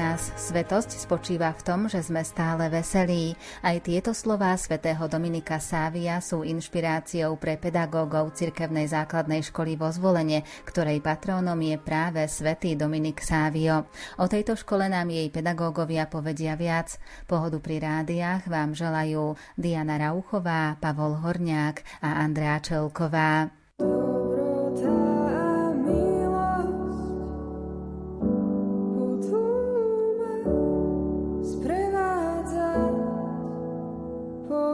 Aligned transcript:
nás 0.00 0.32
svetosť 0.32 0.96
spočíva 0.96 1.52
v 1.52 1.60
tom, 1.60 1.80
že 1.84 2.00
sme 2.00 2.24
stále 2.24 2.72
veselí. 2.72 3.36
Aj 3.60 3.76
tieto 3.84 4.16
slová 4.16 4.56
svätého 4.56 5.04
Dominika 5.04 5.60
Sávia 5.60 6.24
sú 6.24 6.40
inšpiráciou 6.40 7.36
pre 7.36 7.60
pedagógov 7.60 8.32
cirkevnej 8.32 8.88
základnej 8.88 9.44
školy 9.44 9.76
vo 9.76 9.92
zvolenie, 9.92 10.40
ktorej 10.64 11.04
patrónom 11.04 11.60
je 11.60 11.76
práve 11.76 12.24
svätý 12.32 12.80
Dominik 12.80 13.20
Sávio. 13.20 13.92
O 14.16 14.24
tejto 14.24 14.56
škole 14.56 14.88
nám 14.88 15.12
jej 15.12 15.28
pedagógovia 15.28 16.08
povedia 16.08 16.56
viac. 16.56 16.96
Pohodu 17.28 17.60
pri 17.60 17.84
rádiách 17.84 18.48
vám 18.48 18.72
želajú 18.72 19.36
Diana 19.60 20.00
Rauchová, 20.00 20.80
Pavol 20.80 21.20
Horniák 21.20 21.84
a 22.00 22.24
Andrea 22.24 22.56
Čelková. 22.64 23.52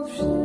love. 0.07 0.36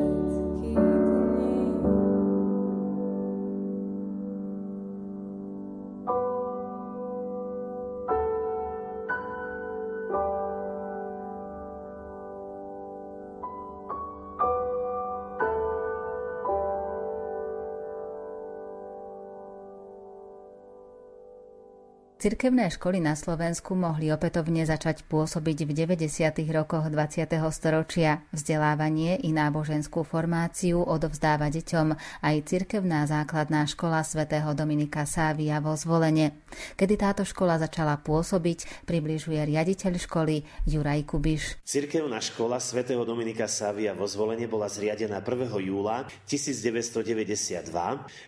Cirkevné 22.22 22.70
školy 22.70 23.02
na 23.02 23.18
Slovensku 23.18 23.74
mohli 23.74 24.14
opätovne 24.14 24.62
začať 24.62 25.10
pôsobiť 25.10 25.66
v 25.66 25.74
90. 25.74 26.54
rokoch 26.54 26.86
20. 26.86 27.26
storočia. 27.50 28.22
Vzdelávanie 28.30 29.18
i 29.26 29.34
náboženskú 29.34 30.06
formáciu 30.06 30.86
odovzdáva 30.86 31.50
deťom 31.50 31.98
aj 32.22 32.36
cirkevná 32.46 33.10
základná 33.10 33.66
škola 33.66 34.06
svätého 34.06 34.54
Dominika 34.54 35.10
Sávia 35.10 35.66
vo 35.66 35.74
zvolenie. 35.74 36.38
Kedy 36.78 36.94
táto 36.94 37.26
škola 37.26 37.58
začala 37.58 37.98
pôsobiť, 37.98 38.86
približuje 38.86 39.42
riaditeľ 39.42 39.98
školy 39.98 40.46
Juraj 40.70 41.02
Kubiš. 41.10 41.66
Cirkevná 41.66 42.22
škola 42.22 42.62
svätého 42.62 43.02
Dominika 43.02 43.50
Sávia 43.50 43.98
vo 43.98 44.06
zvolenie 44.06 44.46
bola 44.46 44.70
zriadená 44.70 45.26
1. 45.26 45.58
júla 45.58 46.06
1992 46.30 47.66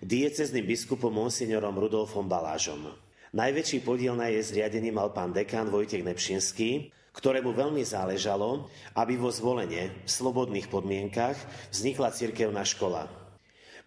diecezným 0.02 0.66
biskupom 0.66 1.14
monsignorom 1.14 1.78
Rudolfom 1.78 2.26
Balážom. 2.26 3.13
Najväčší 3.34 3.82
podiel 3.82 4.14
na 4.14 4.30
jej 4.30 4.46
zriadení 4.46 4.94
mal 4.94 5.10
pán 5.10 5.34
dekán 5.34 5.74
Vojtek 5.74 6.06
Nepšinský, 6.06 6.94
ktorému 7.18 7.58
veľmi 7.58 7.82
záležalo, 7.82 8.70
aby 8.94 9.18
vo 9.18 9.34
zvolenie 9.34 9.90
v 9.90 10.06
slobodných 10.06 10.70
podmienkach 10.70 11.34
vznikla 11.74 12.14
cirkevná 12.14 12.62
škola. 12.62 13.10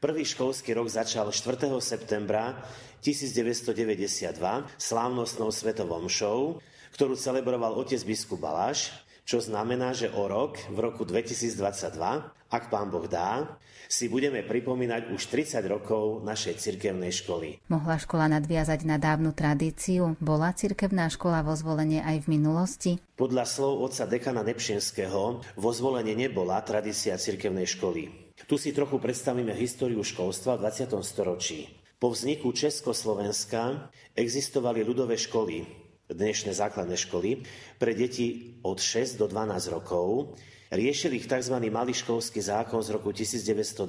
Prvý 0.03 0.27
školský 0.27 0.75
rok 0.75 0.91
začal 0.91 1.31
4. 1.31 1.63
septembra 1.79 2.59
1992 3.07 4.35
slávnostnou 4.83 5.55
svetovom 5.55 6.11
show, 6.11 6.59
ktorú 6.99 7.15
celebroval 7.15 7.79
otec 7.79 8.03
biskup 8.03 8.43
Baláš, 8.43 8.91
čo 9.27 9.43
znamená, 9.43 9.91
že 9.91 10.07
o 10.15 10.31
rok, 10.31 10.63
v 10.71 10.79
roku 10.79 11.03
2022, 11.03 11.99
ak 12.47 12.71
pán 12.71 12.95
Boh 12.95 13.11
dá, 13.11 13.59
si 13.91 14.07
budeme 14.07 14.47
pripomínať 14.47 15.11
už 15.11 15.23
30 15.31 15.67
rokov 15.67 16.23
našej 16.23 16.63
cirkevnej 16.63 17.11
školy. 17.11 17.59
Mohla 17.67 17.99
škola 17.99 18.31
nadviazať 18.39 18.87
na 18.87 19.03
dávnu 19.03 19.35
tradíciu? 19.35 20.15
Bola 20.23 20.55
cirkevná 20.55 21.11
škola 21.11 21.43
vo 21.43 21.59
zvolenie 21.59 22.07
aj 22.07 22.27
v 22.27 22.39
minulosti? 22.39 22.93
Podľa 23.19 23.45
slov 23.47 23.83
otca 23.91 24.07
dekana 24.07 24.47
Nepšinského 24.47 25.43
vo 25.43 25.71
zvolenie 25.75 26.15
nebola 26.15 26.63
tradícia 26.63 27.19
cirkevnej 27.19 27.67
školy. 27.67 28.31
Tu 28.47 28.55
si 28.63 28.71
trochu 28.71 29.03
predstavíme 29.03 29.51
históriu 29.59 30.07
školstva 30.07 30.55
v 30.55 30.71
20. 30.71 31.03
storočí. 31.03 31.67
Po 31.97 32.13
vzniku 32.13 32.53
Československa 32.53 33.91
existovali 34.15 34.85
ľudové 34.85 35.17
školy, 35.17 35.86
dnešné 36.11 36.55
základné 36.55 36.97
školy, 36.97 37.43
pre 37.79 37.95
deti 37.95 38.55
od 38.63 38.79
6 38.79 39.19
do 39.19 39.27
12 39.27 39.75
rokov, 39.75 40.37
Riešil 40.67 41.15
ich 41.15 41.31
tzv. 41.31 41.63
mališkovský 41.63 42.43
zákon 42.43 42.83
z 42.83 42.99
roku 42.99 43.15
1922, 43.15 43.87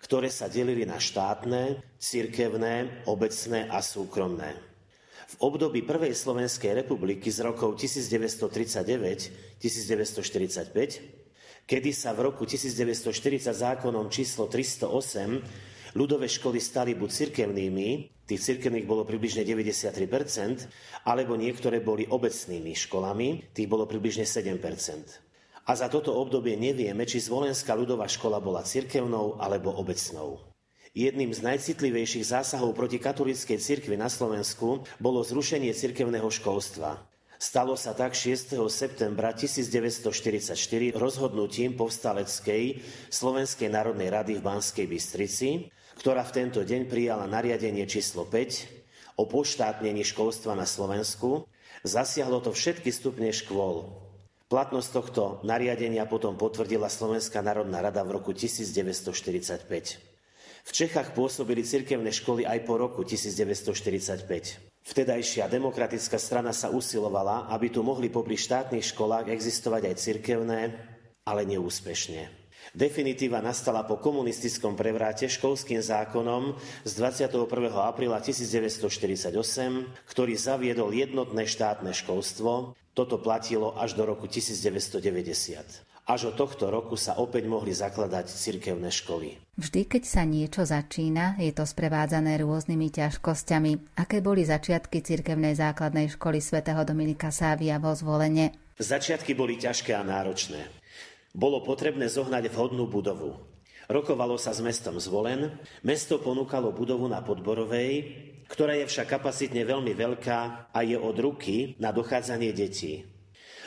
ktoré 0.00 0.32
sa 0.32 0.48
delili 0.48 0.88
na 0.88 0.96
štátne, 0.96 1.76
cirkevné, 2.00 3.04
obecné 3.04 3.68
a 3.68 3.84
súkromné. 3.84 4.56
V 5.36 5.44
období 5.44 5.84
Prvej 5.84 6.16
Slovenskej 6.16 6.72
republiky 6.72 7.28
z 7.28 7.44
rokov 7.44 7.76
1939-1945, 9.60 11.68
kedy 11.68 11.90
sa 11.92 12.16
v 12.16 12.32
roku 12.32 12.48
1940 12.48 13.52
zákonom 13.52 14.08
číslo 14.08 14.48
308 14.48 15.71
ľudové 15.92 16.28
školy 16.28 16.58
stali 16.58 16.92
buď 16.96 17.10
cirkevnými, 17.10 17.88
tých 18.28 18.40
cirkevných 18.40 18.86
bolo 18.88 19.04
približne 19.04 19.44
93%, 19.44 19.92
alebo 21.04 21.36
niektoré 21.36 21.82
boli 21.82 22.08
obecnými 22.08 22.72
školami, 22.72 23.52
tých 23.52 23.68
bolo 23.68 23.84
približne 23.84 24.24
7%. 24.24 24.60
A 25.62 25.72
za 25.78 25.86
toto 25.86 26.10
obdobie 26.18 26.58
nevieme, 26.58 27.06
či 27.06 27.22
Zvolenská 27.22 27.78
ľudová 27.78 28.10
škola 28.10 28.42
bola 28.42 28.66
cirkevnou 28.66 29.38
alebo 29.38 29.70
obecnou. 29.70 30.42
Jedným 30.92 31.32
z 31.32 31.40
najcitlivejších 31.40 32.36
zásahov 32.36 32.76
proti 32.76 33.00
katolíckej 33.00 33.56
cirkvi 33.56 33.96
na 33.96 34.12
Slovensku 34.12 34.84
bolo 35.00 35.24
zrušenie 35.24 35.72
cirkevného 35.72 36.28
školstva. 36.28 37.00
Stalo 37.42 37.74
sa 37.74 37.90
tak 37.96 38.14
6. 38.14 38.54
septembra 38.70 39.34
1944 39.34 40.54
rozhodnutím 40.94 41.74
povstaleckej 41.74 42.84
Slovenskej 43.10 43.66
národnej 43.66 44.14
rady 44.14 44.38
v 44.38 44.46
Banskej 44.46 44.86
Bystrici, 44.86 45.72
ktorá 45.98 46.24
v 46.24 46.34
tento 46.44 46.60
deň 46.62 46.88
prijala 46.88 47.28
nariadenie 47.28 47.84
číslo 47.88 48.24
5 48.28 49.20
o 49.20 49.28
poštátnení 49.28 50.06
školstva 50.06 50.56
na 50.56 50.64
Slovensku. 50.64 51.44
Zasiahlo 51.82 52.40
to 52.40 52.54
všetky 52.54 52.94
stupne 52.94 53.34
škôl, 53.34 54.02
Platnosť 54.52 54.90
tohto 54.92 55.40
nariadenia 55.48 56.04
potom 56.04 56.36
potvrdila 56.36 56.92
Slovenská 56.92 57.40
národná 57.40 57.80
rada 57.80 58.04
v 58.04 58.20
roku 58.20 58.36
1945. 58.36 59.64
V 60.62 60.70
Čechách 60.76 61.16
pôsobili 61.16 61.64
cirkevné 61.64 62.12
školy 62.12 62.44
aj 62.44 62.60
po 62.68 62.76
roku 62.76 63.00
1945. 63.00 64.28
Vtedajšia 64.84 65.48
demokratická 65.48 66.20
strana 66.20 66.52
sa 66.52 66.68
usilovala, 66.68 67.48
aby 67.48 67.72
tu 67.72 67.80
mohli 67.80 68.12
popri 68.12 68.36
štátnych 68.36 68.92
školách 68.92 69.32
existovať 69.32 69.88
aj 69.88 69.96
cirkevné, 69.96 70.60
ale 71.24 71.48
neúspešne. 71.48 72.41
Definitíva 72.70 73.42
nastala 73.42 73.82
po 73.82 73.98
komunistickom 73.98 74.78
prevráte 74.78 75.26
školským 75.26 75.82
zákonom 75.82 76.54
z 76.86 76.92
21. 76.94 77.50
apríla 77.74 78.22
1948, 78.22 79.34
ktorý 80.06 80.32
zaviedol 80.38 80.94
jednotné 80.94 81.50
štátne 81.50 81.90
školstvo. 81.90 82.78
Toto 82.94 83.18
platilo 83.18 83.74
až 83.74 83.98
do 83.98 84.06
roku 84.06 84.30
1990. 84.30 85.92
Až 86.02 86.34
od 86.34 86.36
tohto 86.36 86.66
roku 86.66 86.98
sa 86.98 87.14
opäť 87.14 87.46
mohli 87.46 87.70
zakladať 87.70 88.26
cirkevné 88.26 88.90
školy. 88.90 89.38
Vždy, 89.54 89.86
keď 89.86 90.02
sa 90.02 90.26
niečo 90.26 90.66
začína, 90.66 91.38
je 91.38 91.54
to 91.54 91.62
sprevádzané 91.62 92.42
rôznymi 92.42 92.90
ťažkosťami. 92.90 93.96
Aké 94.02 94.18
boli 94.18 94.42
začiatky 94.42 94.98
cirkevnej 94.98 95.54
základnej 95.54 96.10
školy 96.10 96.42
svätého 96.42 96.82
Dominika 96.82 97.30
Sávia 97.30 97.78
vo 97.78 97.94
zvolenie? 97.94 98.50
Začiatky 98.82 99.38
boli 99.38 99.54
ťažké 99.62 99.94
a 99.94 100.02
náročné. 100.02 100.81
Bolo 101.32 101.64
potrebné 101.64 102.12
zohnať 102.12 102.52
vhodnú 102.52 102.84
budovu. 102.84 103.40
Rokovalo 103.88 104.36
sa 104.36 104.52
s 104.52 104.60
mestom 104.60 105.00
Zvolen. 105.00 105.56
Mesto 105.80 106.20
ponúkalo 106.20 106.76
budovu 106.76 107.08
na 107.08 107.24
Podborovej, 107.24 107.92
ktorá 108.52 108.76
je 108.76 108.84
však 108.84 109.16
kapacitne 109.16 109.64
veľmi 109.64 109.96
veľká 109.96 110.70
a 110.70 110.78
je 110.84 110.96
od 111.00 111.16
ruky 111.16 111.72
na 111.80 111.88
dochádzanie 111.88 112.52
detí. 112.52 113.08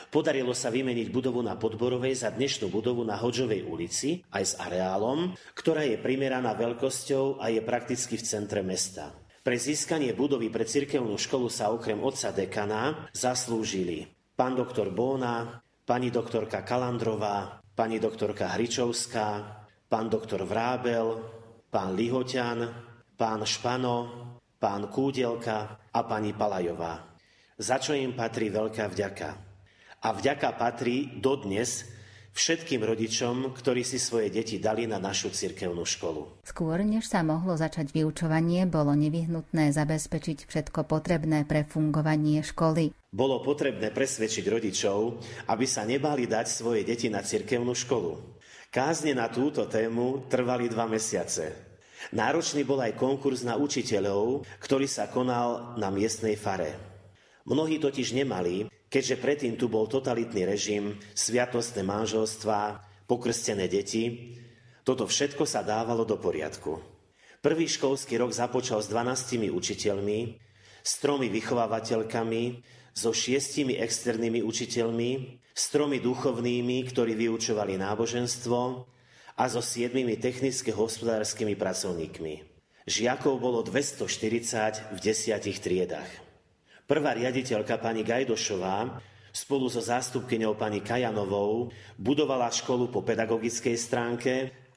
Podarilo 0.06 0.54
sa 0.54 0.70
vymeniť 0.70 1.10
budovu 1.10 1.42
na 1.42 1.58
Podborovej 1.58 2.14
za 2.14 2.30
dnešnú 2.30 2.70
budovu 2.70 3.02
na 3.02 3.18
Hodžovej 3.18 3.66
ulici 3.66 4.22
aj 4.30 4.44
s 4.46 4.54
areálom, 4.62 5.34
ktorá 5.58 5.82
je 5.82 5.98
primeraná 5.98 6.54
veľkosťou 6.54 7.42
a 7.42 7.50
je 7.50 7.60
prakticky 7.66 8.14
v 8.14 8.22
centre 8.22 8.62
mesta. 8.62 9.10
Pre 9.42 9.58
získanie 9.58 10.14
budovy 10.14 10.54
pre 10.54 10.62
cirkevnú 10.62 11.18
školu 11.18 11.50
sa 11.50 11.74
okrem 11.74 11.98
otca 11.98 12.30
dekana 12.30 13.10
zaslúžili 13.10 14.06
pán 14.36 14.54
doktor 14.54 14.92
Bóna, 14.92 15.64
pani 15.86 16.10
doktorka 16.10 16.66
Kalandrová, 16.66 17.62
pani 17.78 18.02
doktorka 18.02 18.58
Hričovská, 18.58 19.26
pán 19.86 20.10
doktor 20.10 20.42
Vrábel, 20.42 21.22
pán 21.70 21.94
Lihoťan, 21.94 22.58
pán 23.14 23.46
Špano, 23.46 23.98
pán 24.58 24.90
Kúdelka 24.90 25.78
a 25.94 26.00
pani 26.02 26.34
Palajová. 26.34 27.06
Za 27.56 27.78
čo 27.78 27.94
im 27.94 28.18
patrí 28.18 28.50
veľká 28.50 28.90
vďaka. 28.90 29.28
A 30.02 30.08
vďaka 30.12 30.58
patrí 30.58 31.22
dodnes 31.22 31.86
všetkým 32.36 32.84
rodičom, 32.84 33.56
ktorí 33.56 33.80
si 33.80 33.96
svoje 33.96 34.28
deti 34.28 34.60
dali 34.60 34.84
na 34.84 35.00
našu 35.00 35.32
cirkevnú 35.32 35.88
školu. 35.88 36.44
Skôr, 36.44 36.84
než 36.84 37.08
sa 37.08 37.24
mohlo 37.24 37.56
začať 37.56 37.96
vyučovanie, 37.96 38.68
bolo 38.68 38.92
nevyhnutné 38.92 39.72
zabezpečiť 39.72 40.44
všetko 40.44 40.84
potrebné 40.84 41.48
pre 41.48 41.64
fungovanie 41.64 42.44
školy. 42.44 42.92
Bolo 43.16 43.40
potrebné 43.40 43.96
presvedčiť 43.96 44.44
rodičov, 44.44 44.98
aby 45.48 45.64
sa 45.64 45.88
nebali 45.88 46.28
dať 46.28 46.46
svoje 46.52 46.84
deti 46.84 47.08
na 47.08 47.24
cirkevnú 47.24 47.72
školu. 47.72 48.36
Kázne 48.68 49.16
na 49.16 49.32
túto 49.32 49.64
tému 49.64 50.28
trvali 50.28 50.68
dva 50.68 50.84
mesiace. 50.84 51.56
Náročný 52.12 52.68
bol 52.68 52.76
aj 52.84 53.00
konkurs 53.00 53.40
na 53.40 53.56
učiteľov, 53.56 54.44
ktorý 54.60 54.84
sa 54.84 55.08
konal 55.08 55.80
na 55.80 55.88
miestnej 55.88 56.36
fare. 56.36 56.76
Mnohí 57.48 57.80
totiž 57.80 58.12
nemali, 58.12 58.68
keďže 58.92 59.16
predtým 59.16 59.54
tu 59.56 59.72
bol 59.72 59.88
totalitný 59.88 60.44
režim, 60.44 61.00
sviatostné 61.16 61.80
manželstva, 61.80 62.84
pokrstené 63.08 63.64
deti, 63.64 64.36
toto 64.84 65.08
všetko 65.08 65.48
sa 65.48 65.64
dávalo 65.64 66.04
do 66.04 66.20
poriadku. 66.20 66.78
Prvý 67.40 67.64
školský 67.64 68.20
rok 68.20 68.36
započal 68.36 68.84
s 68.84 68.92
12 68.92 69.50
učiteľmi, 69.50 70.36
s 70.84 70.92
tromi 71.02 71.26
vychovávateľkami, 71.32 72.42
so 72.96 73.12
šiestimi 73.12 73.76
externými 73.76 74.40
učiteľmi, 74.40 75.10
s 75.52 75.64
tromi 75.68 76.00
duchovnými, 76.00 76.80
ktorí 76.88 77.12
vyučovali 77.12 77.76
náboženstvo 77.76 78.60
a 79.36 79.44
so 79.52 79.60
siedmimi 79.60 80.16
technicko-hospodárskymi 80.16 81.60
pracovníkmi. 81.60 82.34
Žiakov 82.88 83.36
bolo 83.36 83.60
240 83.60 84.96
v 84.96 84.98
desiatich 85.04 85.60
triedach. 85.60 86.08
Prvá 86.88 87.12
riaditeľka 87.12 87.76
pani 87.76 88.00
Gajdošová 88.00 89.02
spolu 89.34 89.68
so 89.68 89.84
zástupkyňou 89.84 90.56
pani 90.56 90.80
Kajanovou 90.80 91.68
budovala 92.00 92.48
školu 92.48 92.88
po 92.88 93.04
pedagogickej 93.04 93.76
stránke 93.76 94.34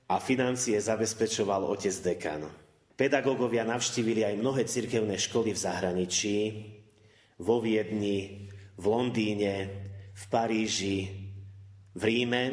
a 0.09 0.19
financie 0.19 0.75
zabezpečoval 0.75 1.63
otec 1.69 1.95
dekan. 2.03 2.49
Pedagógovia 2.99 3.63
navštívili 3.63 4.27
aj 4.27 4.35
mnohé 4.41 4.67
cirkevné 4.67 5.15
školy 5.15 5.55
v 5.55 5.59
zahraničí, 5.63 6.35
vo 7.39 7.63
Viedni, 7.63 8.51
v 8.75 8.85
Londýne, 8.85 9.53
v 10.13 10.23
Paríži, 10.27 10.99
v 11.95 12.01
Ríme, 12.03 12.43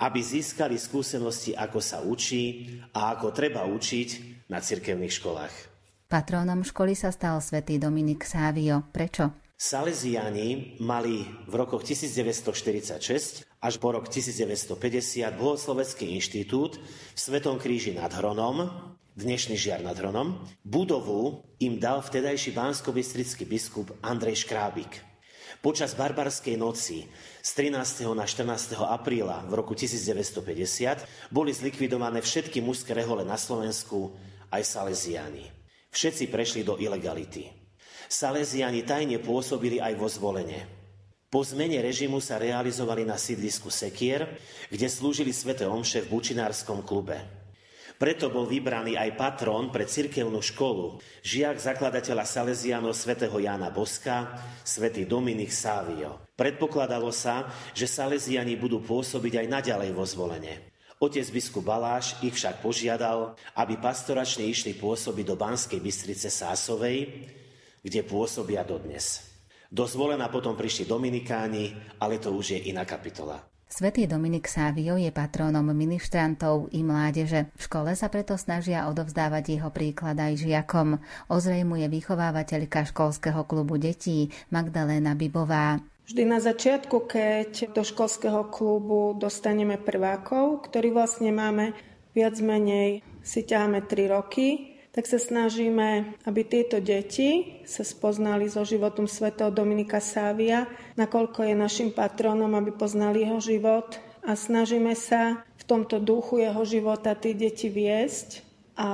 aby 0.00 0.20
získali 0.22 0.78
skúsenosti, 0.78 1.54
ako 1.54 1.78
sa 1.82 2.02
učí 2.02 2.78
a 2.94 3.14
ako 3.14 3.30
treba 3.30 3.66
učiť 3.66 4.08
na 4.50 4.58
cirkevných 4.58 5.14
školách. 5.14 5.54
Patrónom 6.10 6.62
školy 6.62 6.94
sa 6.94 7.10
stal 7.10 7.42
svätý 7.42 7.78
Dominik 7.78 8.22
Sávio. 8.22 8.86
Prečo? 8.94 9.34
Salesiani 9.54 10.76
mali 10.82 11.24
v 11.46 11.54
rokoch 11.54 11.86
1946 11.86 13.46
až 13.46 13.74
po 13.78 13.94
rok 13.94 14.10
1950 14.10 14.76
Bohoslovecký 15.40 16.12
inštitút 16.12 16.76
v 16.78 17.18
Svetom 17.18 17.56
kríži 17.56 17.94
nad 17.96 18.12
Hronom, 18.12 18.68
dnešný 19.14 19.54
žiar 19.54 19.78
nad 19.78 19.94
Hronom. 19.94 20.42
Budovu 20.66 21.46
im 21.62 21.78
dal 21.78 22.02
vtedajší 22.02 22.50
bánsko 22.50 22.90
biskup 23.46 23.94
Andrej 24.02 24.42
Škrábik. 24.42 24.90
Počas 25.62 25.94
barbarskej 25.94 26.58
noci 26.58 27.06
z 27.40 27.50
13. 27.56 28.10
na 28.12 28.26
14. 28.26 28.74
apríla 28.74 29.46
v 29.48 29.52
roku 29.54 29.72
1950 29.72 31.32
boli 31.32 31.54
zlikvidované 31.54 32.20
všetky 32.20 32.60
mužské 32.60 32.92
rehole 32.92 33.24
na 33.24 33.38
Slovensku, 33.38 34.12
aj 34.52 34.60
Salesiani. 34.66 35.48
Všetci 35.94 36.28
prešli 36.28 36.66
do 36.66 36.76
ilegality. 36.76 37.48
Salesiani 38.10 38.84
tajne 38.84 39.22
pôsobili 39.22 39.78
aj 39.80 39.94
vo 39.94 40.10
zvolenie. 40.10 40.66
Po 41.30 41.42
zmene 41.42 41.80
režimu 41.80 42.18
sa 42.18 42.38
realizovali 42.38 43.06
na 43.06 43.18
sídlisku 43.18 43.70
Sekier, 43.70 44.38
kde 44.70 44.86
slúžili 44.90 45.30
sväté 45.34 45.66
omše 45.66 46.02
v 46.04 46.18
Bučinárskom 46.18 46.86
klube. 46.86 47.33
Preto 48.04 48.28
bol 48.28 48.44
vybraný 48.44 49.00
aj 49.00 49.16
patrón 49.16 49.72
pre 49.72 49.88
cirkevnú 49.88 50.44
školu, 50.44 51.00
žiak 51.24 51.56
zakladateľa 51.56 52.28
Salesianov 52.28 52.92
svätého 52.92 53.32
Jána 53.32 53.72
Boska, 53.72 54.44
svätý 54.60 55.08
Dominik 55.08 55.48
Sávio. 55.48 56.20
Predpokladalo 56.36 57.08
sa, 57.08 57.48
že 57.72 57.88
Salesiani 57.88 58.60
budú 58.60 58.84
pôsobiť 58.84 59.40
aj 59.40 59.46
naďalej 59.48 59.90
vo 59.96 60.04
zvolenie. 60.04 60.68
Otec 61.00 61.24
biskup 61.32 61.64
Baláš 61.64 62.20
ich 62.20 62.36
však 62.36 62.60
požiadal, 62.60 63.40
aby 63.56 63.80
pastoračne 63.80 64.44
išli 64.52 64.76
pôsobiť 64.76 65.24
do 65.24 65.40
Banskej 65.40 65.80
Bystrice 65.80 66.28
Sásovej, 66.28 67.24
kde 67.80 68.00
pôsobia 68.04 68.68
dodnes. 68.68 69.32
Do 69.72 69.88
zvolena 69.88 70.28
potom 70.28 70.52
prišli 70.52 70.84
Dominikáni, 70.84 71.72
ale 72.04 72.20
to 72.20 72.36
už 72.36 72.52
je 72.52 72.68
iná 72.68 72.84
kapitola. 72.84 73.53
Svetý 73.74 74.06
Dominik 74.06 74.46
Sávio 74.46 74.94
je 74.94 75.10
patrónom 75.10 75.66
ministrantov 75.74 76.70
i 76.70 76.86
mládeže. 76.86 77.50
V 77.58 77.62
škole 77.66 77.98
sa 77.98 78.06
preto 78.06 78.38
snažia 78.38 78.86
odovzdávať 78.86 79.58
jeho 79.58 79.74
príklad 79.74 80.14
aj 80.14 80.46
žiakom. 80.46 81.02
Ozrejmuje 81.26 81.90
vychovávateľka 81.90 82.86
školského 82.86 83.42
klubu 83.42 83.74
detí 83.74 84.30
Magdaléna 84.54 85.18
Bibová. 85.18 85.82
Vždy 86.06 86.22
na 86.22 86.38
začiatku, 86.38 87.02
keď 87.02 87.74
do 87.74 87.82
školského 87.82 88.46
klubu 88.46 89.10
dostaneme 89.18 89.74
prvákov, 89.74 90.70
ktorí 90.70 90.94
vlastne 90.94 91.34
máme 91.34 91.74
viac 92.14 92.38
menej, 92.38 93.02
si 93.26 93.42
ťaháme 93.42 93.90
3 93.90 94.14
roky, 94.14 94.73
tak 94.94 95.10
sa 95.10 95.18
snažíme, 95.18 96.14
aby 96.22 96.40
tieto 96.46 96.78
deti 96.78 97.58
sa 97.66 97.82
spoznali 97.82 98.46
so 98.46 98.62
životom 98.62 99.10
svätého 99.10 99.50
Dominika 99.50 99.98
Sávia, 99.98 100.70
nakoľko 100.94 101.50
je 101.50 101.54
našim 101.58 101.90
patronom, 101.90 102.54
aby 102.54 102.70
poznali 102.70 103.26
jeho 103.26 103.42
život. 103.42 103.98
A 104.24 104.38
snažíme 104.38 104.94
sa 104.94 105.44
v 105.58 105.64
tomto 105.66 105.98
duchu 106.00 106.46
jeho 106.46 106.62
života 106.64 107.12
tie 107.18 107.34
deti 107.34 107.68
viesť 107.68 108.46
a 108.78 108.90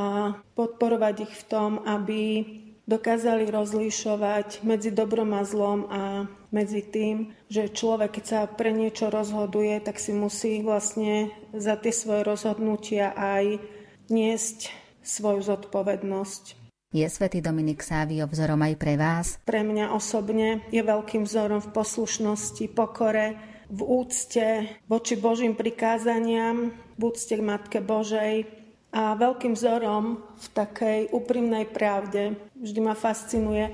podporovať 0.56 1.28
ich 1.28 1.34
v 1.36 1.44
tom, 1.46 1.70
aby 1.84 2.48
dokázali 2.88 3.46
rozlišovať 3.46 4.66
medzi 4.66 4.90
dobrom 4.90 5.30
a 5.36 5.46
zlom 5.46 5.86
a 5.86 6.26
medzi 6.50 6.82
tým, 6.82 7.30
že 7.46 7.70
človek, 7.70 8.18
keď 8.18 8.24
sa 8.26 8.40
pre 8.50 8.74
niečo 8.74 9.12
rozhoduje, 9.12 9.78
tak 9.78 10.02
si 10.02 10.10
musí 10.10 10.58
vlastne 10.66 11.30
za 11.54 11.78
tie 11.78 11.94
svoje 11.94 12.26
rozhodnutia 12.26 13.14
aj 13.14 13.62
niesť 14.10 14.79
svoju 15.10 15.42
zodpovednosť. 15.42 16.70
Je 16.90 17.06
svätý 17.06 17.38
Dominik 17.38 17.82
Sávio 17.82 18.26
vzorom 18.26 18.62
aj 18.66 18.74
pre 18.78 18.94
vás? 18.98 19.38
Pre 19.46 19.62
mňa 19.62 19.94
osobne 19.94 20.66
je 20.74 20.82
veľkým 20.82 21.22
vzorom 21.26 21.62
v 21.62 21.70
poslušnosti, 21.70 22.66
pokore, 22.70 23.38
v 23.70 23.80
úcte 23.86 24.46
voči 24.90 25.14
Božím 25.14 25.54
prikázaniam, 25.54 26.74
v 26.98 27.02
úcte 27.02 27.38
k 27.38 27.46
Matke 27.46 27.78
Božej 27.78 28.42
a 28.90 29.14
veľkým 29.14 29.54
vzorom 29.54 30.18
v 30.34 30.46
takej 30.50 31.00
úprimnej 31.14 31.70
pravde. 31.70 32.34
Vždy 32.58 32.80
ma 32.82 32.98
fascinuje 32.98 33.70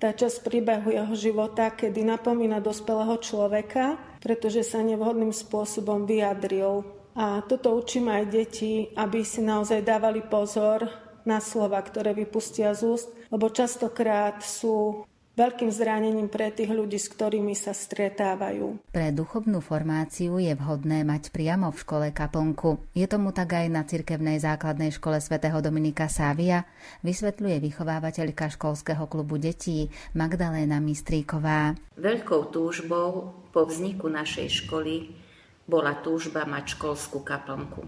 tá 0.00 0.16
časť 0.16 0.40
príbehu 0.40 0.88
jeho 0.88 1.12
života, 1.12 1.68
kedy 1.68 2.00
napomína 2.00 2.64
dospelého 2.64 3.20
človeka, 3.20 4.00
pretože 4.24 4.64
sa 4.64 4.80
nevhodným 4.80 5.36
spôsobom 5.36 6.08
vyjadril 6.08 6.80
a 7.14 7.42
toto 7.46 7.78
učím 7.78 8.10
aj 8.10 8.24
deti, 8.26 8.90
aby 8.98 9.22
si 9.22 9.38
naozaj 9.38 9.86
dávali 9.86 10.22
pozor 10.26 10.86
na 11.24 11.38
slova, 11.38 11.80
ktoré 11.80 12.12
vypustia 12.12 12.74
z 12.74 12.98
úst, 12.98 13.08
lebo 13.30 13.48
častokrát 13.48 14.42
sú 14.44 15.06
veľkým 15.34 15.70
zranením 15.70 16.30
pre 16.30 16.54
tých 16.54 16.70
ľudí, 16.70 16.94
s 16.94 17.10
ktorými 17.10 17.58
sa 17.58 17.74
stretávajú. 17.74 18.94
Pre 18.94 19.08
duchovnú 19.10 19.58
formáciu 19.58 20.38
je 20.38 20.54
vhodné 20.54 21.02
mať 21.02 21.34
priamo 21.34 21.74
v 21.74 21.80
škole 21.82 22.06
kaplnku. 22.14 22.78
Je 22.94 23.06
tomu 23.10 23.34
tak 23.34 23.58
aj 23.58 23.66
na 23.66 23.82
cirkevnej 23.82 24.38
základnej 24.38 24.94
škole 24.94 25.18
svätého 25.18 25.58
Dominika 25.58 26.06
Sávia, 26.06 26.66
vysvetľuje 27.02 27.56
vychovávateľka 27.66 28.54
školského 28.54 29.10
klubu 29.10 29.38
detí 29.42 29.90
Magdaléna 30.14 30.78
Mistríková. 30.78 31.74
Veľkou 31.98 32.54
túžbou 32.54 33.34
po 33.50 33.66
vzniku 33.66 34.06
našej 34.06 34.66
školy 34.66 35.23
bola 35.64 35.96
túžba 35.96 36.44
mať 36.44 36.76
školskú 36.76 37.24
kaplnku. 37.24 37.84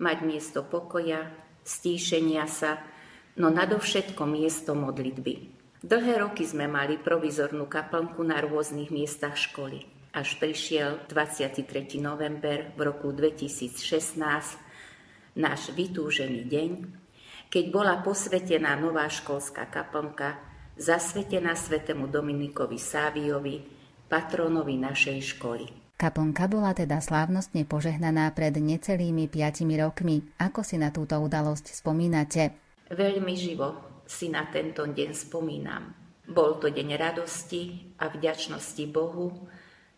Mať 0.00 0.18
miesto 0.26 0.66
pokoja, 0.66 1.30
stíšenia 1.62 2.48
sa, 2.50 2.82
no 3.38 3.52
nadovšetko 3.52 4.26
miesto 4.26 4.74
modlitby. 4.74 5.60
Dlhé 5.80 6.20
roky 6.20 6.44
sme 6.44 6.68
mali 6.68 7.00
provizornú 7.00 7.64
kaplnku 7.64 8.20
na 8.20 8.36
rôznych 8.44 8.92
miestach 8.92 9.38
školy. 9.38 9.88
Až 10.12 10.36
prišiel 10.36 11.06
23. 11.08 11.96
november 12.02 12.74
v 12.76 12.80
roku 12.84 13.14
2016, 13.14 14.18
náš 15.38 15.60
vytúžený 15.72 16.40
deň, 16.50 16.70
keď 17.48 17.64
bola 17.70 18.02
posvetená 18.02 18.76
nová 18.76 19.08
školská 19.08 19.70
kaplnka, 19.70 20.36
zasvetená 20.76 21.56
svetému 21.56 22.10
Dominikovi 22.10 22.76
Sáviovi, 22.76 23.62
patronovi 24.10 24.76
našej 24.76 25.38
školy. 25.38 25.79
Kaplnka 26.00 26.48
bola 26.48 26.72
teda 26.72 26.96
slávnostne 27.04 27.68
požehnaná 27.68 28.32
pred 28.32 28.56
necelými 28.56 29.28
piatimi 29.28 29.76
rokmi. 29.76 30.24
Ako 30.40 30.64
si 30.64 30.80
na 30.80 30.88
túto 30.88 31.12
udalosť 31.20 31.76
spomínate? 31.76 32.56
Veľmi 32.88 33.36
živo 33.36 34.00
si 34.08 34.32
na 34.32 34.48
tento 34.48 34.88
deň 34.88 35.10
spomínam. 35.12 35.92
Bol 36.24 36.56
to 36.56 36.72
deň 36.72 36.96
radosti 36.96 37.92
a 38.00 38.08
vďačnosti 38.08 38.80
Bohu 38.88 39.44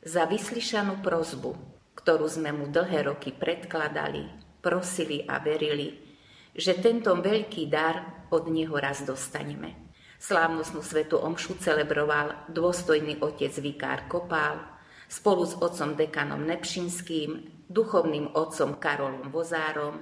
za 0.02 0.26
vyslyšanú 0.26 1.06
prozbu, 1.06 1.54
ktorú 1.94 2.26
sme 2.26 2.50
mu 2.50 2.66
dlhé 2.66 3.06
roky 3.06 3.30
predkladali, 3.30 4.26
prosili 4.59 5.23
a 5.23 5.38
verili, 5.38 6.02
že 6.50 6.82
tento 6.82 7.14
veľký 7.14 7.71
dar 7.71 8.26
od 8.35 8.50
Neho 8.50 8.75
raz 8.75 9.06
dostaneme. 9.06 9.94
Slávnostnú 10.18 10.82
svetu 10.82 11.23
omšu 11.23 11.62
celebroval 11.62 12.50
dôstojný 12.50 13.23
otec 13.23 13.54
Vikár 13.62 14.11
Kopál 14.11 14.71
spolu 15.12 15.45
s 15.45 15.61
otcom 15.61 15.92
dekanom 15.92 16.40
Nepšinským, 16.49 17.31
duchovným 17.69 18.33
otcom 18.33 18.81
Karolom 18.81 19.28
Vozárom 19.28 20.00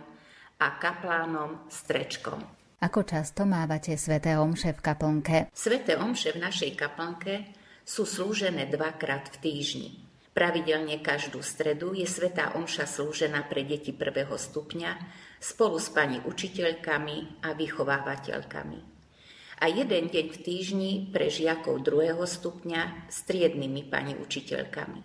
a 0.62 0.66
kaplánom 0.78 1.66
Strečkom. 1.66 2.38
Ako 2.78 3.02
často 3.02 3.42
mávate 3.42 3.98
sveté 3.98 4.38
omše 4.38 4.70
v 4.72 4.80
kaplnke? 4.80 5.36
Sveté 5.50 5.98
omše 5.98 6.38
v 6.38 6.46
našej 6.46 6.78
kaplnke 6.78 7.50
sú 7.82 8.06
slúžené 8.06 8.70
dvakrát 8.70 9.34
v 9.34 9.36
týždni. 9.42 9.90
Pravidelne 10.30 11.02
každú 11.02 11.42
stredu 11.42 11.90
je 11.90 12.06
svetá 12.06 12.54
omša 12.54 12.86
slúžená 12.86 13.50
pre 13.50 13.66
deti 13.66 13.90
prvého 13.90 14.38
stupňa 14.38 14.94
spolu 15.42 15.76
s 15.82 15.90
pani 15.90 16.22
učiteľkami 16.22 17.42
a 17.44 17.52
vychovávateľkami 17.58 18.99
a 19.60 19.68
jeden 19.68 20.08
deň 20.08 20.26
v 20.32 20.38
týždni 20.40 20.92
pre 21.12 21.28
žiakov 21.28 21.84
druhého 21.84 22.24
stupňa 22.24 23.12
s 23.12 23.28
triednymi 23.28 23.92
pani 23.92 24.16
učiteľkami. 24.16 25.00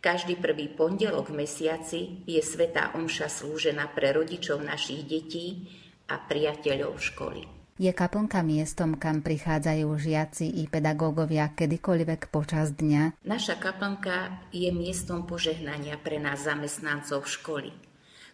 Každý 0.00 0.40
prvý 0.40 0.72
pondelok 0.72 1.28
v 1.28 1.44
mesiaci 1.44 2.00
je 2.24 2.40
Svetá 2.40 2.96
Omša 2.96 3.28
slúžená 3.28 3.92
pre 3.92 4.16
rodičov 4.16 4.64
našich 4.64 5.04
detí 5.04 5.68
a 6.08 6.16
priateľov 6.16 6.96
školy. 6.96 7.42
Je 7.76 7.92
kaplnka 7.92 8.40
miestom, 8.40 8.96
kam 8.96 9.20
prichádzajú 9.20 9.84
žiaci 10.00 10.48
i 10.48 10.64
pedagógovia 10.64 11.52
kedykoľvek 11.52 12.32
počas 12.32 12.72
dňa? 12.72 13.20
Naša 13.20 13.60
kaplnka 13.60 14.48
je 14.48 14.72
miestom 14.72 15.28
požehnania 15.28 16.00
pre 16.00 16.16
nás 16.16 16.48
zamestnancov 16.48 17.28
školy, 17.28 17.68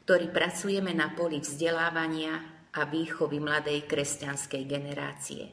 ktorí 0.07 0.31
pracujeme 0.31 0.95
na 0.95 1.11
poli 1.11 1.43
vzdelávania 1.43 2.62
a 2.73 2.89
výchovy 2.89 3.41
mladej 3.41 3.85
kresťanskej 3.85 4.63
generácie. 4.65 5.53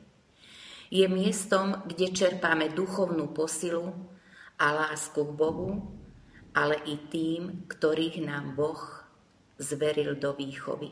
Je 0.89 1.05
miestom, 1.05 1.85
kde 1.85 2.09
čerpáme 2.15 2.73
duchovnú 2.73 3.29
posilu 3.35 3.93
a 4.57 4.73
lásku 4.73 5.21
k 5.21 5.31
Bohu, 5.35 5.99
ale 6.55 6.81
i 6.89 6.97
tým, 6.97 7.69
ktorých 7.69 8.25
nám 8.25 8.57
Boh 8.57 8.81
zveril 9.61 10.17
do 10.17 10.33
výchovy. 10.33 10.89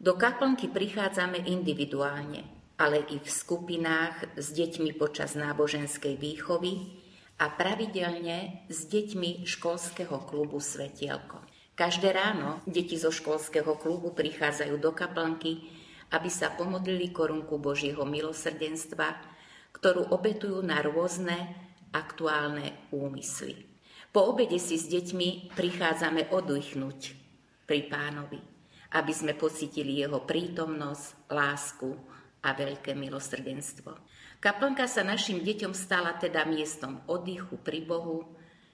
Do 0.00 0.16
kaplnky 0.16 0.72
prichádzame 0.72 1.44
individuálne, 1.44 2.48
ale 2.80 3.04
i 3.12 3.20
v 3.20 3.28
skupinách 3.28 4.36
s 4.36 4.52
deťmi 4.52 4.96
počas 4.96 5.36
náboženskej 5.36 6.16
výchovy 6.16 6.96
a 7.40 7.52
pravidelne 7.52 8.68
s 8.68 8.88
deťmi 8.88 9.44
školského 9.44 10.16
klubu 10.24 10.60
Svetielko. 10.60 11.55
Každé 11.76 12.08
ráno 12.16 12.64
deti 12.64 12.96
zo 12.96 13.12
školského 13.12 13.76
klubu 13.76 14.16
prichádzajú 14.16 14.80
do 14.80 14.96
kaplnky, 14.96 15.60
aby 16.08 16.32
sa 16.32 16.48
pomodlili 16.56 17.12
korunku 17.12 17.60
Božieho 17.60 18.00
milosrdenstva, 18.08 19.12
ktorú 19.76 20.08
obetujú 20.08 20.64
na 20.64 20.80
rôzne 20.80 21.36
aktuálne 21.92 22.88
úmysly. 22.88 23.68
Po 24.08 24.32
obede 24.32 24.56
si 24.56 24.80
s 24.80 24.88
deťmi 24.88 25.52
prichádzame 25.52 26.32
oddychnúť 26.32 27.00
pri 27.68 27.92
pánovi, 27.92 28.40
aby 28.96 29.12
sme 29.12 29.36
pocitili 29.36 30.00
jeho 30.00 30.24
prítomnosť, 30.24 31.28
lásku 31.28 31.92
a 32.40 32.56
veľké 32.56 32.96
milosrdenstvo. 32.96 33.92
Kaplnka 34.40 34.88
sa 34.88 35.04
našim 35.04 35.44
deťom 35.44 35.76
stala 35.76 36.16
teda 36.16 36.48
miestom 36.48 37.04
oddychu 37.04 37.60
pri 37.60 37.84
Bohu, 37.84 38.24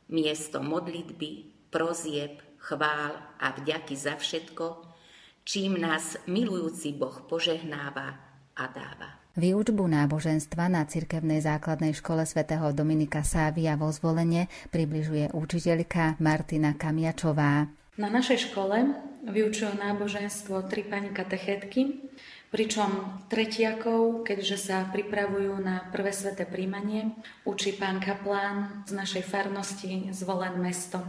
miestom 0.07 0.71
modlitby, 0.71 1.51
prozieb, 1.67 2.52
chvál 2.63 3.19
a 3.43 3.47
vďaky 3.59 3.95
za 3.99 4.15
všetko, 4.15 4.87
čím 5.43 5.83
nás 5.83 6.15
milujúci 6.31 6.95
Boh 6.95 7.27
požehnáva 7.27 8.15
a 8.55 8.65
dáva. 8.71 9.19
Výučbu 9.33 9.89
náboženstva 9.89 10.69
na 10.69 10.85
cirkevnej 10.85 11.41
základnej 11.41 11.97
škole 11.97 12.29
svätého 12.29 12.69
Dominika 12.77 13.25
Sávia 13.25 13.81
vo 13.81 13.89
zvolenie 13.89 14.47
približuje 14.69 15.33
učiteľka 15.33 16.21
Martina 16.21 16.77
Kamiačová. 16.77 17.65
Na 17.97 18.09
našej 18.13 18.53
škole 18.53 18.93
vyučujú 19.25 19.73
náboženstvo 19.81 20.69
tri 20.69 20.85
pani 20.85 21.17
katechetky, 21.17 22.13
pričom 22.53 23.25
tretiakov, 23.33 24.29
keďže 24.29 24.69
sa 24.69 24.85
pripravujú 24.93 25.57
na 25.65 25.89
prvé 25.89 26.13
sveté 26.13 26.45
príjmanie, 26.45 27.17
učí 27.49 27.73
pán 27.73 28.05
kaplán 28.05 28.85
z 28.85 28.93
našej 28.93 29.25
farnosti 29.25 30.13
zvolen 30.13 30.61
mesto. 30.61 31.01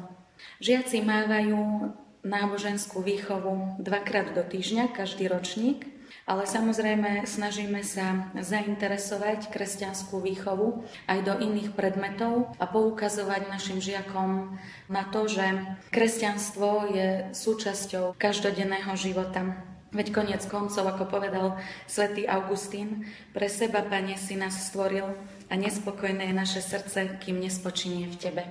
Žiaci 0.64 1.04
mávajú 1.04 1.92
náboženskú 2.24 3.04
výchovu 3.04 3.78
dvakrát 3.84 4.32
do 4.32 4.44
týždňa, 4.48 4.96
každý 4.96 5.28
ročník, 5.28 5.84
ale 6.24 6.48
samozrejme 6.48 7.28
snažíme 7.28 7.84
sa 7.84 8.32
zainteresovať 8.32 9.52
kresťanskú 9.52 10.24
výchovu 10.24 10.88
aj 11.12 11.20
do 11.20 11.34
iných 11.36 11.76
predmetov 11.76 12.56
a 12.64 12.66
poukazovať 12.66 13.52
našim 13.52 13.84
žiakom 13.84 14.56
na 14.88 15.04
to, 15.12 15.28
že 15.28 15.44
kresťanstvo 15.92 16.96
je 16.96 17.10
súčasťou 17.36 18.16
každodenného 18.16 18.96
života. 18.96 19.60
Veď 19.94 20.10
koniec 20.10 20.42
koncov, 20.50 20.90
ako 20.90 21.06
povedal 21.06 21.60
svätý 21.86 22.26
Augustín, 22.26 23.06
pre 23.30 23.46
seba, 23.46 23.86
Pane, 23.86 24.18
si 24.18 24.34
nás 24.34 24.74
stvoril 24.74 25.06
a 25.52 25.54
nespokojné 25.54 26.34
je 26.34 26.36
naše 26.40 26.62
srdce, 26.66 27.22
kým 27.22 27.38
nespočinie 27.38 28.10
v 28.10 28.18
Tebe. 28.18 28.44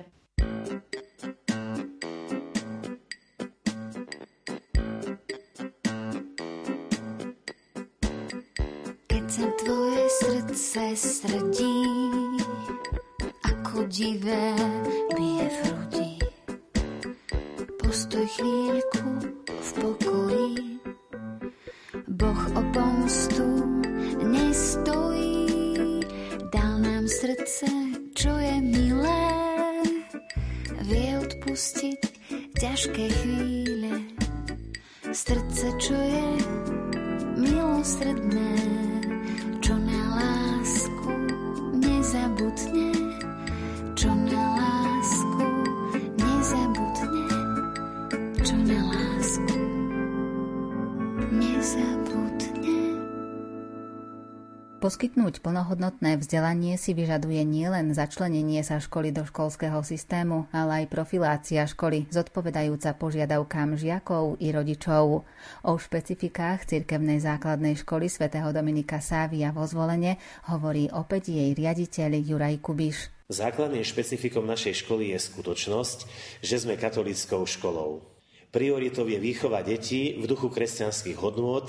Poskytnúť 55.33 55.49
plnohodnotné 55.49 56.21
vzdelanie 56.21 56.77
si 56.77 56.93
vyžaduje 56.93 57.41
nielen 57.41 57.89
začlenenie 57.89 58.61
sa 58.61 58.77
školy 58.77 59.09
do 59.09 59.25
školského 59.25 59.81
systému, 59.81 60.45
ale 60.53 60.85
aj 60.85 60.93
profilácia 60.93 61.65
školy, 61.65 62.05
zodpovedajúca 62.13 62.93
požiadavkám 62.93 63.73
žiakov 63.73 64.37
i 64.37 64.53
rodičov. 64.53 65.25
O 65.65 65.73
špecifikách 65.73 66.69
cirkevnej 66.69 67.17
základnej 67.17 67.73
školy 67.81 68.13
svätého 68.13 68.53
Dominika 68.53 69.01
Sávia 69.01 69.49
vo 69.49 69.65
zvolenie 69.65 70.21
hovorí 70.53 70.93
opäť 70.93 71.33
jej 71.33 71.49
riaditeľ 71.57 72.13
Juraj 72.13 72.61
Kubiš. 72.61 73.09
Základným 73.33 73.81
špecifikom 73.81 74.45
našej 74.45 74.85
školy 74.85 75.17
je 75.17 75.19
skutočnosť, 75.33 75.97
že 76.45 76.61
sme 76.61 76.77
katolickou 76.77 77.41
školou. 77.49 78.05
Prioritou 78.53 79.09
je 79.09 79.17
výchova 79.17 79.65
detí 79.65 80.13
v 80.13 80.29
duchu 80.29 80.53
kresťanských 80.53 81.17
hodnôt 81.17 81.65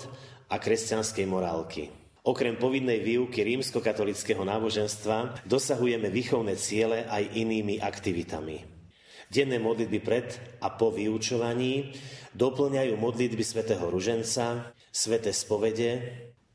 a 0.52 0.60
kresťanskej 0.60 1.24
morálky. 1.24 2.03
Okrem 2.24 2.56
povinnej 2.56 3.04
výuky 3.04 3.44
rímskokatolického 3.44 4.48
náboženstva 4.48 5.44
dosahujeme 5.44 6.08
výchovné 6.08 6.56
ciele 6.56 7.04
aj 7.04 7.36
inými 7.36 7.84
aktivitami. 7.84 8.64
Denné 9.28 9.60
modlitby 9.60 10.00
pred 10.00 10.32
a 10.64 10.72
po 10.72 10.88
vyučovaní 10.88 11.92
doplňajú 12.32 12.96
modlitby 12.96 13.44
svätého 13.44 13.84
Ruženca, 13.92 14.72
sväté 14.88 15.36
spovede 15.36 16.00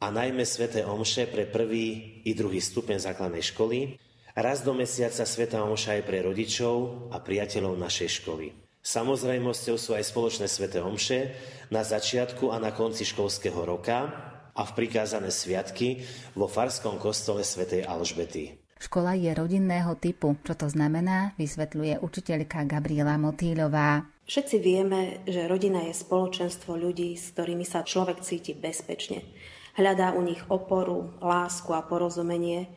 a 0.01 0.09
najmä 0.09 0.41
sväté 0.41 0.81
omše 0.81 1.29
pre 1.29 1.45
prvý 1.45 2.17
i 2.25 2.33
druhý 2.33 2.57
stupeň 2.57 2.97
základnej 3.05 3.45
školy, 3.45 4.01
raz 4.33 4.65
do 4.65 4.73
mesiaca 4.73 5.21
svätá 5.21 5.61
omša 5.61 6.01
aj 6.01 6.03
pre 6.09 6.25
rodičov 6.25 7.09
a 7.13 7.21
priateľov 7.21 7.77
našej 7.77 8.25
školy. 8.25 8.57
Samozrejmosťou 8.81 9.77
sú 9.77 9.93
aj 9.93 10.01
spoločné 10.01 10.49
sväté 10.49 10.81
omše 10.81 11.37
na 11.69 11.85
začiatku 11.85 12.49
a 12.49 12.57
na 12.57 12.73
konci 12.73 13.05
školského 13.05 13.61
roka 13.69 14.29
a 14.59 14.67
v 14.67 14.75
prikázané 14.75 15.31
sviatky 15.31 16.03
vo 16.35 16.51
Farskom 16.51 16.99
kostole 16.99 17.47
svätej 17.47 17.87
Alžbety. 17.87 18.59
Škola 18.79 19.15
je 19.15 19.31
rodinného 19.31 19.95
typu. 19.95 20.35
Čo 20.43 20.55
to 20.55 20.67
znamená, 20.67 21.35
vysvetľuje 21.39 21.99
učiteľka 22.03 22.67
Gabriela 22.67 23.15
Motýľová. 23.15 24.07
Všetci 24.27 24.55
vieme, 24.59 25.23
že 25.27 25.47
rodina 25.51 25.83
je 25.87 25.95
spoločenstvo 25.95 26.75
ľudí, 26.79 27.15
s 27.15 27.31
ktorými 27.35 27.63
sa 27.63 27.83
človek 27.83 28.23
cíti 28.23 28.55
bezpečne. 28.55 29.23
hľadá 29.79 30.11
u 30.11 30.21
nich 30.23 30.43
oporu, 30.51 31.15
lásku 31.23 31.71
a 31.71 31.79
porozumenie. 31.79 32.67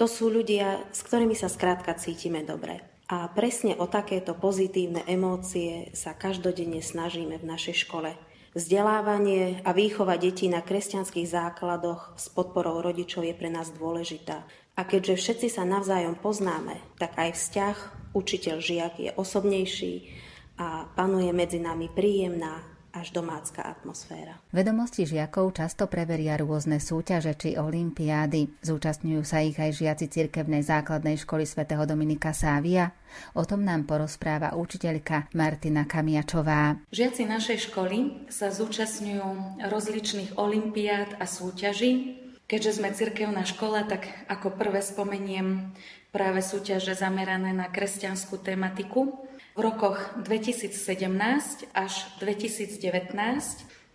To 0.00 0.08
sú 0.08 0.32
ľudia, 0.32 0.88
s 0.92 1.04
ktorými 1.04 1.36
sa 1.36 1.52
skrátka 1.52 1.96
cítime 1.96 2.44
dobre. 2.44 2.80
A 3.12 3.28
presne 3.30 3.76
o 3.78 3.86
takéto 3.86 4.34
pozitívne 4.34 5.04
emócie 5.06 5.92
sa 5.94 6.16
každodenne 6.16 6.82
snažíme 6.82 7.38
v 7.38 7.48
našej 7.48 7.86
škole. 7.86 8.16
Vzdelávanie 8.56 9.60
a 9.68 9.76
výchova 9.76 10.16
detí 10.16 10.48
na 10.48 10.64
kresťanských 10.64 11.28
základoch 11.28 12.16
s 12.16 12.32
podporou 12.32 12.80
rodičov 12.80 13.28
je 13.28 13.36
pre 13.36 13.52
nás 13.52 13.68
dôležitá. 13.68 14.48
A 14.72 14.80
keďže 14.88 15.20
všetci 15.20 15.52
sa 15.52 15.68
navzájom 15.68 16.16
poznáme, 16.16 16.80
tak 16.96 17.20
aj 17.20 17.36
vzťah 17.36 17.76
učiteľ-žiak 18.16 18.94
je 18.96 19.10
osobnejší 19.12 20.08
a 20.56 20.88
panuje 20.88 21.36
medzi 21.36 21.60
nami 21.60 21.92
príjemná 21.92 22.75
až 22.96 23.12
domácka 23.12 23.60
atmosféra. 23.60 24.40
Vedomosti 24.48 25.04
žiakov 25.04 25.52
často 25.52 25.84
preveria 25.84 26.40
rôzne 26.40 26.80
súťaže 26.80 27.36
či 27.36 27.60
olimpiády. 27.60 28.64
Zúčastňujú 28.64 29.20
sa 29.20 29.44
ich 29.44 29.60
aj 29.60 29.76
žiaci 29.76 30.08
cirkevnej 30.08 30.64
základnej 30.64 31.20
školy 31.20 31.44
svätého 31.44 31.84
Dominika 31.84 32.32
Sávia. 32.32 32.96
O 33.36 33.44
tom 33.44 33.68
nám 33.68 33.84
porozpráva 33.84 34.56
učiteľka 34.56 35.28
Martina 35.36 35.84
Kamiačová. 35.84 36.80
Žiaci 36.88 37.22
našej 37.28 37.68
školy 37.68 38.28
sa 38.32 38.48
zúčastňujú 38.48 39.60
rozličných 39.68 40.40
olimpiád 40.40 41.20
a 41.20 41.28
súťaží. 41.28 42.24
Keďže 42.46 42.78
sme 42.78 42.94
cirkevná 42.94 43.42
škola, 43.42 43.84
tak 43.90 44.06
ako 44.30 44.54
prvé 44.54 44.78
spomeniem 44.78 45.74
práve 46.14 46.40
súťaže 46.40 46.94
zamerané 46.94 47.50
na 47.50 47.66
kresťanskú 47.68 48.38
tematiku. 48.38 49.25
V 49.56 49.64
rokoch 49.64 49.96
2017 50.20 50.76
až 51.72 51.92
2019 52.20 52.76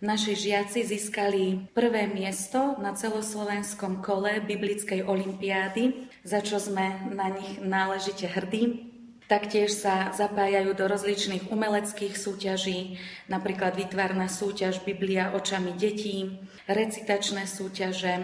naši 0.02 0.34
žiaci 0.34 0.82
získali 0.82 1.70
prvé 1.70 2.10
miesto 2.10 2.74
na 2.82 2.98
celoslovenskom 2.98 4.02
kole 4.02 4.42
Biblickej 4.42 5.06
olimpiády, 5.06 6.10
za 6.26 6.42
čo 6.42 6.58
sme 6.58 7.14
na 7.14 7.30
nich 7.30 7.62
náležite 7.62 8.26
hrdí. 8.26 8.90
Taktiež 9.30 9.70
sa 9.70 10.10
zapájajú 10.10 10.74
do 10.74 10.90
rozličných 10.90 11.54
umeleckých 11.54 12.18
súťaží, 12.18 12.98
napríklad 13.30 13.78
vytvárna 13.78 14.26
súťaž 14.26 14.82
Biblia 14.82 15.30
očami 15.30 15.78
detí, 15.78 16.42
recitačné 16.66 17.46
súťaže 17.46 18.18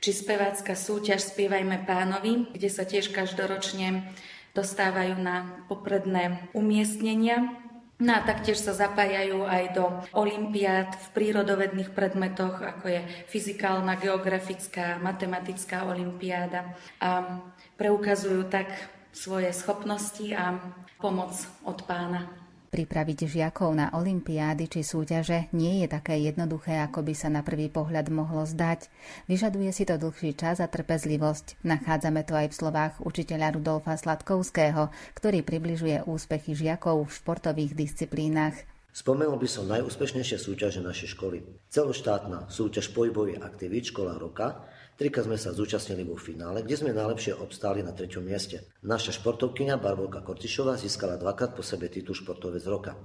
či 0.00 0.10
spevácka 0.16 0.72
súťaž 0.72 1.20
Spievajme 1.36 1.84
pánovi, 1.84 2.48
kde 2.48 2.68
sa 2.72 2.88
tiež 2.88 3.12
každoročne 3.12 4.08
dostávajú 4.58 5.14
na 5.22 5.62
popredné 5.70 6.50
umiestnenia. 6.50 7.54
No 7.98 8.14
a 8.14 8.22
taktiež 8.22 8.62
sa 8.62 8.74
zapájajú 8.74 9.42
aj 9.42 9.64
do 9.74 9.84
olimpiád 10.14 10.94
v 10.94 11.06
prírodovedných 11.18 11.90
predmetoch, 11.94 12.62
ako 12.62 12.86
je 12.94 13.00
fyzikálna, 13.26 13.98
geografická, 13.98 15.02
matematická 15.02 15.82
olimpiáda 15.82 16.78
a 17.02 17.42
preukazujú 17.74 18.46
tak 18.46 18.70
svoje 19.10 19.50
schopnosti 19.50 20.30
a 20.30 20.62
pomoc 21.02 21.34
od 21.66 21.82
pána. 21.90 22.47
Pripraviť 22.68 23.24
žiakov 23.24 23.72
na 23.72 23.88
olimpiády 23.96 24.68
či 24.68 24.84
súťaže 24.84 25.48
nie 25.56 25.80
je 25.80 25.88
také 25.88 26.20
jednoduché, 26.20 26.84
ako 26.84 27.00
by 27.00 27.14
sa 27.16 27.32
na 27.32 27.40
prvý 27.40 27.72
pohľad 27.72 28.12
mohlo 28.12 28.44
zdať. 28.44 28.92
Vyžaduje 29.24 29.72
si 29.72 29.88
to 29.88 29.96
dlhší 29.96 30.36
čas 30.36 30.60
a 30.60 30.68
trpezlivosť. 30.68 31.64
Nachádzame 31.64 32.28
to 32.28 32.36
aj 32.36 32.52
v 32.52 32.58
slovách 32.60 32.94
učiteľa 33.00 33.56
Rudolfa 33.56 33.96
Sladkovského, 33.96 34.92
ktorý 35.16 35.40
približuje 35.40 36.04
úspechy 36.04 36.52
žiakov 36.52 37.08
v 37.08 37.14
športových 37.16 37.72
disciplínach. 37.72 38.52
Spomenul 38.92 39.40
by 39.40 39.48
som 39.48 39.64
najúspešnejšie 39.70 40.36
súťaže 40.36 40.84
našej 40.84 41.16
školy. 41.16 41.44
Celoštátna 41.72 42.52
súťaž 42.52 42.92
pohybových 42.92 43.40
aktivít 43.40 43.96
Škola 43.96 44.20
roka, 44.20 44.60
Trikrát 44.98 45.30
sme 45.30 45.38
sa 45.38 45.54
zúčastnili 45.54 46.02
vo 46.02 46.18
finále, 46.18 46.66
kde 46.66 46.74
sme 46.74 46.90
najlepšie 46.90 47.38
obstáli 47.38 47.86
na 47.86 47.94
treťom 47.94 48.18
mieste. 48.18 48.66
Naša 48.82 49.14
športovkyňa 49.22 49.78
Barbolka 49.78 50.26
Kortišová 50.26 50.74
získala 50.74 51.14
dvakrát 51.14 51.54
po 51.54 51.62
sebe 51.62 51.86
titul 51.86 52.18
športovec 52.18 52.66
roka. 52.66 52.98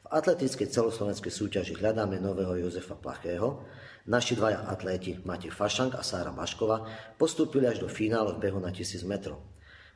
V 0.00 0.08
atletickej 0.16 0.72
celoslovenskej 0.72 1.28
súťaži 1.28 1.76
hľadáme 1.76 2.16
nového 2.24 2.56
Jozefa 2.64 2.96
Plachého. 2.96 3.68
Naši 4.08 4.32
dvaja 4.32 4.64
atléti 4.64 5.20
Matej 5.28 5.52
Fašank 5.52 6.00
a 6.00 6.00
Sára 6.00 6.32
Baškova 6.32 6.88
postúpili 7.20 7.68
až 7.68 7.84
do 7.84 7.88
finále 7.92 8.32
v 8.32 8.48
behu 8.48 8.56
na 8.56 8.72
1000 8.72 9.04
metrov. 9.04 9.44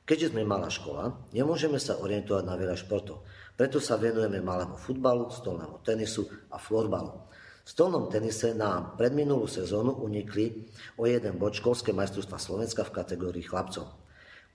Keďže 0.04 0.36
sme 0.36 0.44
malá 0.44 0.68
škola, 0.68 1.24
nemôžeme 1.32 1.80
sa 1.80 1.96
orientovať 2.04 2.44
na 2.44 2.60
veľa 2.60 2.76
športov. 2.76 3.24
Preto 3.56 3.80
sa 3.80 3.96
venujeme 3.96 4.44
malému 4.44 4.76
futbalu, 4.76 5.32
stolnému 5.32 5.80
tenisu 5.88 6.28
a 6.52 6.60
florbalu. 6.60 7.29
Stolnom 7.70 8.10
tenise 8.10 8.50
nám 8.50 8.98
predminulú 8.98 9.46
sezónu 9.46 10.02
unikli 10.02 10.66
o 10.98 11.06
jeden 11.06 11.38
bod 11.38 11.54
školské 11.54 11.94
majstrovstva 11.94 12.34
Slovenska 12.34 12.82
v 12.82 12.98
kategórii 12.98 13.46
chlapcov. 13.46 13.86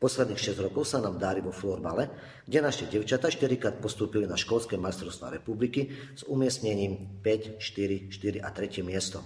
Posledných 0.04 0.36
6 0.36 0.60
rokov 0.68 0.84
sa 0.84 1.00
nám 1.00 1.16
dári 1.16 1.40
vo 1.40 1.56
florbale, 1.56 2.12
kde 2.44 2.60
naše 2.60 2.92
devčata 2.92 3.32
4 3.32 3.56
krát 3.56 3.80
postúpili 3.80 4.28
na 4.28 4.36
školské 4.36 4.76
majstrovstvá 4.76 5.32
republiky 5.32 5.96
s 6.12 6.28
umiestnením 6.28 7.24
5, 7.24 7.56
4, 7.56 8.12
4 8.12 8.44
a 8.44 8.52
3 8.52 8.84
miesto. 8.84 9.24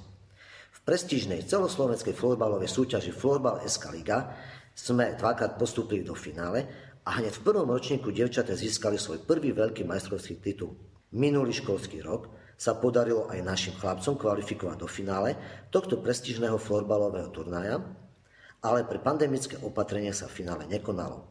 V 0.69 0.80
prestížnej 0.86 1.49
celoslovenskej 1.49 2.13
florbalovej 2.13 2.69
súťaži 2.69 3.10
Florbal 3.10 3.65
SK 3.65 3.89
Liga 3.89 4.38
sme 4.78 5.17
dvakrát 5.17 5.58
postúpili 5.58 6.06
do 6.06 6.13
finále 6.13 6.62
a 7.10 7.17
hneď 7.17 7.41
v 7.41 7.45
prvom 7.49 7.73
ročníku 7.73 8.13
devčata 8.13 8.54
získali 8.54 9.02
svoj 9.02 9.25
prvý 9.25 9.49
veľký 9.49 9.82
majstrovský 9.82 10.38
titul. 10.38 10.78
Minulý 11.10 11.58
školský 11.58 12.06
rok 12.06 12.38
sa 12.60 12.76
podarilo 12.76 13.32
aj 13.32 13.39
našim 13.39 13.74
chlapcom 13.80 14.19
kvalifikovať 14.19 14.76
do 14.76 14.88
finále 14.91 15.39
tohto 15.72 16.04
prestížneho 16.04 16.60
florbalového 16.60 17.32
turnaja, 17.32 17.80
ale 18.60 18.84
pre 18.84 19.00
pandemické 19.00 19.56
opatrenie 19.63 20.12
sa 20.12 20.28
v 20.28 20.43
finále 20.43 20.67
nekonalo. 20.67 21.24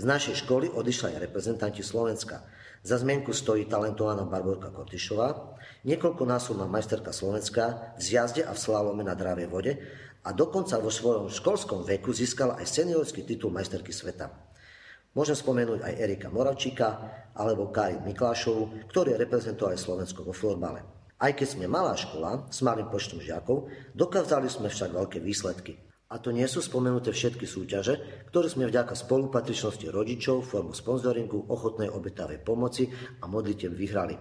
Z 0.00 0.08
našej 0.08 0.44
školy 0.44 0.72
odišli 0.72 1.12
aj 1.12 1.28
reprezentanti 1.28 1.84
Slovenska. 1.84 2.44
Za 2.80 3.00
zmienku 3.00 3.36
stojí 3.36 3.68
talentovaná 3.68 4.24
Barborka 4.24 4.72
Kortišová, 4.72 5.56
niekoľkonásobná 5.84 6.64
majsterka 6.64 7.12
Slovenska 7.12 7.92
v 7.96 8.00
zjazde 8.00 8.44
a 8.44 8.56
v 8.56 8.60
slalome 8.60 9.04
na 9.04 9.12
dravej 9.12 9.48
vode 9.52 9.72
a 10.24 10.32
dokonca 10.32 10.80
vo 10.80 10.88
svojom 10.88 11.28
školskom 11.28 11.84
veku 11.84 12.16
získala 12.16 12.56
aj 12.60 12.80
seniorský 12.80 13.28
titul 13.28 13.52
majsterky 13.52 13.92
sveta. 13.92 14.45
Môžem 15.16 15.32
spomenúť 15.32 15.80
aj 15.80 15.96
Erika 15.96 16.28
Moravčíka 16.28 16.88
alebo 17.32 17.72
Karin 17.72 18.04
Miklášovu, 18.04 18.92
ktorí 18.92 19.16
reprezentovali 19.16 19.80
Slovensko 19.80 20.28
vo 20.28 20.36
florbale. 20.36 20.84
Aj 21.16 21.32
keď 21.32 21.56
sme 21.56 21.72
malá 21.72 21.96
škola 21.96 22.44
s 22.52 22.60
malým 22.60 22.92
počtom 22.92 23.24
žiakov, 23.24 23.72
dokázali 23.96 24.52
sme 24.52 24.68
však 24.68 24.92
veľké 24.92 25.24
výsledky. 25.24 25.80
A 26.12 26.20
to 26.20 26.30
nie 26.30 26.44
sú 26.44 26.60
spomenuté 26.60 27.10
všetky 27.16 27.48
súťaže, 27.48 28.28
ktoré 28.28 28.46
sme 28.52 28.68
vďaka 28.68 28.92
spolupatričnosti 28.92 29.88
rodičov, 29.88 30.44
formu 30.44 30.76
sponzoringu, 30.76 31.48
ochotnej 31.48 31.88
obetavej 31.88 32.44
pomoci 32.44 32.86
a 33.18 33.24
modlitev 33.24 33.72
vyhrali. 33.72 34.14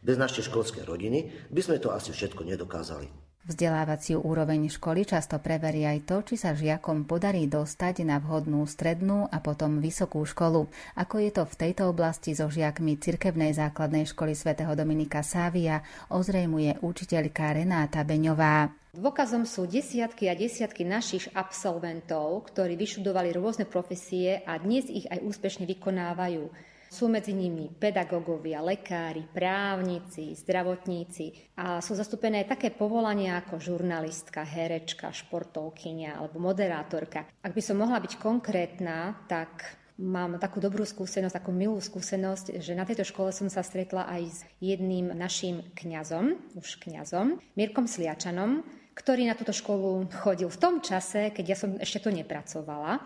Bez 0.00 0.16
našej 0.16 0.48
školskej 0.48 0.88
rodiny 0.88 1.52
by 1.52 1.60
sme 1.60 1.76
to 1.76 1.92
asi 1.92 2.10
všetko 2.10 2.42
nedokázali. 2.48 3.27
Vzdelávaciu 3.48 4.20
úroveň 4.20 4.68
školy 4.68 5.08
často 5.08 5.40
preverí 5.40 5.88
aj 5.88 6.04
to, 6.04 6.16
či 6.20 6.36
sa 6.36 6.52
žiakom 6.52 7.08
podarí 7.08 7.48
dostať 7.48 8.04
na 8.04 8.20
vhodnú 8.20 8.60
strednú 8.68 9.24
a 9.24 9.40
potom 9.40 9.80
vysokú 9.80 10.20
školu. 10.20 10.68
Ako 11.00 11.16
je 11.16 11.32
to 11.32 11.48
v 11.48 11.54
tejto 11.56 11.88
oblasti 11.88 12.36
so 12.36 12.52
žiakmi 12.52 13.00
Cirkevnej 13.00 13.56
základnej 13.56 14.04
školy 14.04 14.36
svätého 14.36 14.76
Dominika 14.76 15.24
Sávia, 15.24 15.80
ozrejmuje 16.12 16.76
učiteľka 16.84 17.56
Renáta 17.56 18.04
Beňová. 18.04 18.68
Dôkazom 18.92 19.48
sú 19.48 19.64
desiatky 19.64 20.28
a 20.28 20.36
desiatky 20.36 20.84
našich 20.84 21.32
absolventov, 21.32 22.52
ktorí 22.52 22.76
vyšudovali 22.76 23.32
rôzne 23.32 23.64
profesie 23.64 24.44
a 24.44 24.60
dnes 24.60 24.92
ich 24.92 25.08
aj 25.08 25.24
úspešne 25.24 25.64
vykonávajú. 25.64 26.52
Sú 26.88 27.04
medzi 27.12 27.36
nimi 27.36 27.68
pedagógovia, 27.68 28.64
lekári, 28.64 29.28
právnici, 29.28 30.32
zdravotníci 30.32 31.52
a 31.60 31.84
sú 31.84 31.92
zastúpené 31.92 32.40
aj 32.42 32.56
také 32.56 32.72
povolania 32.72 33.36
ako 33.44 33.60
žurnalistka, 33.60 34.40
herečka, 34.40 35.12
športovkynia 35.12 36.16
alebo 36.16 36.40
moderátorka. 36.40 37.28
Ak 37.44 37.52
by 37.52 37.60
som 37.60 37.84
mohla 37.84 38.00
byť 38.00 38.16
konkrétna, 38.16 39.20
tak 39.28 39.78
mám 40.00 40.40
takú 40.40 40.64
dobrú 40.64 40.88
skúsenosť, 40.88 41.44
takú 41.44 41.52
milú 41.52 41.76
skúsenosť, 41.76 42.56
že 42.56 42.72
na 42.72 42.88
tejto 42.88 43.04
škole 43.04 43.36
som 43.36 43.52
sa 43.52 43.60
stretla 43.60 44.08
aj 44.08 44.22
s 44.24 44.38
jedným 44.64 45.12
našim 45.12 45.60
kňazom, 45.76 46.56
už 46.56 46.80
kňazom, 46.88 47.36
Mirkom 47.52 47.84
Sliačanom, 47.84 48.64
ktorý 48.96 49.28
na 49.28 49.36
túto 49.36 49.52
školu 49.52 50.08
chodil 50.24 50.48
v 50.48 50.56
tom 50.56 50.80
čase, 50.80 51.36
keď 51.36 51.44
ja 51.44 51.56
som 51.58 51.76
ešte 51.76 52.00
to 52.00 52.10
nepracovala, 52.16 53.04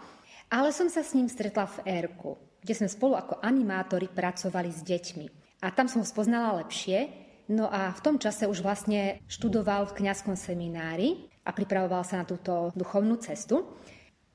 ale 0.55 0.69
som 0.71 0.87
sa 0.87 1.03
s 1.03 1.19
ním 1.19 1.27
stretla 1.27 1.67
v 1.67 1.77
Erku 1.89 2.52
kde 2.63 2.75
sme 2.79 2.89
spolu 2.89 3.19
ako 3.19 3.43
animátori 3.43 4.07
pracovali 4.07 4.71
s 4.71 4.87
deťmi. 4.87 5.27
A 5.63 5.71
tam 5.75 5.87
som 5.91 6.03
ho 6.03 6.07
spoznala 6.07 6.59
lepšie, 6.63 7.11
no 7.51 7.67
a 7.71 7.91
v 7.95 8.01
tom 8.03 8.17
čase 8.19 8.47
už 8.47 8.63
vlastne 8.63 9.23
študoval 9.27 9.91
v 9.91 10.03
kňazskom 10.03 10.39
seminári 10.39 11.31
a 11.43 11.51
pripravoval 11.51 12.07
sa 12.07 12.23
na 12.23 12.27
túto 12.27 12.71
duchovnú 12.75 13.19
cestu. 13.19 13.67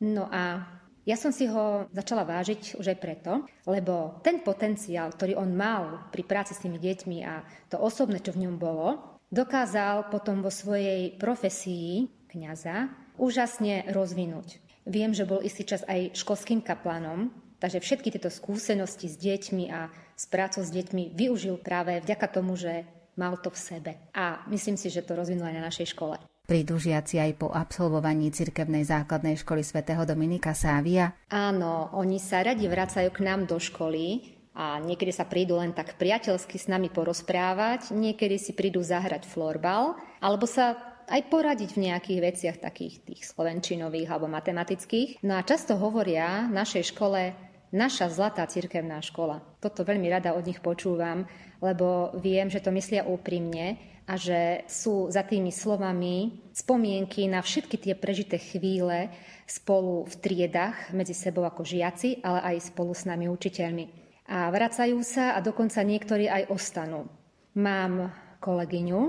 No 0.03 0.27
a 0.27 0.67
ja 1.07 1.15
som 1.15 1.31
si 1.31 1.47
ho 1.47 1.87
začala 1.95 2.27
vážiť 2.27 2.75
už 2.75 2.91
aj 2.91 2.99
preto, 2.99 3.47
lebo 3.63 4.19
ten 4.19 4.43
potenciál, 4.43 5.15
ktorý 5.15 5.39
on 5.39 5.55
mal 5.55 6.11
pri 6.11 6.27
práci 6.27 6.51
s 6.51 6.59
tými 6.59 6.75
deťmi 6.75 7.17
a 7.23 7.47
to 7.71 7.79
osobné, 7.79 8.19
čo 8.19 8.35
v 8.35 8.43
ňom 8.43 8.59
bolo, 8.59 9.15
dokázal 9.31 10.11
potom 10.11 10.43
vo 10.43 10.51
svojej 10.51 11.15
profesii 11.15 12.11
kňaza 12.27 12.91
úžasne 13.15 13.87
rozvinúť. 13.91 14.59
Viem, 14.83 15.15
že 15.15 15.27
bol 15.27 15.43
istý 15.43 15.63
čas 15.63 15.83
aj 15.87 16.15
školským 16.15 16.59
kaplanom, 16.59 17.31
takže 17.57 17.81
všetky 17.81 18.13
tieto 18.13 18.29
skúsenosti 18.31 19.09
s 19.09 19.17
deťmi 19.17 19.65
a 19.73 19.89
s 20.17 20.25
prácou 20.29 20.65
s 20.65 20.73
deťmi 20.73 21.13
využil 21.13 21.61
práve 21.61 22.01
vďaka 22.01 22.27
tomu, 22.29 22.57
že 22.57 22.85
mal 23.17 23.37
to 23.41 23.49
v 23.49 23.59
sebe. 23.59 23.91
A 24.13 24.45
myslím 24.49 24.77
si, 24.77 24.93
že 24.93 25.05
to 25.05 25.17
rozvinul 25.17 25.49
aj 25.49 25.55
na 25.57 25.67
našej 25.67 25.93
škole. 25.93 26.17
Prídu 26.47 26.79
žiaci 26.79 27.19
aj 27.19 27.31
po 27.43 27.51
absolvovaní 27.51 28.31
cirkevnej 28.31 28.87
základnej 28.87 29.35
školy 29.35 29.67
svätého 29.67 30.07
Dominika 30.07 30.55
Sávia? 30.55 31.11
Áno, 31.27 31.91
oni 31.91 32.23
sa 32.23 32.39
radi 32.39 32.71
vracajú 32.71 33.11
k 33.11 33.19
nám 33.27 33.43
do 33.51 33.59
školy 33.59 34.31
a 34.55 34.79
niekedy 34.79 35.11
sa 35.11 35.27
prídu 35.27 35.59
len 35.59 35.75
tak 35.75 35.99
priateľsky 35.99 36.55
s 36.55 36.71
nami 36.71 36.87
porozprávať, 36.87 37.91
niekedy 37.91 38.39
si 38.39 38.55
prídu 38.55 38.79
zahrať 38.79 39.27
florbal, 39.27 39.99
alebo 40.23 40.47
sa 40.47 40.79
aj 41.07 41.21
poradiť 41.27 41.75
v 41.75 41.83
nejakých 41.87 42.19
veciach 42.19 42.57
takých 42.63 43.03
tých 43.03 43.21
slovenčinových 43.27 44.07
alebo 44.11 44.27
matematických. 44.27 45.23
No 45.23 45.39
a 45.39 45.43
často 45.43 45.75
hovoria 45.79 46.47
našej 46.47 46.95
škole 46.95 47.35
naša 47.71 48.11
zlatá 48.11 48.47
cirkevná 48.47 49.03
škola. 49.03 49.43
Toto 49.59 49.83
veľmi 49.83 50.07
rada 50.07 50.35
od 50.35 50.43
nich 50.47 50.63
počúvam, 50.63 51.27
lebo 51.59 52.15
viem, 52.21 52.47
že 52.47 52.63
to 52.63 52.71
myslia 52.71 53.03
úprimne 53.03 53.77
a 54.07 54.15
že 54.15 54.63
sú 54.71 55.11
za 55.11 55.27
tými 55.27 55.51
slovami 55.51 56.47
spomienky 56.55 57.27
na 57.27 57.43
všetky 57.43 57.75
tie 57.75 57.93
prežité 57.93 58.39
chvíle 58.39 59.11
spolu 59.43 60.07
v 60.07 60.15
triedach 60.23 60.95
medzi 60.95 61.11
sebou 61.11 61.43
ako 61.43 61.67
žiaci, 61.67 62.23
ale 62.23 62.55
aj 62.55 62.71
spolu 62.71 62.95
s 62.95 63.03
nami 63.03 63.27
učiteľmi. 63.27 63.85
A 64.27 64.51
vracajú 64.51 64.99
sa 65.03 65.35
a 65.35 65.43
dokonca 65.43 65.83
niektorí 65.83 66.27
aj 66.27 66.51
ostanú. 66.51 67.07
Mám 67.55 68.11
kolegyňu, 68.39 69.01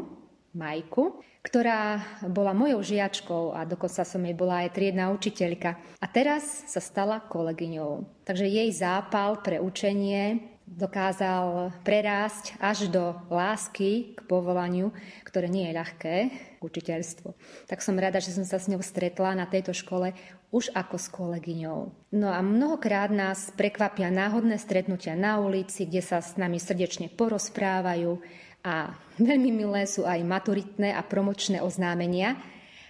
Majku, 0.58 1.22
ktorá 1.48 2.04
bola 2.28 2.52
mojou 2.52 2.84
žiačkou 2.84 3.56
a 3.56 3.64
dokonca 3.64 4.04
som 4.04 4.20
jej 4.20 4.36
bola 4.36 4.68
aj 4.68 4.76
triedna 4.76 5.08
učiteľka. 5.16 5.80
A 5.96 6.04
teraz 6.04 6.68
sa 6.68 6.84
stala 6.84 7.24
kolegyňou. 7.24 8.04
Takže 8.28 8.44
jej 8.44 8.68
zápal 8.76 9.40
pre 9.40 9.56
učenie 9.56 10.44
dokázal 10.68 11.72
prerásť 11.80 12.60
až 12.60 12.92
do 12.92 13.16
lásky 13.32 14.12
k 14.12 14.20
povolaniu, 14.28 14.92
ktoré 15.24 15.48
nie 15.48 15.64
je 15.72 15.76
ľahké, 15.80 16.14
učiteľstvo. 16.60 17.32
Tak 17.64 17.80
som 17.80 17.96
rada, 17.96 18.20
že 18.20 18.36
som 18.36 18.44
sa 18.44 18.60
s 18.60 18.68
ňou 18.68 18.84
stretla 18.84 19.32
na 19.32 19.48
tejto 19.48 19.72
škole 19.72 20.12
už 20.52 20.72
ako 20.72 20.96
s 20.96 21.08
kolegyňou. 21.12 21.80
No 22.12 22.28
a 22.32 22.40
mnohokrát 22.40 23.12
nás 23.12 23.52
prekvapia 23.52 24.08
náhodné 24.08 24.56
stretnutia 24.60 25.12
na 25.12 25.40
ulici, 25.40 25.84
kde 25.84 26.00
sa 26.00 26.24
s 26.24 26.36
nami 26.40 26.56
srdečne 26.56 27.12
porozprávajú 27.12 28.20
a 28.68 28.92
veľmi 29.16 29.48
milé 29.48 29.88
sú 29.88 30.04
aj 30.04 30.20
maturitné 30.20 30.92
a 30.92 31.00
promočné 31.00 31.64
oznámenia, 31.64 32.36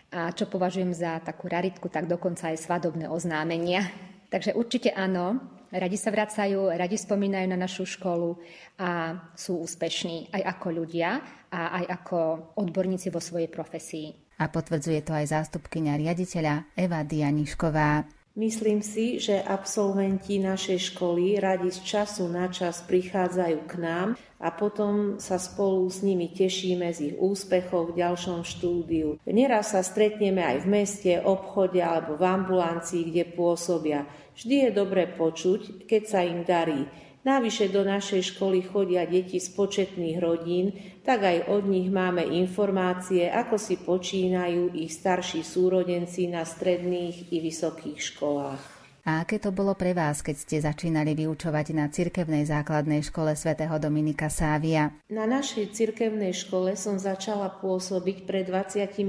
a 0.09 0.35
čo 0.35 0.51
považujem 0.51 0.91
za 0.91 1.23
takú 1.23 1.47
raritku, 1.47 1.87
tak 1.87 2.11
dokonca 2.11 2.51
aj 2.51 2.59
svadobné 2.59 3.07
oznámenia. 3.07 3.87
Takže 4.33 4.57
určite 4.57 4.91
áno, 4.91 5.39
radi 5.69 6.01
sa 6.01 6.09
vracajú, 6.09 6.73
radi 6.73 6.97
spomínajú 6.97 7.47
na 7.47 7.61
našu 7.61 7.85
školu 7.85 8.41
a 8.81 9.21
sú 9.37 9.61
úspešní 9.61 10.33
aj 10.33 10.43
ako 10.59 10.69
ľudia 10.83 11.21
a 11.53 11.81
aj 11.81 11.85
ako 12.01 12.19
odborníci 12.57 13.13
vo 13.13 13.21
svojej 13.21 13.53
profesii. 13.53 14.33
A 14.41 14.49
potvrdzuje 14.49 15.01
to 15.05 15.13
aj 15.13 15.29
zástupkynia 15.29 16.01
riaditeľa 16.01 16.73
Eva 16.73 17.05
Dianišková. 17.05 18.18
Myslím 18.39 18.87
si, 18.87 19.19
že 19.19 19.43
absolventi 19.43 20.39
našej 20.39 20.95
školy 20.95 21.43
radi 21.43 21.75
z 21.75 21.83
času 21.83 22.31
na 22.31 22.47
čas 22.47 22.87
prichádzajú 22.87 23.59
k 23.67 23.75
nám 23.83 24.09
a 24.39 24.55
potom 24.55 25.19
sa 25.19 25.43
spolu 25.43 25.83
s 25.91 26.07
nimi 26.07 26.31
tešíme 26.31 26.87
z 26.95 27.11
ich 27.11 27.17
úspechov 27.19 27.91
v 27.91 27.99
ďalšom 27.99 28.47
štúdiu. 28.47 29.19
Neraz 29.27 29.75
sa 29.75 29.83
stretneme 29.83 30.39
aj 30.39 30.63
v 30.63 30.71
meste, 30.71 31.13
obchode 31.19 31.83
alebo 31.83 32.15
v 32.15 32.31
ambulancii, 32.31 33.11
kde 33.11 33.27
pôsobia. 33.35 34.07
Vždy 34.39 34.55
je 34.55 34.71
dobre 34.71 35.11
počuť, 35.11 35.91
keď 35.91 36.03
sa 36.07 36.23
im 36.23 36.47
darí. 36.47 36.87
Navyše 37.27 37.75
do 37.75 37.83
našej 37.83 38.39
školy 38.39 38.63
chodia 38.63 39.03
deti 39.03 39.43
z 39.43 39.51
početných 39.51 40.23
rodín, 40.23 40.79
tak 41.09 41.25
aj 41.25 41.49
od 41.49 41.65
nich 41.65 41.89
máme 41.89 42.21
informácie, 42.21 43.33
ako 43.33 43.57
si 43.57 43.81
počínajú 43.81 44.77
ich 44.77 44.93
starší 44.93 45.41
súrodenci 45.41 46.29
na 46.29 46.45
stredných 46.45 47.33
i 47.33 47.41
vysokých 47.41 47.97
školách. 48.13 48.78
A 49.09 49.25
aké 49.25 49.41
to 49.41 49.57
bolo 49.57 49.73
pre 49.73 49.97
vás, 49.97 50.21
keď 50.21 50.37
ste 50.37 50.57
začínali 50.61 51.17
vyučovať 51.17 51.73
na 51.73 51.89
cirkevnej 51.89 52.45
základnej 52.45 53.01
škole 53.01 53.33
svätého 53.33 53.73
Dominika 53.81 54.29
Sávia? 54.29 54.93
Na 55.09 55.25
našej 55.25 55.73
cirkevnej 55.73 56.37
škole 56.37 56.77
som 56.77 57.01
začala 57.01 57.49
pôsobiť 57.57 58.29
pred 58.29 58.45
29 58.45 59.01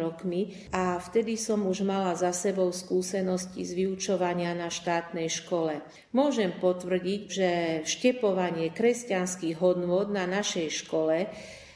rokmi 0.00 0.56
a 0.72 0.96
vtedy 0.96 1.36
som 1.36 1.60
už 1.68 1.84
mala 1.84 2.16
za 2.16 2.32
sebou 2.32 2.72
skúsenosti 2.72 3.68
z 3.68 3.84
vyučovania 3.84 4.56
na 4.56 4.72
štátnej 4.72 5.28
škole. 5.28 5.84
Môžem 6.16 6.56
potvrdiť, 6.56 7.20
že 7.28 7.50
vštepovanie 7.84 8.72
kresťanských 8.72 9.60
hodnôt 9.60 10.08
na 10.08 10.24
našej 10.24 10.72
škole 10.72 11.28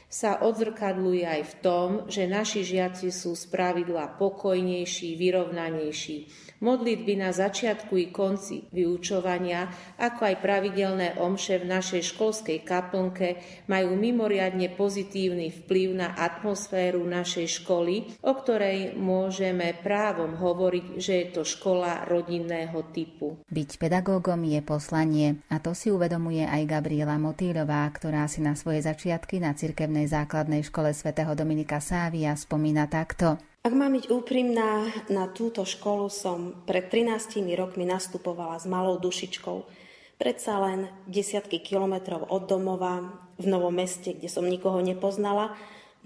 sa 0.09 0.39
odzrkadluje 0.39 1.21
aj 1.21 1.41
v 1.43 1.53
tom, 1.59 1.87
že 2.07 2.25
naši 2.25 2.63
žiaci 2.63 3.11
sú 3.11 3.35
spravidla 3.37 4.15
pokojnejší, 4.17 5.19
vyrovnanejší. 5.19 6.46
Modlitby 6.57 7.21
na 7.21 7.29
začiatku 7.29 7.93
i 8.01 8.09
konci 8.09 8.65
vyučovania, 8.73 9.69
ako 10.01 10.21
aj 10.25 10.35
pravidelné 10.41 11.07
omše 11.21 11.61
v 11.61 11.69
našej 11.69 12.01
školskej 12.17 12.65
kaplnke 12.65 13.37
majú 13.69 13.93
mimoriadne 13.93 14.73
pozitívny 14.73 15.53
vplyv 15.53 15.89
na 15.93 16.17
atmosféru 16.17 17.05
našej 17.05 17.61
školy, 17.61 18.17
o 18.25 18.33
ktorej 18.33 18.97
môžeme 18.97 19.77
právom 19.85 20.33
hovoriť, 20.33 20.85
že 20.97 21.13
je 21.21 21.27
to 21.29 21.43
škola 21.45 22.09
rodinného 22.09 22.89
typu. 22.89 23.37
Byť 23.53 23.77
pedagógom 23.77 24.41
je 24.41 24.61
poslanie 24.65 25.37
a 25.53 25.61
to 25.61 25.77
si 25.77 25.93
uvedomuje 25.93 26.41
aj 26.41 26.65
Gabriela 26.65 27.21
Motýlová, 27.21 27.85
ktorá 27.93 28.25
si 28.25 28.41
na 28.41 28.57
svoje 28.57 28.81
začiatky 28.81 29.37
na 29.37 29.53
cirkevnej 29.53 30.09
základnej 30.09 30.65
škole 30.65 30.89
svätého 30.89 31.37
Dominika 31.37 31.77
Sávia 31.77 32.33
spomína 32.33 32.89
takto. 32.89 33.37
Ak 33.67 33.75
mám 33.75 33.99
byť 33.99 34.07
úprimná, 34.07 34.87
na 35.11 35.27
túto 35.27 35.67
školu 35.67 36.07
som 36.07 36.55
pred 36.63 36.87
13 36.87 37.43
rokmi 37.59 37.83
nastupovala 37.83 38.55
s 38.55 38.63
malou 38.63 38.95
dušičkou. 38.95 39.67
Predsa 40.15 40.63
len 40.63 40.87
desiatky 41.03 41.59
kilometrov 41.59 42.31
od 42.31 42.47
domova, 42.47 43.11
v 43.35 43.43
novom 43.43 43.75
meste, 43.75 44.15
kde 44.15 44.31
som 44.31 44.47
nikoho 44.47 44.79
nepoznala, 44.79 45.51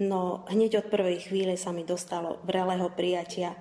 no 0.02 0.42
hneď 0.50 0.82
od 0.82 0.86
prvej 0.90 1.30
chvíle 1.30 1.54
sa 1.54 1.70
mi 1.70 1.86
dostalo 1.86 2.42
vrelého 2.42 2.90
prijatia, 2.90 3.54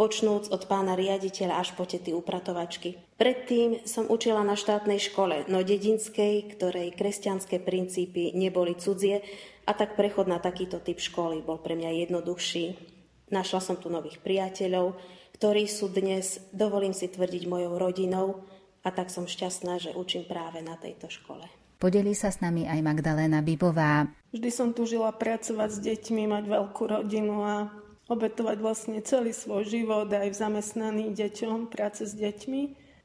počnúc 0.00 0.48
od 0.48 0.64
pána 0.64 0.96
riaditeľa 0.96 1.60
až 1.60 1.76
po 1.76 1.84
tety 1.84 2.16
upratovačky. 2.16 2.96
Predtým 3.20 3.84
som 3.84 4.08
učila 4.08 4.40
na 4.40 4.56
štátnej 4.56 4.96
škole, 4.96 5.44
no 5.52 5.60
dedinskej, 5.60 6.48
ktorej 6.56 6.96
kresťanské 6.96 7.60
princípy 7.60 8.32
neboli 8.32 8.72
cudzie, 8.72 9.20
a 9.68 9.76
tak 9.76 10.00
prechod 10.00 10.32
na 10.32 10.40
takýto 10.40 10.80
typ 10.80 10.96
školy 10.96 11.44
bol 11.44 11.60
pre 11.60 11.76
mňa 11.76 12.08
jednoduchší, 12.08 12.93
Našla 13.32 13.60
som 13.64 13.76
tu 13.80 13.88
nových 13.88 14.20
priateľov, 14.20 14.96
ktorí 15.40 15.64
sú 15.64 15.88
dnes, 15.88 16.44
dovolím 16.52 16.92
si 16.92 17.08
tvrdiť, 17.08 17.48
mojou 17.48 17.80
rodinou 17.80 18.44
a 18.84 18.92
tak 18.92 19.08
som 19.08 19.24
šťastná, 19.24 19.80
že 19.80 19.96
učím 19.96 20.28
práve 20.28 20.60
na 20.60 20.76
tejto 20.76 21.08
škole. 21.08 21.48
Podelí 21.80 22.14
sa 22.16 22.30
s 22.30 22.40
nami 22.40 22.64
aj 22.64 22.80
Magdalena 22.80 23.44
Bibová. 23.44 24.08
Vždy 24.30 24.50
som 24.52 24.72
tužila 24.72 25.12
pracovať 25.12 25.70
s 25.74 25.78
deťmi, 25.82 26.30
mať 26.30 26.44
veľkú 26.48 26.82
rodinu 26.86 27.44
a 27.44 27.68
obetovať 28.08 28.56
vlastne 28.60 28.98
celý 29.00 29.32
svoj 29.32 29.68
život 29.68 30.08
aj 30.08 30.28
v 30.32 30.36
zamestnaní 30.36 31.12
deťom, 31.12 31.72
práce 31.72 32.04
s 32.04 32.14
deťmi. 32.14 32.62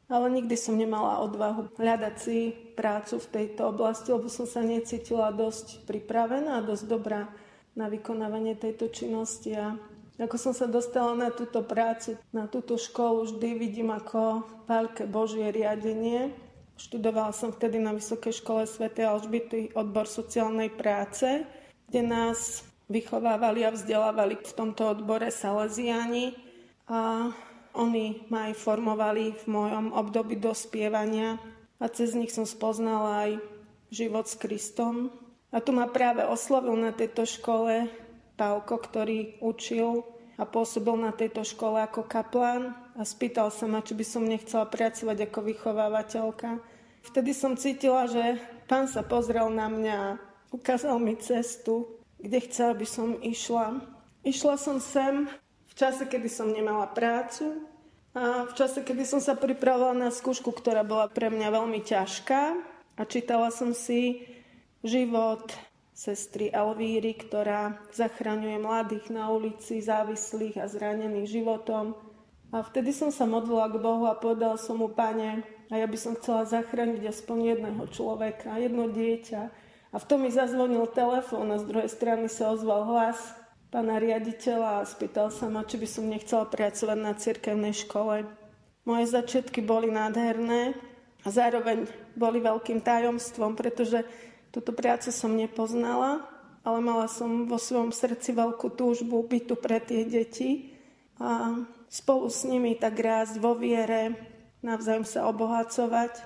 Ale 0.10 0.26
nikdy 0.32 0.56
som 0.58 0.74
nemala 0.74 1.22
odvahu 1.22 1.70
hľadať 1.78 2.16
si 2.18 2.50
prácu 2.74 3.22
v 3.22 3.30
tejto 3.30 3.70
oblasti, 3.70 4.10
lebo 4.10 4.26
som 4.26 4.50
sa 4.50 4.66
necítila 4.66 5.30
dosť 5.30 5.86
pripravená, 5.86 6.66
dosť 6.66 6.86
dobrá 6.90 7.30
na 7.78 7.86
vykonávanie 7.94 8.58
tejto 8.58 8.90
činnosti 8.90 9.54
a 9.54 9.78
ako 10.20 10.36
som 10.36 10.52
sa 10.52 10.68
dostala 10.68 11.16
na 11.16 11.32
túto 11.32 11.64
prácu, 11.64 12.20
na 12.36 12.44
túto 12.52 12.76
školu, 12.76 13.24
vždy 13.24 13.50
vidím 13.56 13.96
ako 13.96 14.44
veľké 14.68 15.08
Božie 15.08 15.48
riadenie. 15.48 16.36
Študovala 16.76 17.32
som 17.32 17.56
vtedy 17.56 17.80
na 17.80 17.96
Vysokej 17.96 18.44
škole 18.44 18.68
Sv. 18.68 18.92
Alžbity 18.92 19.72
odbor 19.72 20.12
sociálnej 20.12 20.76
práce, 20.76 21.48
kde 21.88 22.02
nás 22.04 22.68
vychovávali 22.92 23.64
a 23.64 23.72
vzdelávali 23.72 24.44
v 24.44 24.54
tomto 24.56 24.92
odbore 24.92 25.32
Salesiani 25.32 26.36
a 26.90 27.32
oni 27.78 28.28
ma 28.28 28.52
aj 28.52 28.60
formovali 28.60 29.40
v 29.40 29.46
mojom 29.46 29.96
období 29.96 30.36
dospievania 30.36 31.40
a 31.80 31.86
cez 31.88 32.18
nich 32.18 32.34
som 32.34 32.44
spoznala 32.44 33.30
aj 33.30 33.32
život 33.94 34.26
s 34.28 34.36
Kristom. 34.36 35.14
A 35.50 35.64
tu 35.64 35.74
ma 35.74 35.88
práve 35.90 36.26
oslovil 36.26 36.76
na 36.78 36.94
tejto 36.94 37.26
škole 37.26 37.90
Pavko, 38.40 38.80
ktorý 38.80 39.36
učil 39.44 40.08
a 40.40 40.48
pôsobil 40.48 40.96
na 40.96 41.12
tejto 41.12 41.44
škole 41.44 41.84
ako 41.84 42.08
kaplán 42.08 42.72
a 42.96 43.04
spýtal 43.04 43.52
sa 43.52 43.68
ma, 43.68 43.84
či 43.84 43.92
by 43.92 44.06
som 44.08 44.24
nechcela 44.24 44.64
pracovať 44.64 45.28
ako 45.28 45.40
vychovávateľka. 45.44 46.64
Vtedy 47.04 47.36
som 47.36 47.60
cítila, 47.60 48.08
že 48.08 48.40
pán 48.72 48.88
sa 48.88 49.04
pozrel 49.04 49.52
na 49.52 49.68
mňa 49.68 49.96
a 50.00 50.18
ukázal 50.56 50.96
mi 51.04 51.20
cestu, 51.20 52.00
kde 52.16 52.40
chcel, 52.48 52.72
aby 52.72 52.88
som 52.88 53.20
išla. 53.20 53.84
Išla 54.24 54.56
som 54.56 54.80
sem 54.80 55.28
v 55.68 55.74
čase, 55.76 56.08
kedy 56.08 56.32
som 56.32 56.48
nemala 56.48 56.88
prácu 56.88 57.68
a 58.16 58.48
v 58.48 58.54
čase, 58.56 58.84
kedy 58.84 59.04
som 59.04 59.20
sa 59.20 59.36
pripravovala 59.36 60.08
na 60.08 60.10
skúšku, 60.12 60.56
ktorá 60.56 60.88
bola 60.88 61.12
pre 61.12 61.28
mňa 61.28 61.52
veľmi 61.52 61.84
ťažká 61.84 62.42
a 62.96 63.02
čítala 63.04 63.52
som 63.52 63.76
si 63.76 64.24
život 64.84 65.44
sestry 66.00 66.48
Elvíry, 66.56 67.12
ktorá 67.20 67.76
zachraňuje 67.92 68.56
mladých 68.56 69.12
na 69.12 69.28
ulici, 69.36 69.84
závislých 69.84 70.56
a 70.56 70.72
zranených 70.72 71.28
životom. 71.28 72.00
A 72.56 72.64
vtedy 72.64 72.96
som 72.96 73.12
sa 73.12 73.28
modlila 73.28 73.68
k 73.68 73.84
Bohu 73.84 74.08
a 74.08 74.16
povedal 74.16 74.56
som 74.56 74.80
mu, 74.80 74.88
pane, 74.88 75.44
a 75.68 75.76
ja 75.76 75.86
by 75.86 75.98
som 76.00 76.16
chcela 76.16 76.48
zachrániť 76.48 77.04
aspoň 77.04 77.38
jedného 77.54 77.84
človeka, 77.92 78.56
jedno 78.56 78.88
dieťa. 78.88 79.42
A 79.92 79.98
v 80.00 80.08
tom 80.08 80.24
mi 80.24 80.32
zazvonil 80.32 80.88
telefón 80.96 81.52
a 81.52 81.60
z 81.60 81.68
druhej 81.68 81.92
strany 81.92 82.32
sa 82.32 82.56
ozval 82.56 82.88
hlas 82.88 83.20
pána 83.70 84.02
riaditeľa 84.02 84.82
a 84.82 84.88
spýtal 84.88 85.30
sa 85.30 85.46
ma, 85.46 85.62
či 85.68 85.78
by 85.78 85.86
som 85.86 86.10
nechcela 86.10 86.50
pracovať 86.50 86.98
na 86.98 87.14
cirkevnej 87.14 87.76
škole. 87.76 88.26
Moje 88.88 89.06
začiatky 89.14 89.62
boli 89.62 89.94
nádherné 89.94 90.74
a 91.22 91.28
zároveň 91.30 91.86
boli 92.18 92.42
veľkým 92.42 92.82
tajomstvom, 92.82 93.54
pretože 93.54 94.02
Túto 94.50 94.74
prácu 94.74 95.14
som 95.14 95.30
nepoznala, 95.38 96.26
ale 96.66 96.80
mala 96.82 97.06
som 97.06 97.46
vo 97.46 97.62
svojom 97.62 97.94
srdci 97.94 98.34
veľkú 98.34 98.74
túžbu 98.74 99.22
byť 99.22 99.44
tu 99.46 99.56
pre 99.56 99.78
tie 99.78 100.04
deti 100.06 100.74
a 101.22 101.54
spolu 101.90 102.30
s 102.30 102.46
nimi 102.50 102.74
tak 102.74 102.98
rásť 102.98 103.38
vo 103.38 103.54
viere, 103.54 104.18
navzájom 104.66 105.06
sa 105.06 105.30
obohacovať, 105.30 106.18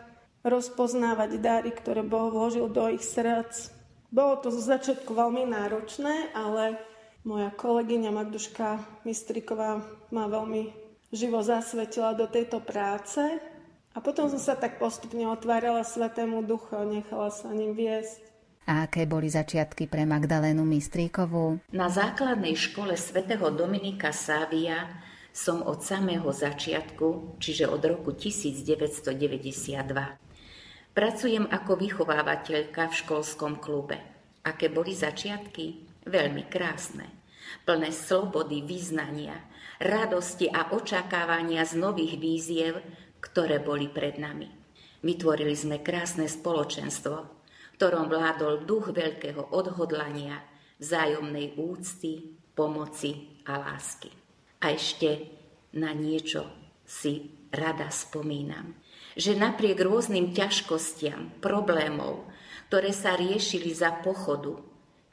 rozpoznávať 0.43 1.39
dary, 1.39 1.71
ktoré 1.71 2.03
Boh 2.03 2.31
vložil 2.31 2.67
do 2.71 2.87
ich 2.91 3.03
srdc. 3.03 3.71
Bolo 4.13 4.39
to 4.39 4.53
zo 4.53 4.61
začiatku 4.61 5.09
veľmi 5.09 5.49
náročné, 5.49 6.35
ale 6.37 6.77
moja 7.25 7.49
kolegyňa 7.49 8.11
Magduška 8.13 9.03
Mistriková 9.07 9.81
ma 10.11 10.25
veľmi 10.27 10.69
živo 11.09 11.39
zasvetila 11.41 12.13
do 12.13 12.27
tejto 12.27 12.61
práce 12.61 13.19
a 13.93 14.01
potom 14.01 14.25
som 14.29 14.41
sa 14.41 14.57
tak 14.57 14.81
postupne 14.81 15.29
otvárala 15.29 15.85
Svetému 15.85 16.41
duchu 16.41 16.73
a 16.73 16.83
nechala 16.83 17.29
sa 17.29 17.53
ním 17.53 17.77
viesť. 17.77 18.33
A 18.63 18.87
aké 18.87 19.03
boli 19.03 19.27
začiatky 19.27 19.91
pre 19.91 20.07
Magdalénu 20.07 20.63
Mistríkovú? 20.63 21.59
Na 21.75 21.91
základnej 21.91 22.55
škole 22.55 22.95
svätého 22.95 23.51
Dominika 23.51 24.15
Sávia 24.15 24.87
som 25.35 25.65
od 25.65 25.83
samého 25.83 26.31
začiatku, 26.31 27.37
čiže 27.43 27.67
od 27.67 27.83
roku 27.83 28.15
1992. 28.15 29.83
Pracujem 30.93 31.49
ako 31.49 31.71
vychovávateľka 31.73 32.87
v 32.87 32.93
školskom 32.93 33.59
klube. 33.59 33.97
Aké 34.45 34.69
boli 34.69 34.95
začiatky? 34.95 35.89
Veľmi 36.07 36.47
krásne. 36.47 37.09
Plné 37.67 37.91
slobody, 37.91 38.63
vyznania, 38.63 39.35
radosti 39.81 40.47
a 40.47 40.71
očakávania 40.71 41.67
z 41.67 41.73
nových 41.81 42.15
víziev, 42.15 42.79
ktoré 43.23 43.63
boli 43.63 43.87
pred 43.87 44.19
nami. 44.19 44.51
Vytvorili 44.99 45.55
sme 45.55 45.79
krásne 45.79 46.27
spoločenstvo, 46.27 47.15
ktorom 47.79 48.11
vládol 48.11 48.67
duch 48.67 48.91
veľkého 48.91 49.55
odhodlania, 49.55 50.43
vzájomnej 50.79 51.55
úcty, 51.55 52.35
pomoci 52.51 53.39
a 53.47 53.59
lásky. 53.59 54.11
A 54.63 54.75
ešte 54.75 55.31
na 55.79 55.95
niečo 55.95 56.47
si 56.83 57.47
rada 57.51 57.87
spomínam, 57.87 58.75
že 59.15 59.35
napriek 59.35 59.79
rôznym 59.79 60.35
ťažkostiam, 60.35 61.39
problémov, 61.39 62.27
ktoré 62.67 62.91
sa 62.91 63.13
riešili 63.13 63.69
za 63.71 63.93
pochodu, 64.01 64.57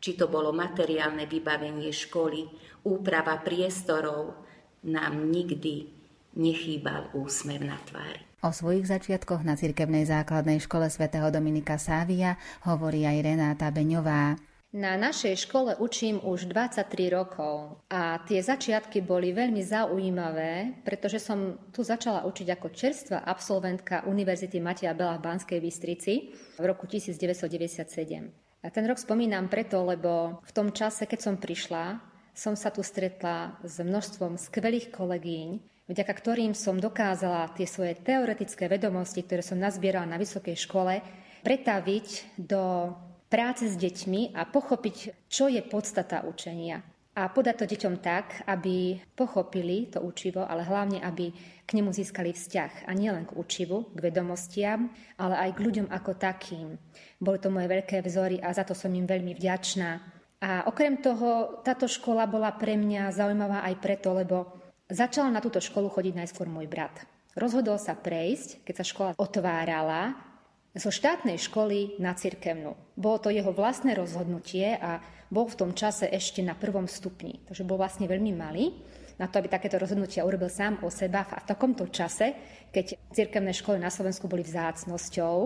či 0.01 0.17
to 0.17 0.33
bolo 0.33 0.49
materiálne 0.55 1.29
vybavenie 1.29 1.93
školy, 1.93 2.49
úprava 2.89 3.37
priestorov, 3.45 4.49
nám 4.89 5.29
nikdy 5.29 6.00
nechýbal 6.35 7.11
úsmev 7.15 7.63
na 7.65 7.79
tvári. 7.87 8.23
O 8.41 8.51
svojich 8.57 8.89
začiatkoch 8.89 9.45
na 9.45 9.53
cirkevnej 9.53 10.09
základnej 10.09 10.65
škole 10.65 10.89
svätého 10.89 11.29
Dominika 11.29 11.77
Sávia 11.77 12.41
hovorí 12.65 13.05
aj 13.05 13.21
Renáta 13.21 13.69
Beňová. 13.69 14.41
Na 14.71 14.95
našej 14.95 15.51
škole 15.51 15.75
učím 15.83 16.23
už 16.23 16.47
23 16.47 17.11
rokov 17.11 17.83
a 17.91 18.23
tie 18.23 18.39
začiatky 18.39 19.03
boli 19.03 19.35
veľmi 19.35 19.59
zaujímavé, 19.67 20.79
pretože 20.87 21.19
som 21.19 21.59
tu 21.75 21.83
začala 21.83 22.23
učiť 22.23 22.55
ako 22.55 22.67
čerstvá 22.71 23.19
absolventka 23.27 24.07
Univerzity 24.07 24.63
Matia 24.63 24.95
Bela 24.95 25.19
v 25.19 25.27
Banskej 25.27 25.59
Bystrici 25.59 26.31
v 26.55 26.65
roku 26.65 26.87
1997. 26.87 28.31
A 28.63 28.69
ten 28.71 28.85
rok 28.87 29.03
spomínam 29.03 29.51
preto, 29.51 29.83
lebo 29.83 30.39
v 30.47 30.53
tom 30.55 30.71
čase, 30.71 31.03
keď 31.03 31.19
som 31.19 31.35
prišla, 31.35 31.99
som 32.31 32.55
sa 32.55 32.71
tu 32.71 32.87
stretla 32.87 33.59
s 33.67 33.83
množstvom 33.83 34.39
skvelých 34.39 34.95
kolegyň, 34.95 35.49
vďaka 35.91 36.13
ktorým 36.15 36.55
som 36.55 36.79
dokázala 36.79 37.51
tie 37.59 37.67
svoje 37.67 37.99
teoretické 37.99 38.71
vedomosti, 38.71 39.27
ktoré 39.27 39.43
som 39.43 39.59
nazbierala 39.59 40.07
na 40.07 40.23
vysokej 40.23 40.55
škole, 40.55 41.03
pretaviť 41.43 42.39
do 42.39 42.95
práce 43.27 43.67
s 43.67 43.75
deťmi 43.75 44.39
a 44.39 44.47
pochopiť, 44.47 45.27
čo 45.27 45.51
je 45.51 45.59
podstata 45.67 46.23
učenia. 46.23 46.79
A 47.11 47.27
podať 47.27 47.67
to 47.67 47.71
deťom 47.75 47.99
tak, 47.99 48.47
aby 48.47 48.95
pochopili 49.19 49.91
to 49.91 49.99
učivo, 49.99 50.47
ale 50.47 50.63
hlavne, 50.63 51.03
aby 51.03 51.35
k 51.67 51.71
nemu 51.75 51.91
získali 51.91 52.31
vzťah. 52.31 52.87
A 52.87 52.95
nielen 52.95 53.27
k 53.27 53.35
učivu, 53.35 53.91
k 53.91 53.99
vedomostiam, 53.99 54.95
ale 55.19 55.35
aj 55.37 55.51
k 55.59 55.63
ľuďom 55.67 55.87
ako 55.91 56.13
takým. 56.15 56.79
Boli 57.19 57.43
to 57.43 57.51
moje 57.51 57.67
veľké 57.67 57.99
vzory 58.07 58.39
a 58.39 58.55
za 58.55 58.63
to 58.63 58.79
som 58.79 58.95
im 58.95 59.11
veľmi 59.11 59.35
vďačná. 59.35 59.91
A 60.41 60.71
okrem 60.71 61.03
toho, 61.03 61.61
táto 61.67 61.91
škola 61.91 62.31
bola 62.31 62.55
pre 62.55 62.79
mňa 62.79 63.13
zaujímavá 63.13 63.67
aj 63.67 63.75
preto, 63.83 64.15
lebo 64.15 64.60
Začal 64.91 65.31
na 65.31 65.39
túto 65.39 65.63
školu 65.63 65.87
chodiť 65.87 66.19
najskôr 66.19 66.51
môj 66.51 66.67
brat. 66.67 67.07
Rozhodol 67.39 67.79
sa 67.79 67.95
prejsť, 67.95 68.67
keď 68.67 68.75
sa 68.75 68.85
škola 68.85 69.11
otvárala, 69.15 70.19
zo 70.75 70.91
štátnej 70.91 71.39
školy 71.39 71.99
na 72.03 72.15
cirkevnú. 72.15 72.75
Bolo 72.99 73.23
to 73.23 73.31
jeho 73.31 73.55
vlastné 73.55 73.95
rozhodnutie 73.95 74.75
a 74.75 74.99
bol 75.31 75.47
v 75.47 75.59
tom 75.59 75.71
čase 75.79 76.11
ešte 76.11 76.43
na 76.43 76.59
prvom 76.59 76.91
stupni. 76.91 77.39
Takže 77.47 77.63
bol 77.63 77.79
vlastne 77.79 78.11
veľmi 78.11 78.35
malý 78.35 78.75
na 79.15 79.31
to, 79.31 79.39
aby 79.39 79.47
takéto 79.47 79.79
rozhodnutia 79.79 80.27
urobil 80.27 80.51
sám 80.51 80.83
o 80.83 80.91
seba 80.91 81.23
a 81.23 81.39
v 81.39 81.49
takomto 81.55 81.87
čase, 81.87 82.35
keď 82.75 82.99
cirkevné 83.15 83.55
školy 83.55 83.79
na 83.79 83.95
Slovensku 83.95 84.27
boli 84.27 84.43
vzácnosťou 84.43 85.37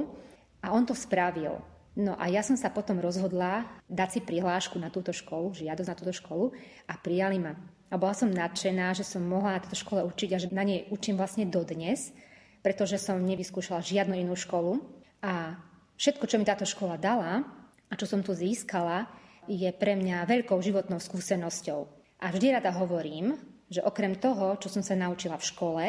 a 0.64 0.72
on 0.72 0.88
to 0.88 0.96
spravil. 0.96 1.60
No 2.00 2.16
a 2.16 2.32
ja 2.32 2.40
som 2.40 2.56
sa 2.56 2.72
potom 2.72 2.96
rozhodla 2.96 3.68
dať 3.92 4.08
si 4.08 4.20
prihlášku 4.24 4.80
na 4.80 4.88
túto 4.88 5.12
školu, 5.12 5.52
žiadosť 5.52 5.88
na 5.88 5.96
túto 5.96 6.12
školu 6.16 6.50
a 6.88 6.96
prijali 6.96 7.36
ma. 7.36 7.54
A 7.94 8.00
bola 8.00 8.10
som 8.10 8.26
nadšená, 8.26 8.90
že 8.98 9.06
som 9.06 9.22
mohla 9.22 9.54
na 9.54 9.62
tejto 9.62 9.86
škole 9.86 10.02
učiť 10.02 10.30
a 10.34 10.42
že 10.42 10.50
na 10.50 10.66
nej 10.66 10.90
učím 10.90 11.14
vlastne 11.14 11.46
dodnes, 11.46 12.10
pretože 12.58 12.98
som 12.98 13.22
nevyskúšala 13.22 13.86
žiadnu 13.86 14.18
inú 14.18 14.34
školu. 14.34 14.82
A 15.22 15.54
všetko, 15.94 16.26
čo 16.26 16.42
mi 16.42 16.42
táto 16.42 16.66
škola 16.66 16.98
dala 16.98 17.46
a 17.86 17.94
čo 17.94 18.10
som 18.10 18.18
tu 18.18 18.34
získala, 18.34 19.06
je 19.46 19.70
pre 19.70 19.94
mňa 19.94 20.26
veľkou 20.26 20.58
životnou 20.58 20.98
skúsenosťou. 20.98 21.86
A 22.18 22.34
vždy 22.34 22.58
rada 22.58 22.74
hovorím, 22.74 23.38
že 23.70 23.78
okrem 23.78 24.18
toho, 24.18 24.58
čo 24.58 24.66
som 24.66 24.82
sa 24.82 24.98
naučila 24.98 25.38
v 25.38 25.48
škole 25.54 25.84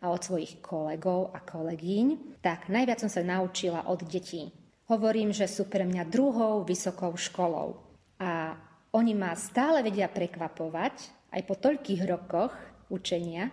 a 0.00 0.04
od 0.08 0.20
svojich 0.24 0.64
kolegov 0.64 1.36
a 1.36 1.44
kolegyň, 1.44 2.40
tak 2.40 2.72
najviac 2.72 3.04
som 3.04 3.12
sa 3.12 3.20
naučila 3.20 3.84
od 3.84 4.00
detí. 4.08 4.48
Hovorím, 4.88 5.36
že 5.36 5.44
sú 5.44 5.68
pre 5.68 5.84
mňa 5.84 6.08
druhou 6.08 6.64
vysokou 6.64 7.12
školou. 7.20 7.84
A 8.16 8.56
oni 8.96 9.12
ma 9.12 9.36
stále 9.36 9.84
vedia 9.84 10.08
prekvapovať, 10.08 11.19
aj 11.30 11.42
po 11.46 11.54
toľkých 11.54 12.02
rokoch 12.06 12.54
učenia 12.90 13.50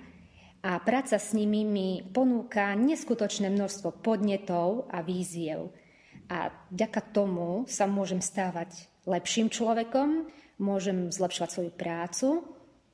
a 0.65 0.81
práca 0.81 1.21
s 1.21 1.31
nimi 1.37 1.63
mi 1.63 2.01
ponúka 2.01 2.73
neskutočné 2.73 3.53
množstvo 3.53 4.01
podnetov 4.01 4.89
a 4.89 5.05
víziev. 5.05 5.71
A 6.27 6.51
vďaka 6.73 7.01
tomu 7.15 7.63
sa 7.69 7.87
môžem 7.87 8.19
stávať 8.19 8.89
lepším 9.07 9.47
človekom, 9.47 10.27
môžem 10.59 11.07
zlepšovať 11.07 11.49
svoju 11.49 11.71
prácu, 11.71 12.43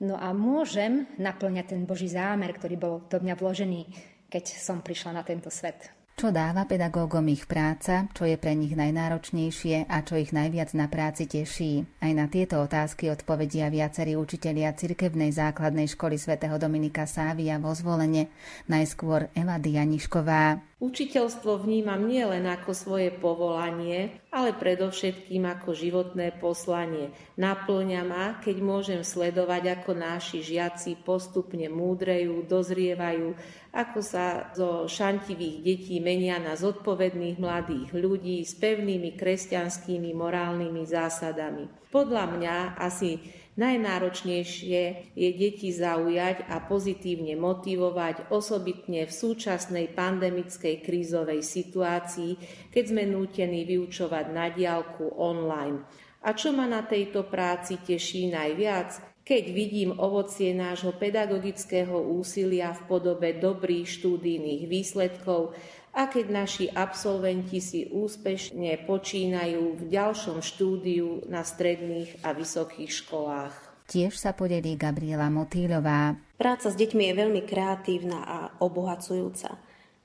no 0.04 0.16
a 0.20 0.30
môžem 0.36 1.10
naplňať 1.18 1.74
ten 1.74 1.82
Boží 1.90 2.12
zámer, 2.12 2.54
ktorý 2.54 2.76
bol 2.78 2.96
do 3.10 3.18
mňa 3.18 3.34
vložený, 3.34 3.82
keď 4.30 4.44
som 4.54 4.86
prišla 4.86 5.18
na 5.18 5.24
tento 5.26 5.50
svet. 5.50 6.03
Čo 6.14 6.30
dáva 6.30 6.70
pedagógom 6.70 7.26
ich 7.34 7.50
práca, 7.50 8.06
čo 8.14 8.30
je 8.30 8.38
pre 8.38 8.54
nich 8.54 8.78
najnáročnejšie 8.78 9.90
a 9.90 10.06
čo 10.06 10.14
ich 10.14 10.30
najviac 10.30 10.70
na 10.78 10.86
práci 10.86 11.26
teší? 11.26 11.90
Aj 12.06 12.14
na 12.14 12.30
tieto 12.30 12.62
otázky 12.62 13.10
odpovedia 13.10 13.74
viacerí 13.74 14.14
učitelia 14.14 14.78
cirkevnej 14.78 15.34
základnej 15.34 15.90
školy 15.90 16.22
svätého 16.22 16.62
Dominika 16.62 17.10
Sávia 17.10 17.58
vo 17.58 17.74
zvolenie, 17.74 18.30
najskôr 18.70 19.34
Eva 19.34 19.58
Dianišková. 19.58 20.62
Učiteľstvo 20.82 21.62
vnímam 21.62 22.02
nielen 22.10 22.50
ako 22.50 22.74
svoje 22.74 23.14
povolanie, 23.14 24.20
ale 24.34 24.58
predovšetkým 24.58 25.46
ako 25.46 25.72
životné 25.78 26.36
poslanie. 26.42 27.14
Naplňa 27.38 28.02
ma, 28.02 28.26
keď 28.42 28.58
môžem 28.60 29.02
sledovať, 29.06 29.80
ako 29.80 29.94
náši 29.94 30.42
žiaci 30.42 31.00
postupne 31.06 31.70
múdrejú, 31.70 32.44
dozrievajú, 32.50 33.38
ako 33.70 34.00
sa 34.02 34.50
zo 34.58 34.90
šantivých 34.90 35.62
detí 35.62 35.98
menia 36.02 36.42
na 36.42 36.58
zodpovedných 36.58 37.38
mladých 37.38 37.94
ľudí 37.94 38.42
s 38.42 38.58
pevnými 38.58 39.14
kresťanskými 39.14 40.12
morálnymi 40.12 40.84
zásadami. 40.90 41.70
Podľa 41.94 42.26
mňa 42.34 42.56
asi 42.82 43.22
Najnáročnejšie 43.54 45.14
je 45.14 45.30
deti 45.38 45.70
zaujať 45.70 46.50
a 46.50 46.58
pozitívne 46.66 47.38
motivovať 47.38 48.34
osobitne 48.34 49.06
v 49.06 49.14
súčasnej 49.14 49.94
pandemickej 49.94 50.82
krízovej 50.82 51.46
situácii, 51.46 52.32
keď 52.74 52.84
sme 52.90 53.06
nútení 53.06 53.62
vyučovať 53.70 54.26
na 54.34 54.50
diálku 54.50 55.06
online. 55.22 55.86
A 56.26 56.34
čo 56.34 56.50
ma 56.50 56.66
na 56.66 56.82
tejto 56.82 57.30
práci 57.30 57.78
teší 57.78 58.34
najviac? 58.34 59.14
Keď 59.24 59.44
vidím 59.56 59.92
ovocie 60.02 60.52
nášho 60.52 60.98
pedagogického 60.98 61.96
úsilia 61.96 62.74
v 62.74 62.82
podobe 62.90 63.38
dobrých 63.38 63.88
štúdijných 63.88 64.68
výsledkov 64.68 65.56
a 65.94 66.10
keď 66.10 66.26
naši 66.34 66.66
absolventi 66.74 67.62
si 67.62 67.86
úspešne 67.86 68.90
počínajú 68.90 69.78
v 69.78 69.84
ďalšom 69.94 70.42
štúdiu 70.42 71.22
na 71.30 71.46
stredných 71.46 72.26
a 72.26 72.34
vysokých 72.34 72.92
školách. 73.06 73.54
Tiež 73.86 74.18
sa 74.18 74.34
podelí 74.34 74.74
Gabriela 74.74 75.30
Motýľová. 75.30 76.18
Práca 76.40 76.74
s 76.74 76.76
deťmi 76.76 77.04
je 77.08 77.14
veľmi 77.14 77.42
kreatívna 77.46 78.20
a 78.26 78.38
obohacujúca. 78.58 79.54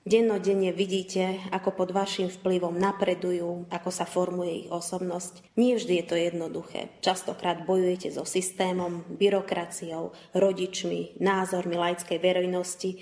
Dennodenne 0.09 0.72
vidíte, 0.72 1.37
ako 1.53 1.85
pod 1.85 1.92
vašim 1.92 2.33
vplyvom 2.33 2.81
napredujú, 2.81 3.68
ako 3.68 3.90
sa 3.92 4.09
formuje 4.09 4.64
ich 4.64 4.68
osobnosť. 4.72 5.53
Nie 5.61 5.77
vždy 5.77 6.01
je 6.01 6.05
to 6.09 6.16
jednoduché. 6.16 6.81
Častokrát 7.05 7.68
bojujete 7.68 8.09
so 8.16 8.24
systémom, 8.24 9.05
byrokraciou, 9.20 10.16
rodičmi, 10.33 11.20
názormi 11.20 11.77
laickej 11.77 12.18
verejnosti, 12.24 12.96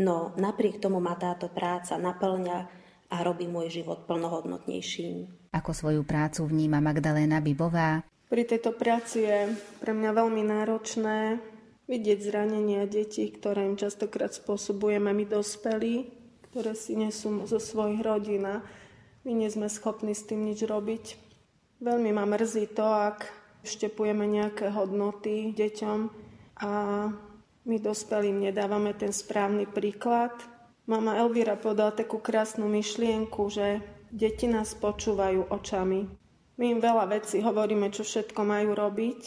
No 0.00 0.34
napriek 0.34 0.82
tomu 0.82 0.98
ma 0.98 1.14
táto 1.14 1.46
práca 1.46 1.94
naplňa 1.94 2.58
a 3.14 3.16
robí 3.22 3.46
môj 3.46 3.70
život 3.70 4.10
plnohodnotnejším. 4.10 5.50
Ako 5.54 5.70
svoju 5.70 6.02
prácu 6.02 6.50
vníma 6.50 6.82
Magdaléna 6.82 7.38
Bibová? 7.38 8.02
Pri 8.26 8.42
tejto 8.42 8.74
práci 8.74 9.22
je 9.22 9.54
pre 9.78 9.94
mňa 9.94 10.10
veľmi 10.10 10.42
náročné 10.42 11.38
vidieť 11.86 12.18
zranenia 12.24 12.88
detí, 12.90 13.28
ktoré 13.30 13.68
im 13.68 13.78
častokrát 13.78 14.34
spôsobujeme 14.34 15.14
my 15.14 15.24
dospelí, 15.28 16.10
ktoré 16.50 16.74
si 16.74 16.98
nesú 16.98 17.46
zo 17.46 17.60
svojich 17.62 18.02
rodín 18.02 18.48
a 18.48 18.64
my 19.22 19.32
nie 19.32 19.46
sme 19.46 19.70
schopní 19.70 20.16
s 20.16 20.26
tým 20.26 20.42
nič 20.42 20.66
robiť. 20.66 21.04
Veľmi 21.84 22.10
ma 22.16 22.24
mrzí 22.26 22.72
to, 22.74 22.82
ak 22.82 23.28
štepujeme 23.62 24.26
nejaké 24.26 24.72
hodnoty 24.72 25.52
deťom 25.52 25.98
a 26.64 26.70
my 27.64 27.80
dospelým 27.80 28.44
nedávame 28.44 28.92
ten 28.92 29.10
správny 29.10 29.64
príklad. 29.64 30.32
Mama 30.84 31.16
Elvira 31.16 31.56
podala 31.56 31.96
takú 31.96 32.20
krásnu 32.20 32.68
myšlienku, 32.68 33.48
že 33.48 33.80
deti 34.12 34.44
nás 34.44 34.76
počúvajú 34.76 35.48
očami. 35.48 36.04
My 36.60 36.64
im 36.70 36.78
veľa 36.78 37.08
vecí 37.08 37.40
hovoríme, 37.40 37.88
čo 37.88 38.04
všetko 38.04 38.40
majú 38.44 38.76
robiť, 38.76 39.20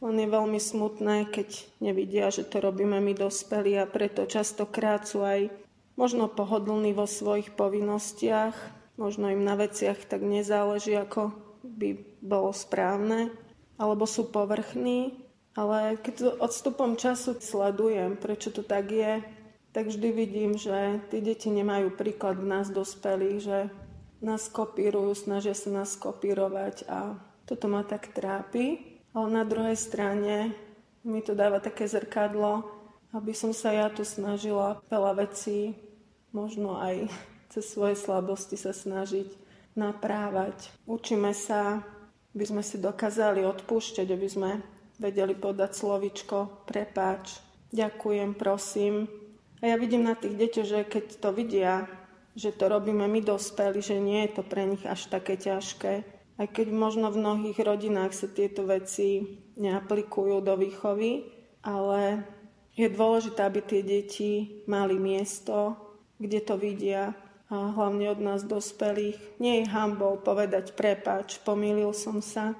len 0.00 0.16
je 0.16 0.28
veľmi 0.32 0.56
smutné, 0.56 1.28
keď 1.28 1.48
nevidia, 1.82 2.32
že 2.32 2.48
to 2.48 2.62
robíme 2.62 2.96
my 3.04 3.12
dospelí 3.12 3.76
a 3.76 3.84
preto 3.84 4.24
častokrát 4.24 5.04
sú 5.04 5.20
aj 5.20 5.52
možno 6.00 6.32
pohodlní 6.32 6.96
vo 6.96 7.04
svojich 7.04 7.52
povinnostiach, 7.52 8.56
možno 8.96 9.28
im 9.28 9.44
na 9.44 9.60
veciach 9.60 10.08
tak 10.08 10.24
nezáleží, 10.24 10.96
ako 10.96 11.36
by 11.60 12.00
bolo 12.24 12.54
správne, 12.56 13.28
alebo 13.76 14.08
sú 14.08 14.32
povrchní 14.32 15.20
ale 15.58 15.98
keď 15.98 16.38
odstupom 16.38 16.94
času 16.94 17.38
sledujem, 17.42 18.14
prečo 18.14 18.54
to 18.54 18.62
tak 18.62 18.90
je, 18.90 19.22
tak 19.70 19.86
vždy 19.86 20.08
vidím, 20.10 20.58
že 20.58 20.98
tí 21.10 21.22
deti 21.22 21.50
nemajú 21.50 21.94
príklad 21.94 22.38
v 22.38 22.46
nás 22.46 22.66
dospelých, 22.70 23.38
že 23.38 23.58
nás 24.20 24.50
kopírujú, 24.50 25.14
snažia 25.14 25.54
sa 25.54 25.70
nás 25.70 25.96
kopírovať 25.96 26.86
a 26.90 27.16
toto 27.46 27.66
ma 27.66 27.82
tak 27.86 28.12
trápi. 28.12 28.78
Ale 29.10 29.26
na 29.30 29.42
druhej 29.42 29.74
strane 29.74 30.54
mi 31.02 31.18
to 31.18 31.34
dáva 31.34 31.58
také 31.58 31.90
zrkadlo, 31.90 32.62
aby 33.10 33.34
som 33.34 33.50
sa 33.50 33.74
ja 33.74 33.86
tu 33.90 34.06
snažila 34.06 34.78
veľa 34.86 35.26
vecí, 35.26 35.74
možno 36.30 36.78
aj 36.78 37.10
cez 37.52 37.64
svoje 37.66 37.98
slabosti 37.98 38.54
sa 38.54 38.70
snažiť 38.70 39.34
naprávať. 39.74 40.70
Učíme 40.86 41.34
sa, 41.34 41.82
aby 42.34 42.44
sme 42.46 42.62
si 42.62 42.78
dokázali 42.78 43.42
odpúšťať, 43.42 44.06
aby 44.06 44.28
sme 44.30 44.50
vedeli 45.00 45.32
podať 45.32 45.72
slovičko, 45.72 46.68
prepáč, 46.68 47.40
ďakujem, 47.72 48.36
prosím. 48.36 49.08
A 49.64 49.72
ja 49.72 49.76
vidím 49.80 50.04
na 50.04 50.12
tých 50.12 50.36
deťoch, 50.36 50.66
že 50.68 50.80
keď 50.84 51.04
to 51.18 51.30
vidia, 51.32 51.88
že 52.36 52.52
to 52.52 52.68
robíme 52.68 53.08
my 53.08 53.20
dospeli, 53.24 53.80
že 53.80 53.96
nie 53.96 54.28
je 54.28 54.40
to 54.40 54.42
pre 54.44 54.68
nich 54.68 54.84
až 54.84 55.08
také 55.08 55.40
ťažké. 55.40 55.92
Aj 56.40 56.48
keď 56.48 56.72
možno 56.72 57.12
v 57.12 57.20
mnohých 57.20 57.58
rodinách 57.60 58.16
sa 58.16 58.28
tieto 58.28 58.64
veci 58.64 59.40
neaplikujú 59.60 60.40
do 60.40 60.56
výchovy, 60.56 61.28
ale 61.60 62.24
je 62.72 62.88
dôležité, 62.88 63.44
aby 63.44 63.60
tie 63.60 63.82
deti 63.84 64.64
mali 64.64 64.96
miesto, 64.96 65.76
kde 66.16 66.40
to 66.40 66.56
vidia 66.56 67.12
a 67.50 67.74
hlavne 67.74 68.08
od 68.08 68.20
nás 68.22 68.46
dospelých. 68.46 69.18
Nie 69.42 69.60
je 69.60 69.72
hambou 69.74 70.16
povedať 70.22 70.72
prepáč, 70.72 71.42
pomýlil 71.42 71.90
som 71.92 72.24
sa, 72.24 72.56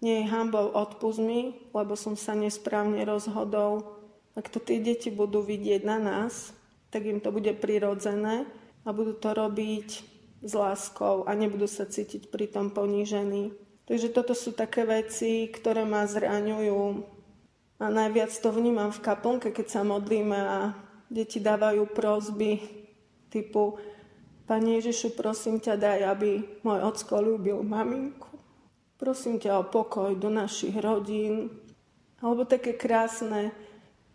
nie 0.00 0.24
je 0.24 0.32
hambou 0.32 0.72
odpust 0.72 1.20
mi, 1.20 1.52
lebo 1.76 1.92
som 1.96 2.16
sa 2.16 2.32
nesprávne 2.32 3.04
rozhodol. 3.04 3.84
Ak 4.32 4.48
to 4.48 4.56
tie 4.60 4.80
deti 4.80 5.12
budú 5.12 5.44
vidieť 5.44 5.84
na 5.84 6.00
nás, 6.00 6.56
tak 6.88 7.04
im 7.04 7.20
to 7.20 7.28
bude 7.28 7.52
prirodzené 7.60 8.48
a 8.84 8.88
budú 8.90 9.12
to 9.12 9.30
robiť 9.36 9.88
s 10.40 10.52
láskou 10.56 11.28
a 11.28 11.36
nebudú 11.36 11.68
sa 11.68 11.84
cítiť 11.84 12.32
pri 12.32 12.48
tom 12.48 12.72
ponížení. 12.72 13.52
Takže 13.84 14.08
toto 14.14 14.32
sú 14.32 14.56
také 14.56 14.88
veci, 14.88 15.50
ktoré 15.52 15.84
ma 15.84 16.08
zraňujú. 16.08 17.04
A 17.80 17.86
najviac 17.88 18.32
to 18.32 18.48
vnímam 18.52 18.92
v 18.92 19.02
kaplnke, 19.04 19.52
keď 19.52 19.66
sa 19.68 19.80
modlíme 19.84 20.36
a 20.36 20.72
deti 21.12 21.42
dávajú 21.42 21.90
prozby 21.92 22.60
typu 23.28 23.76
Pane 24.50 24.82
Ježišu, 24.82 25.14
prosím 25.14 25.62
ťa, 25.62 25.78
daj, 25.78 26.00
aby 26.10 26.42
môj 26.66 26.82
ocko 26.82 27.22
ľúbil 27.22 27.62
maminku. 27.62 28.29
Prosím 29.00 29.40
ťa 29.40 29.64
o 29.64 29.64
pokoj 29.64 30.12
do 30.12 30.28
našich 30.28 30.76
rodín. 30.76 31.48
Alebo 32.20 32.44
také 32.44 32.76
krásne, 32.76 33.48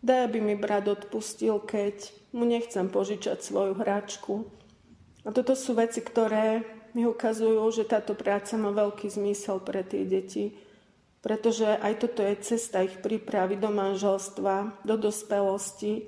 daj, 0.06 0.30
aby 0.30 0.38
mi 0.38 0.54
brat 0.54 0.86
odpustil, 0.86 1.58
keď 1.58 2.14
mu 2.38 2.46
nechcem 2.46 2.86
požičať 2.86 3.42
svoju 3.42 3.74
hračku. 3.82 4.46
A 5.26 5.34
toto 5.34 5.58
sú 5.58 5.74
veci, 5.74 6.06
ktoré 6.06 6.62
mi 6.94 7.10
ukazujú, 7.10 7.66
že 7.74 7.90
táto 7.90 8.14
práca 8.14 8.54
má 8.62 8.70
veľký 8.70 9.10
zmysel 9.10 9.58
pre 9.58 9.82
tie 9.82 10.06
deti, 10.06 10.54
pretože 11.26 11.66
aj 11.66 12.06
toto 12.06 12.22
je 12.22 12.46
cesta 12.46 12.86
ich 12.86 13.02
prípravy 13.02 13.58
do 13.58 13.74
manželstva, 13.74 14.86
do 14.86 15.02
dospelosti, 15.02 16.06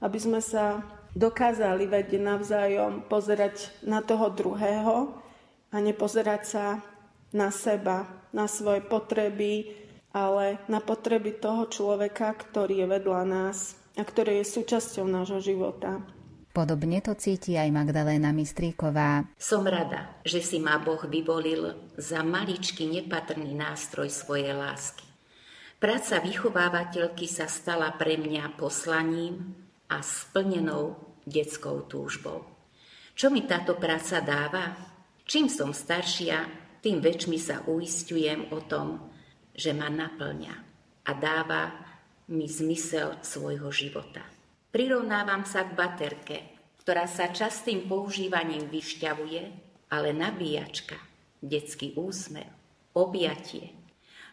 aby 0.00 0.16
sme 0.16 0.40
sa 0.40 0.80
dokázali 1.12 1.84
vedieť 1.84 2.24
navzájom 2.24 3.04
pozerať 3.04 3.68
na 3.84 4.00
toho 4.00 4.32
druhého 4.32 5.12
a 5.68 5.76
nepozerať 5.76 6.42
sa 6.48 6.80
na 7.34 7.50
seba, 7.50 8.06
na 8.30 8.46
svoje 8.46 8.80
potreby, 8.86 9.74
ale 10.14 10.62
na 10.70 10.78
potreby 10.78 11.34
toho 11.42 11.66
človeka, 11.66 12.30
ktorý 12.38 12.86
je 12.86 12.86
vedľa 12.86 13.22
nás 13.26 13.74
a 13.98 14.02
ktorý 14.06 14.40
je 14.40 14.46
súčasťou 14.46 15.04
nášho 15.10 15.42
života. 15.42 15.98
Podobne 16.54 17.02
to 17.02 17.18
cíti 17.18 17.58
aj 17.58 17.66
Magdaléna 17.74 18.30
Mistríková. 18.30 19.26
Som 19.34 19.66
rada, 19.66 20.22
že 20.22 20.38
si 20.38 20.62
ma 20.62 20.78
Boh 20.78 21.02
vyvolil 21.02 21.90
za 21.98 22.22
maličký 22.22 22.86
nepatrný 22.86 23.50
nástroj 23.58 24.06
svojej 24.06 24.54
lásky. 24.54 25.02
Práca 25.82 26.22
vychovávateľky 26.22 27.26
sa 27.26 27.50
stala 27.50 27.90
pre 27.98 28.14
mňa 28.14 28.54
poslaním 28.54 29.58
a 29.90 29.98
splnenou 29.98 30.94
detskou 31.26 31.90
túžbou. 31.90 32.46
Čo 33.18 33.34
mi 33.34 33.42
táto 33.50 33.74
práca 33.74 34.22
dáva? 34.22 34.78
Čím 35.26 35.50
som 35.50 35.74
staršia, 35.74 36.63
tým 36.84 37.00
väčšmi 37.00 37.38
sa 37.40 37.64
uistujem 37.64 38.52
o 38.52 38.60
tom, 38.68 39.08
že 39.56 39.72
ma 39.72 39.88
naplňa 39.88 40.54
a 41.08 41.10
dáva 41.16 41.72
mi 42.28 42.44
zmysel 42.44 43.24
svojho 43.24 43.72
života. 43.72 44.20
Prirovnávam 44.68 45.48
sa 45.48 45.64
k 45.64 45.72
baterke, 45.72 46.36
ktorá 46.84 47.08
sa 47.08 47.32
častým 47.32 47.88
používaním 47.88 48.68
vyšťavuje, 48.68 49.42
ale 49.88 50.12
nabíjačka, 50.12 51.00
detský 51.40 51.96
úsmev, 51.96 52.52
objatie, 52.92 53.72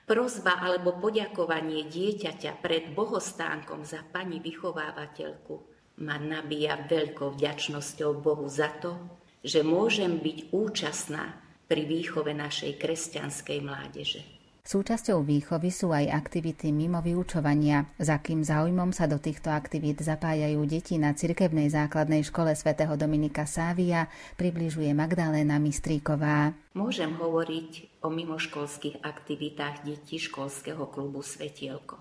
prozba 0.03 0.59
alebo 0.59 0.99
poďakovanie 0.99 1.87
dieťaťa 1.87 2.59
pred 2.59 2.91
bohostánkom 2.91 3.87
za 3.87 4.03
pani 4.11 4.43
vychovávateľku 4.43 5.55
ma 6.03 6.19
nabíja 6.19 6.83
veľkou 6.83 7.39
vďačnosťou 7.39 8.19
Bohu 8.19 8.47
za 8.51 8.75
to, 8.83 8.99
že 9.39 9.63
môžem 9.63 10.19
byť 10.19 10.51
účastná 10.51 11.50
pri 11.71 11.87
výchove 11.87 12.35
našej 12.35 12.75
kresťanskej 12.75 13.63
mládeže. 13.63 14.21
Súčasťou 14.61 15.23
výchovy 15.23 15.71
sú 15.73 15.89
aj 15.89 16.11
aktivity 16.11 16.69
mimo 16.69 16.99
vyučovania. 17.01 17.87
Za 17.97 18.19
kým 18.19 18.45
záujmom 18.45 18.93
sa 18.93 19.09
do 19.09 19.17
týchto 19.17 19.49
aktivít 19.49 20.03
zapájajú 20.03 20.59
deti 20.67 20.99
na 21.01 21.15
cirkevnej 21.15 21.71
základnej 21.71 22.27
škole 22.27 22.53
svätého 22.53 22.93
Dominika 22.93 23.47
Sávia, 23.49 24.05
približuje 24.37 24.91
Magdaléna 24.93 25.57
Mistríková. 25.57 26.53
Môžem 26.77 27.15
hovoriť 27.15 28.03
o 28.05 28.13
mimoškolských 28.13 29.01
aktivitách 29.01 29.87
detí 29.87 30.21
školského 30.21 30.91
klubu 30.91 31.25
Svetielko. 31.25 31.97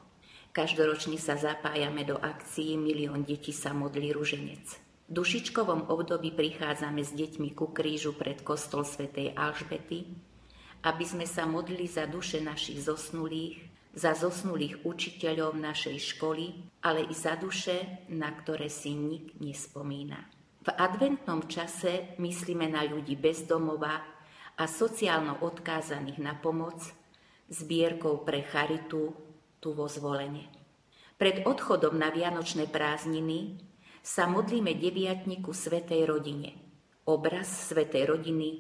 Každoročne 0.53 1.17
sa 1.17 1.39
zapájame 1.39 2.03
do 2.05 2.19
akcií 2.19 2.75
Milión 2.75 3.23
detí 3.23 3.55
sa 3.55 3.71
modlí 3.71 4.13
ruženec. 4.13 4.90
Dušičkovom 5.11 5.91
období 5.91 6.31
prichádzame 6.31 7.03
s 7.03 7.11
deťmi 7.11 7.51
ku 7.59 7.75
krížu 7.75 8.15
pred 8.15 8.47
kostol 8.47 8.87
svätej 8.87 9.35
Alžbety, 9.35 10.07
aby 10.87 11.03
sme 11.03 11.27
sa 11.27 11.51
modlili 11.51 11.91
za 11.91 12.07
duše 12.07 12.39
našich 12.39 12.79
zosnulých, 12.87 13.59
za 13.91 14.15
zosnulých 14.15 14.87
učiteľov 14.87 15.59
našej 15.59 15.99
školy, 16.15 16.55
ale 16.87 17.11
i 17.11 17.15
za 17.19 17.35
duše, 17.35 18.07
na 18.15 18.31
ktoré 18.31 18.71
si 18.71 18.95
nik 18.95 19.35
nespomína. 19.43 20.31
V 20.63 20.71
adventnom 20.71 21.43
čase 21.51 22.15
myslíme 22.23 22.71
na 22.71 22.87
ľudí 22.87 23.19
bezdomova 23.19 23.99
a 24.55 24.65
sociálno 24.71 25.43
odkázaných 25.43 26.23
na 26.23 26.39
pomoc 26.39 26.87
zbierkou 27.51 28.23
pre 28.23 28.47
charitu 28.47 29.11
tu 29.59 29.69
vo 29.75 29.91
zvolenie. 29.91 30.47
Pred 31.19 31.51
odchodom 31.51 31.99
na 31.99 32.15
vianočné 32.15 32.71
prázdniny 32.71 33.70
sa 34.01 34.25
modlíme 34.25 34.77
deviatniku 34.81 35.53
Svetej 35.53 36.09
rodine. 36.09 36.51
Obraz 37.05 37.69
Svetej 37.69 38.09
rodiny 38.09 38.51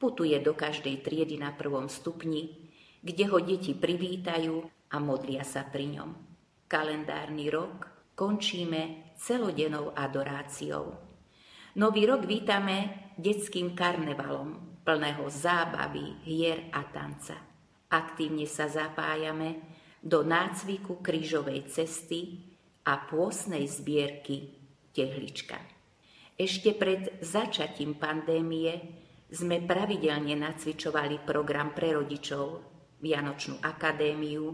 putuje 0.00 0.36
do 0.40 0.56
každej 0.56 1.04
triedy 1.04 1.36
na 1.36 1.52
prvom 1.52 1.90
stupni, 1.92 2.70
kde 3.04 3.24
ho 3.28 3.38
deti 3.42 3.76
privítajú 3.76 4.56
a 4.92 4.96
modlia 4.98 5.44
sa 5.44 5.68
pri 5.68 5.86
ňom. 5.98 6.10
Kalendárny 6.68 7.48
rok 7.52 8.12
končíme 8.16 9.14
celodennou 9.18 9.94
adoráciou. 9.94 10.94
Nový 11.78 12.02
rok 12.08 12.26
vítame 12.26 13.10
detským 13.14 13.76
karnevalom, 13.76 14.82
plného 14.82 15.26
zábavy, 15.30 16.22
hier 16.26 16.72
a 16.74 16.82
tanca. 16.88 17.38
Aktívne 17.88 18.44
sa 18.44 18.66
zapájame 18.66 19.62
do 20.02 20.22
nácviku 20.26 20.98
krížovej 21.00 21.70
cesty 21.70 22.42
a 22.84 22.98
pôsnej 23.06 23.66
zbierky 23.68 24.57
tehlička. 24.98 25.62
Ešte 26.34 26.74
pred 26.74 27.22
začatím 27.22 27.94
pandémie 27.94 28.74
sme 29.30 29.62
pravidelne 29.62 30.34
nacvičovali 30.34 31.22
program 31.22 31.70
pre 31.70 31.94
rodičov, 31.94 32.66
Vianočnú 32.98 33.62
akadémiu 33.62 34.50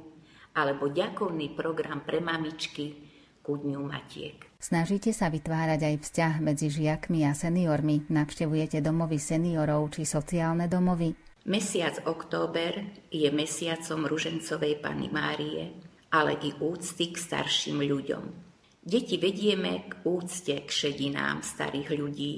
alebo 0.53 0.93
ďakovný 0.93 1.57
program 1.57 2.05
pre 2.05 2.21
mamičky 2.21 2.93
ku 3.41 3.57
Dňu 3.57 3.81
Matiek. 3.89 4.53
Snažíte 4.61 5.13
sa 5.13 5.29
vytvárať 5.29 5.81
aj 5.81 5.97
vzťah 6.01 6.35
medzi 6.41 6.69
žiakmi 6.73 7.25
a 7.29 7.33
seniormi? 7.33 8.09
Navštevujete 8.09 8.81
domovy 8.85 9.21
seniorov 9.21 9.97
či 9.97 10.09
sociálne 10.09 10.69
domovy? 10.69 11.13
Mesiac 11.45 12.01
október 12.09 13.05
je 13.13 13.29
mesiacom 13.29 14.09
Ružencovej 14.09 14.81
Pany 14.81 15.13
Márie, 15.13 15.77
ale 16.09 16.41
i 16.41 16.57
úcty 16.57 17.13
k 17.13 17.21
starším 17.21 17.85
ľuďom. 17.85 18.54
Deti 18.85 19.17
vedieme 19.17 19.89
k 19.89 20.05
úcte 20.05 20.61
k 20.61 20.69
šedinám 20.69 21.41
starých 21.41 21.89
ľudí 21.97 22.33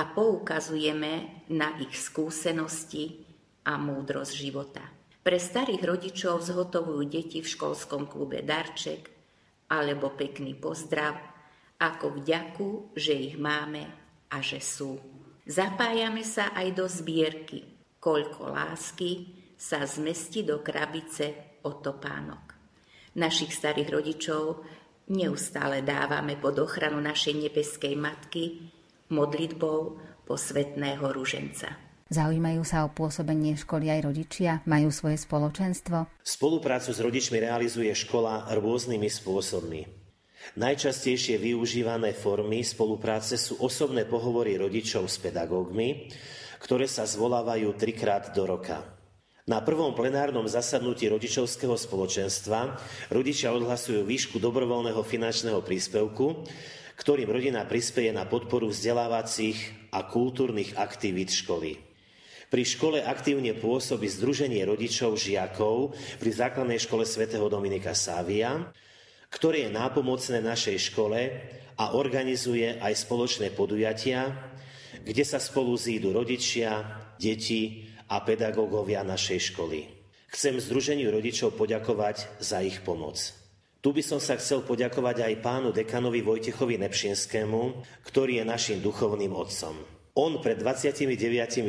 a 0.00 0.08
poukazujeme 0.08 1.44
na 1.52 1.76
ich 1.76 1.92
skúsenosti 1.92 3.20
a 3.68 3.76
múdrosť 3.76 4.32
života. 4.32 4.80
Pre 5.20 5.36
starých 5.36 5.84
rodičov 5.84 6.40
zhotovujú 6.40 7.04
deti 7.04 7.44
v 7.44 7.52
školskom 7.52 8.08
klube 8.08 8.40
darček 8.40 9.12
alebo 9.68 10.16
pekný 10.16 10.56
pozdrav 10.56 11.20
ako 11.76 12.16
vďaku, 12.16 12.96
že 12.96 13.12
ich 13.12 13.36
máme 13.36 13.84
a 14.32 14.40
že 14.40 14.56
sú. 14.56 14.96
Zapájame 15.44 16.24
sa 16.24 16.56
aj 16.56 16.68
do 16.80 16.88
zbierky, 16.88 17.60
koľko 18.00 18.56
lásky 18.56 19.36
sa 19.60 19.84
zmestí 19.84 20.48
do 20.48 20.64
krabice 20.64 21.60
od 21.68 21.84
topánok. 21.84 22.56
Našich 23.20 23.52
starých 23.52 23.88
rodičov 23.92 24.64
neustále 25.10 25.82
dávame 25.82 26.38
pod 26.38 26.56
ochranu 26.62 27.02
našej 27.02 27.34
nebeskej 27.36 27.98
matky 27.98 28.72
modlitbou 29.10 29.98
posvetného 30.24 31.02
ruženca. 31.10 31.74
Zaujímajú 32.10 32.62
sa 32.66 32.82
o 32.86 32.90
pôsobenie 32.90 33.54
školy 33.54 33.86
aj 33.86 34.00
rodičia? 34.02 34.52
Majú 34.66 34.90
svoje 34.90 35.18
spoločenstvo? 35.18 36.10
Spoluprácu 36.22 36.90
s 36.90 36.98
rodičmi 36.98 37.38
realizuje 37.38 37.90
škola 37.94 38.50
rôznymi 38.50 39.06
spôsobmi. 39.06 39.86
Najčastejšie 40.58 41.38
využívané 41.38 42.10
formy 42.10 42.66
spolupráce 42.66 43.38
sú 43.38 43.62
osobné 43.62 44.10
pohovory 44.10 44.58
rodičov 44.58 45.06
s 45.06 45.22
pedagógmi, 45.22 46.10
ktoré 46.58 46.90
sa 46.90 47.06
zvolávajú 47.06 47.78
trikrát 47.78 48.34
do 48.34 48.42
roka. 48.42 48.99
Na 49.50 49.58
prvom 49.58 49.90
plenárnom 49.98 50.46
zasadnutí 50.46 51.10
rodičovského 51.10 51.74
spoločenstva 51.74 52.78
rodičia 53.10 53.50
odhlasujú 53.50 54.06
výšku 54.06 54.38
dobrovoľného 54.38 55.02
finančného 55.02 55.58
príspevku, 55.66 56.46
ktorým 56.94 57.26
rodina 57.26 57.66
prispieje 57.66 58.14
na 58.14 58.30
podporu 58.30 58.70
vzdelávacích 58.70 59.90
a 59.90 60.06
kultúrnych 60.06 60.78
aktivít 60.78 61.34
školy. 61.34 61.82
Pri 62.46 62.62
škole 62.62 63.02
aktívne 63.02 63.50
pôsobí 63.58 64.06
Združenie 64.06 64.62
rodičov 64.70 65.18
žiakov 65.18 65.98
pri 66.22 66.30
základnej 66.30 66.78
škole 66.78 67.02
svätého 67.02 67.50
Dominika 67.50 67.90
Sávia, 67.90 68.70
ktoré 69.34 69.66
je 69.66 69.74
nápomocné 69.74 70.46
našej 70.46 70.94
škole 70.94 71.26
a 71.74 71.98
organizuje 71.98 72.78
aj 72.78 73.02
spoločné 73.02 73.50
podujatia, 73.50 74.30
kde 75.02 75.26
sa 75.26 75.42
spolu 75.42 75.74
zídu 75.74 76.14
rodičia, 76.14 77.02
deti 77.18 77.89
a 78.10 78.18
pedagógovia 78.26 79.06
našej 79.06 79.54
školy. 79.54 79.86
Chcem 80.34 80.58
Združeniu 80.58 81.14
rodičov 81.14 81.54
poďakovať 81.54 82.42
za 82.42 82.58
ich 82.62 82.82
pomoc. 82.82 83.18
Tu 83.80 83.96
by 83.96 84.02
som 84.04 84.20
sa 84.20 84.36
chcel 84.36 84.60
poďakovať 84.60 85.24
aj 85.24 85.34
pánu 85.40 85.72
dekanovi 85.72 86.20
Vojtechovi 86.20 86.76
Nepšinskému, 86.84 87.80
ktorý 88.04 88.42
je 88.42 88.44
našim 88.44 88.78
duchovným 88.84 89.32
otcom. 89.32 89.72
On 90.12 90.36
pred 90.44 90.60
29 90.60 91.08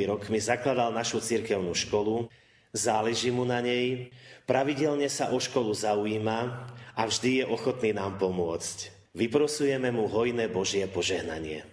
rokmi 0.10 0.42
zakladal 0.44 0.92
našu 0.92 1.24
cirkevnú 1.24 1.72
školu, 1.72 2.28
záleží 2.76 3.32
mu 3.32 3.48
na 3.48 3.64
nej, 3.64 4.12
pravidelne 4.44 5.08
sa 5.08 5.32
o 5.32 5.40
školu 5.40 5.72
zaujíma 5.72 6.40
a 7.00 7.02
vždy 7.08 7.42
je 7.42 7.46
ochotný 7.48 7.96
nám 7.96 8.20
pomôcť. 8.20 8.92
Vyprosujeme 9.16 9.88
mu 9.96 10.12
hojné 10.12 10.52
Božie 10.52 10.84
požehnanie. 10.92 11.71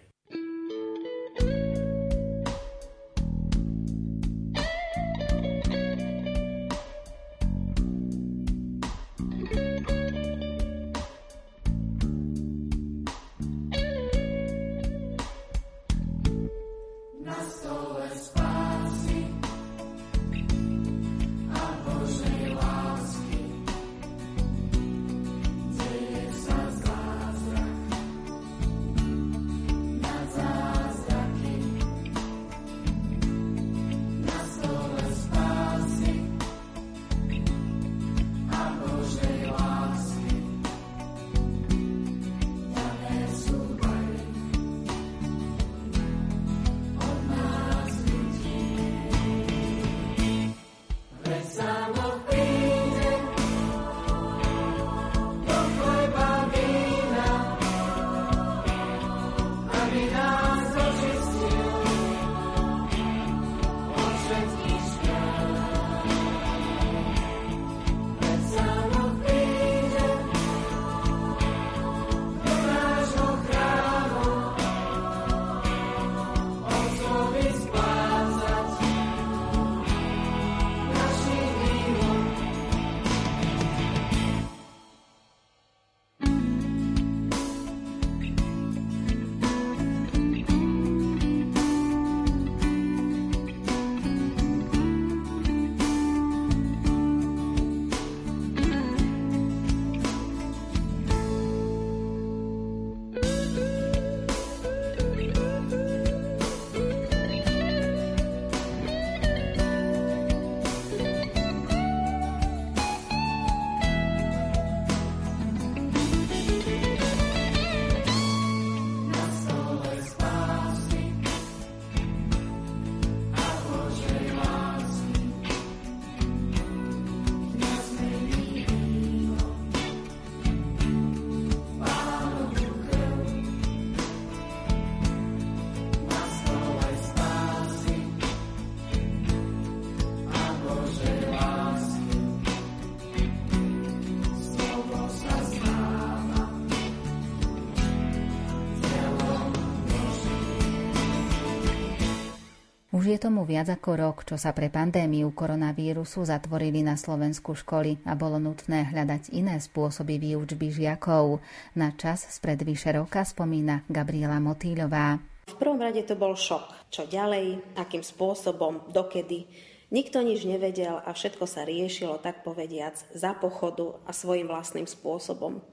Je 153.08 153.16
tomu 153.16 153.48
viac 153.48 153.72
ako 153.72 153.90
rok, 153.96 154.16
čo 154.28 154.36
sa 154.36 154.52
pre 154.52 154.68
pandémiu 154.68 155.32
koronavírusu 155.32 156.28
zatvorili 156.28 156.84
na 156.84 156.92
Slovensku 156.92 157.56
školy 157.56 158.04
a 158.04 158.12
bolo 158.12 158.36
nutné 158.36 158.84
hľadať 158.84 159.32
iné 159.32 159.56
spôsoby 159.64 160.20
výučby 160.20 160.68
žiakov. 160.68 161.40
Na 161.72 161.96
čas 161.96 162.28
spred 162.28 162.60
vyše 162.60 162.92
roka 162.92 163.24
spomína 163.24 163.88
Gabriela 163.88 164.36
Motýľová. 164.44 165.24
V 165.48 165.56
prvom 165.56 165.80
rade 165.80 166.04
to 166.04 166.20
bol 166.20 166.36
šok. 166.36 166.92
Čo 166.92 167.08
ďalej, 167.08 167.80
akým 167.80 168.04
spôsobom, 168.04 168.92
dokedy. 168.92 169.48
Nikto 169.88 170.20
nič 170.20 170.44
nevedel 170.44 171.00
a 171.00 171.08
všetko 171.08 171.48
sa 171.48 171.64
riešilo, 171.64 172.20
tak 172.20 172.44
povediac, 172.44 173.00
za 173.16 173.32
pochodu 173.32 174.04
a 174.04 174.12
svojim 174.12 174.52
vlastným 174.52 174.84
spôsobom. 174.84 175.64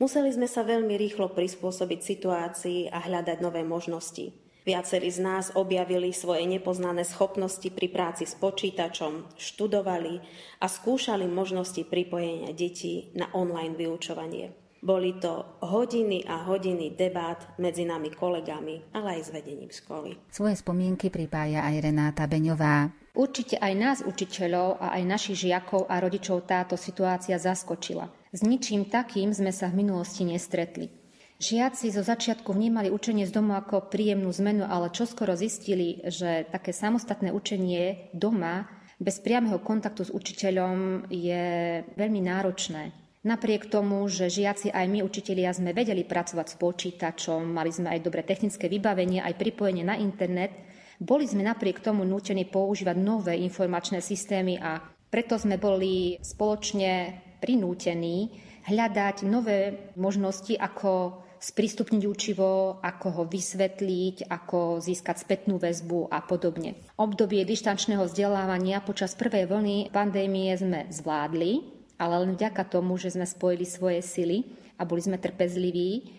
Museli 0.00 0.32
sme 0.32 0.48
sa 0.48 0.64
veľmi 0.64 0.96
rýchlo 0.96 1.36
prispôsobiť 1.36 2.00
situácii 2.00 2.88
a 2.88 3.04
hľadať 3.04 3.44
nové 3.44 3.60
možnosti. 3.60 4.47
Viacerí 4.68 5.08
z 5.08 5.24
nás 5.24 5.48
objavili 5.56 6.12
svoje 6.12 6.44
nepoznané 6.44 7.00
schopnosti 7.00 7.72
pri 7.72 7.88
práci 7.88 8.28
s 8.28 8.36
počítačom, 8.36 9.32
študovali 9.40 10.20
a 10.60 10.68
skúšali 10.68 11.24
možnosti 11.24 11.88
pripojenia 11.88 12.52
detí 12.52 13.08
na 13.16 13.32
online 13.32 13.72
vyučovanie. 13.72 14.52
Boli 14.84 15.16
to 15.16 15.40
hodiny 15.64 16.20
a 16.28 16.44
hodiny 16.44 16.92
debát 16.92 17.56
medzi 17.56 17.88
nami 17.88 18.12
kolegami, 18.12 18.92
ale 18.92 19.16
aj 19.16 19.20
s 19.24 19.30
vedením 19.32 19.72
školy. 19.72 20.20
Svoje 20.28 20.60
spomienky 20.60 21.08
pripája 21.08 21.64
aj 21.64 21.88
Renáta 21.88 22.28
Beňová. 22.28 22.92
Určite 23.16 23.56
aj 23.56 23.72
nás, 23.72 23.98
učiteľov 24.04 24.84
a 24.84 25.00
aj 25.00 25.02
našich 25.08 25.48
žiakov 25.48 25.88
a 25.88 25.96
rodičov 25.96 26.44
táto 26.44 26.76
situácia 26.76 27.40
zaskočila. 27.40 28.12
S 28.36 28.44
ničím 28.44 28.84
takým 28.84 29.32
sme 29.32 29.48
sa 29.48 29.72
v 29.72 29.80
minulosti 29.80 30.28
nestretli. 30.28 30.97
Žiaci 31.38 31.94
zo 31.94 32.02
začiatku 32.02 32.50
vnímali 32.50 32.90
učenie 32.90 33.22
z 33.22 33.30
domu 33.30 33.54
ako 33.54 33.86
príjemnú 33.94 34.26
zmenu, 34.42 34.66
ale 34.66 34.90
čoskoro 34.90 35.38
zistili, 35.38 36.02
že 36.02 36.42
také 36.50 36.74
samostatné 36.74 37.30
učenie 37.30 38.10
doma 38.10 38.66
bez 38.98 39.22
priameho 39.22 39.62
kontaktu 39.62 40.10
s 40.10 40.10
učiteľom 40.10 41.06
je 41.06 41.46
veľmi 41.94 42.20
náročné. 42.26 42.90
Napriek 43.22 43.70
tomu, 43.70 44.02
že 44.10 44.26
žiaci 44.26 44.74
aj 44.74 44.86
my, 44.90 45.06
učitelia, 45.06 45.54
sme 45.54 45.70
vedeli 45.70 46.02
pracovať 46.02 46.46
s 46.50 46.58
počítačom, 46.58 47.46
mali 47.46 47.70
sme 47.70 47.94
aj 47.94 48.02
dobré 48.02 48.26
technické 48.26 48.66
vybavenie, 48.66 49.22
aj 49.22 49.38
pripojenie 49.38 49.86
na 49.86 49.94
internet, 49.94 50.50
boli 50.98 51.22
sme 51.22 51.46
napriek 51.46 51.78
tomu 51.78 52.02
nútení 52.02 52.50
používať 52.50 52.98
nové 52.98 53.38
informačné 53.38 54.02
systémy 54.02 54.58
a 54.58 54.82
preto 55.06 55.38
sme 55.38 55.54
boli 55.54 56.18
spoločne 56.18 57.14
prinútení 57.38 58.34
hľadať 58.66 59.22
nové 59.22 59.94
možnosti, 59.94 60.58
ako 60.58 61.22
sprístupniť 61.38 62.02
učivo, 62.04 62.78
ako 62.82 63.06
ho 63.18 63.22
vysvetliť, 63.26 64.26
ako 64.26 64.82
získať 64.82 65.22
spätnú 65.22 65.56
väzbu 65.58 66.10
a 66.10 66.22
podobne. 66.22 66.78
Obdobie 66.98 67.46
dištančného 67.46 68.04
vzdelávania 68.06 68.82
počas 68.82 69.14
prvej 69.14 69.46
vlny 69.46 69.76
pandémie 69.94 70.50
sme 70.58 70.90
zvládli, 70.90 71.62
ale 71.98 72.14
len 72.26 72.34
vďaka 72.34 72.62
tomu, 72.66 72.98
že 72.98 73.14
sme 73.14 73.26
spojili 73.26 73.66
svoje 73.66 74.00
sily 74.02 74.46
a 74.78 74.86
boli 74.86 75.02
sme 75.02 75.18
trpezliví 75.18 76.18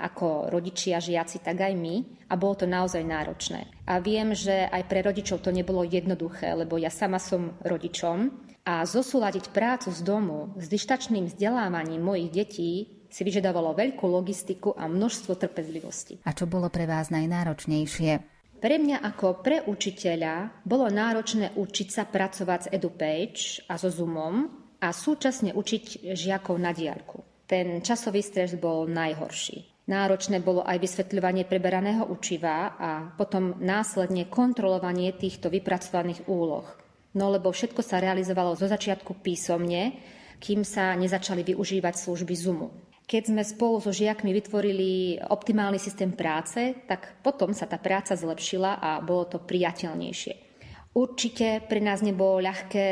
ako 0.00 0.48
rodičia, 0.48 0.96
žiaci, 0.96 1.44
tak 1.44 1.60
aj 1.60 1.76
my. 1.76 2.24
A 2.32 2.34
bolo 2.40 2.56
to 2.56 2.66
naozaj 2.66 3.04
náročné. 3.04 3.68
A 3.84 4.00
viem, 4.00 4.32
že 4.32 4.64
aj 4.72 4.88
pre 4.88 5.04
rodičov 5.04 5.44
to 5.44 5.52
nebolo 5.52 5.84
jednoduché, 5.84 6.56
lebo 6.56 6.80
ja 6.80 6.88
sama 6.88 7.20
som 7.20 7.52
rodičom 7.60 8.32
a 8.64 8.86
zosúľadiť 8.86 9.52
prácu 9.52 9.92
z 9.92 10.00
domu 10.00 10.54
s 10.56 10.68
dištačným 10.70 11.28
vzdelávaním 11.28 12.00
mojich 12.00 12.30
detí 12.32 12.99
si 13.10 13.26
vyžadovalo 13.26 13.74
veľkú 13.74 14.06
logistiku 14.06 14.72
a 14.78 14.86
množstvo 14.86 15.34
trpezlivosti. 15.34 16.22
A 16.24 16.30
čo 16.30 16.46
bolo 16.46 16.70
pre 16.70 16.86
vás 16.86 17.10
najnáročnejšie? 17.10 18.40
Pre 18.60 18.76
mňa 18.76 19.00
ako 19.00 19.40
pre 19.40 19.64
učiteľa 19.64 20.62
bolo 20.68 20.86
náročné 20.92 21.56
učiť 21.56 21.88
sa 21.90 22.04
pracovať 22.04 22.60
s 22.60 22.70
EduPage 22.70 23.40
a 23.66 23.80
so 23.80 23.88
Zoomom 23.88 24.46
a 24.78 24.88
súčasne 24.92 25.56
učiť 25.56 26.12
žiakov 26.12 26.60
na 26.60 26.70
diaľku. 26.76 27.24
Ten 27.48 27.82
časový 27.82 28.20
stres 28.22 28.54
bol 28.60 28.84
najhorší. 28.86 29.88
Náročné 29.90 30.38
bolo 30.44 30.62
aj 30.62 30.76
vysvetľovanie 30.76 31.48
preberaného 31.50 32.06
učiva 32.06 32.78
a 32.78 32.90
potom 33.16 33.58
následne 33.58 34.30
kontrolovanie 34.30 35.16
týchto 35.18 35.50
vypracovaných 35.50 36.30
úloh. 36.30 36.68
No 37.18 37.26
lebo 37.32 37.50
všetko 37.50 37.82
sa 37.82 37.98
realizovalo 37.98 38.54
zo 38.54 38.70
začiatku 38.70 39.18
písomne, 39.18 39.98
kým 40.38 40.62
sa 40.62 40.94
nezačali 40.94 41.42
využívať 41.42 41.94
služby 42.06 42.34
Zoomu. 42.38 42.89
Keď 43.10 43.22
sme 43.26 43.42
spolu 43.42 43.82
so 43.82 43.90
žiakmi 43.90 44.30
vytvorili 44.30 45.18
optimálny 45.18 45.82
systém 45.82 46.14
práce, 46.14 46.78
tak 46.86 47.18
potom 47.26 47.50
sa 47.50 47.66
tá 47.66 47.74
práca 47.74 48.14
zlepšila 48.14 48.78
a 48.78 49.02
bolo 49.02 49.26
to 49.26 49.42
priateľnejšie. 49.42 50.46
Určite 50.94 51.66
pre 51.66 51.82
nás 51.82 52.06
nebolo 52.06 52.38
ľahké 52.38 52.86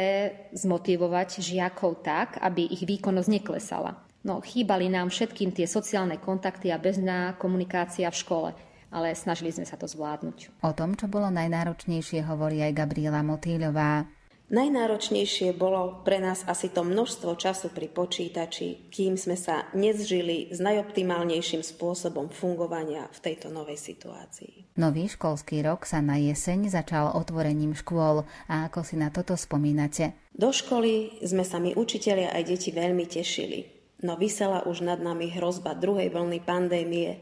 zmotivovať 0.58 1.38
žiakov 1.38 2.02
tak, 2.02 2.42
aby 2.42 2.66
ich 2.66 2.82
výkonnosť 2.82 3.30
neklesala. 3.30 3.94
No, 4.26 4.42
chýbali 4.42 4.90
nám 4.90 5.14
všetkým 5.14 5.54
tie 5.54 5.70
sociálne 5.70 6.18
kontakty 6.18 6.74
a 6.74 6.82
bezná 6.82 7.38
komunikácia 7.38 8.10
v 8.10 8.18
škole 8.18 8.50
ale 8.88 9.12
snažili 9.12 9.52
sme 9.52 9.68
sa 9.68 9.76
to 9.76 9.84
zvládnuť. 9.84 10.64
O 10.64 10.72
tom, 10.72 10.96
čo 10.96 11.12
bolo 11.12 11.28
najnáročnejšie, 11.28 12.24
hovorí 12.24 12.64
aj 12.64 12.72
Gabriela 12.72 13.20
Motýľová. 13.20 14.08
Najnáročnejšie 14.48 15.52
bolo 15.52 16.00
pre 16.08 16.24
nás 16.24 16.40
asi 16.48 16.72
to 16.72 16.80
množstvo 16.80 17.36
času 17.36 17.68
pri 17.68 17.92
počítači, 17.92 18.88
kým 18.88 19.20
sme 19.20 19.36
sa 19.36 19.68
nezžili 19.76 20.48
s 20.48 20.56
najoptimálnejším 20.64 21.60
spôsobom 21.60 22.32
fungovania 22.32 23.12
v 23.12 23.18
tejto 23.28 23.52
novej 23.52 23.76
situácii. 23.76 24.72
Nový 24.80 25.12
školský 25.12 25.60
rok 25.60 25.84
sa 25.84 26.00
na 26.00 26.16
jeseň 26.16 26.72
začal 26.72 27.12
otvorením 27.12 27.76
škôl 27.76 28.24
a 28.48 28.72
ako 28.72 28.88
si 28.88 28.96
na 28.96 29.12
toto 29.12 29.36
spomínate? 29.36 30.16
Do 30.32 30.48
školy 30.48 31.20
sme 31.20 31.44
sa 31.44 31.60
my 31.60 31.76
učitelia 31.76 32.32
aj 32.32 32.48
deti 32.48 32.72
veľmi 32.72 33.04
tešili, 33.04 33.68
no 34.00 34.16
vysela 34.16 34.64
už 34.64 34.80
nad 34.80 34.96
nami 34.96 35.28
hrozba 35.28 35.76
druhej 35.76 36.08
vlny 36.08 36.40
pandémie, 36.40 37.20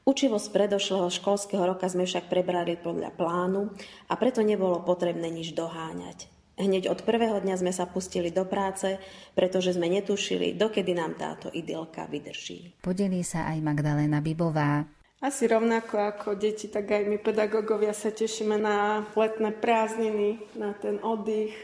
Učivo 0.00 0.40
z 0.40 0.48
predošlého 0.48 1.12
školského 1.12 1.60
roka 1.60 1.84
sme 1.84 2.08
však 2.08 2.32
prebrali 2.32 2.80
podľa 2.80 3.12
plánu 3.12 3.68
a 4.08 4.16
preto 4.16 4.40
nebolo 4.40 4.80
potrebné 4.80 5.28
nič 5.28 5.52
doháňať. 5.52 6.29
Hneď 6.60 6.92
od 6.92 7.00
prvého 7.08 7.40
dňa 7.40 7.56
sme 7.56 7.72
sa 7.72 7.88
pustili 7.88 8.28
do 8.28 8.44
práce, 8.44 9.00
pretože 9.32 9.80
sme 9.80 9.88
netušili, 9.88 10.52
dokedy 10.52 10.92
nám 10.92 11.16
táto 11.16 11.48
idylka 11.48 12.04
vydrží. 12.04 12.76
Podelí 12.84 13.24
sa 13.24 13.48
aj 13.48 13.64
Magdalena 13.64 14.20
Bibová. 14.20 14.84
Asi 15.24 15.48
rovnako 15.48 15.96
ako 16.00 16.36
deti, 16.36 16.68
tak 16.68 16.92
aj 16.92 17.08
my 17.08 17.16
pedagógovia 17.20 17.96
sa 17.96 18.12
tešíme 18.12 18.60
na 18.60 19.08
letné 19.16 19.56
prázdniny, 19.56 20.40
na 20.56 20.76
ten 20.76 21.00
oddych, 21.00 21.56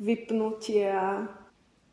vypnutie 0.00 0.88
a 0.88 1.28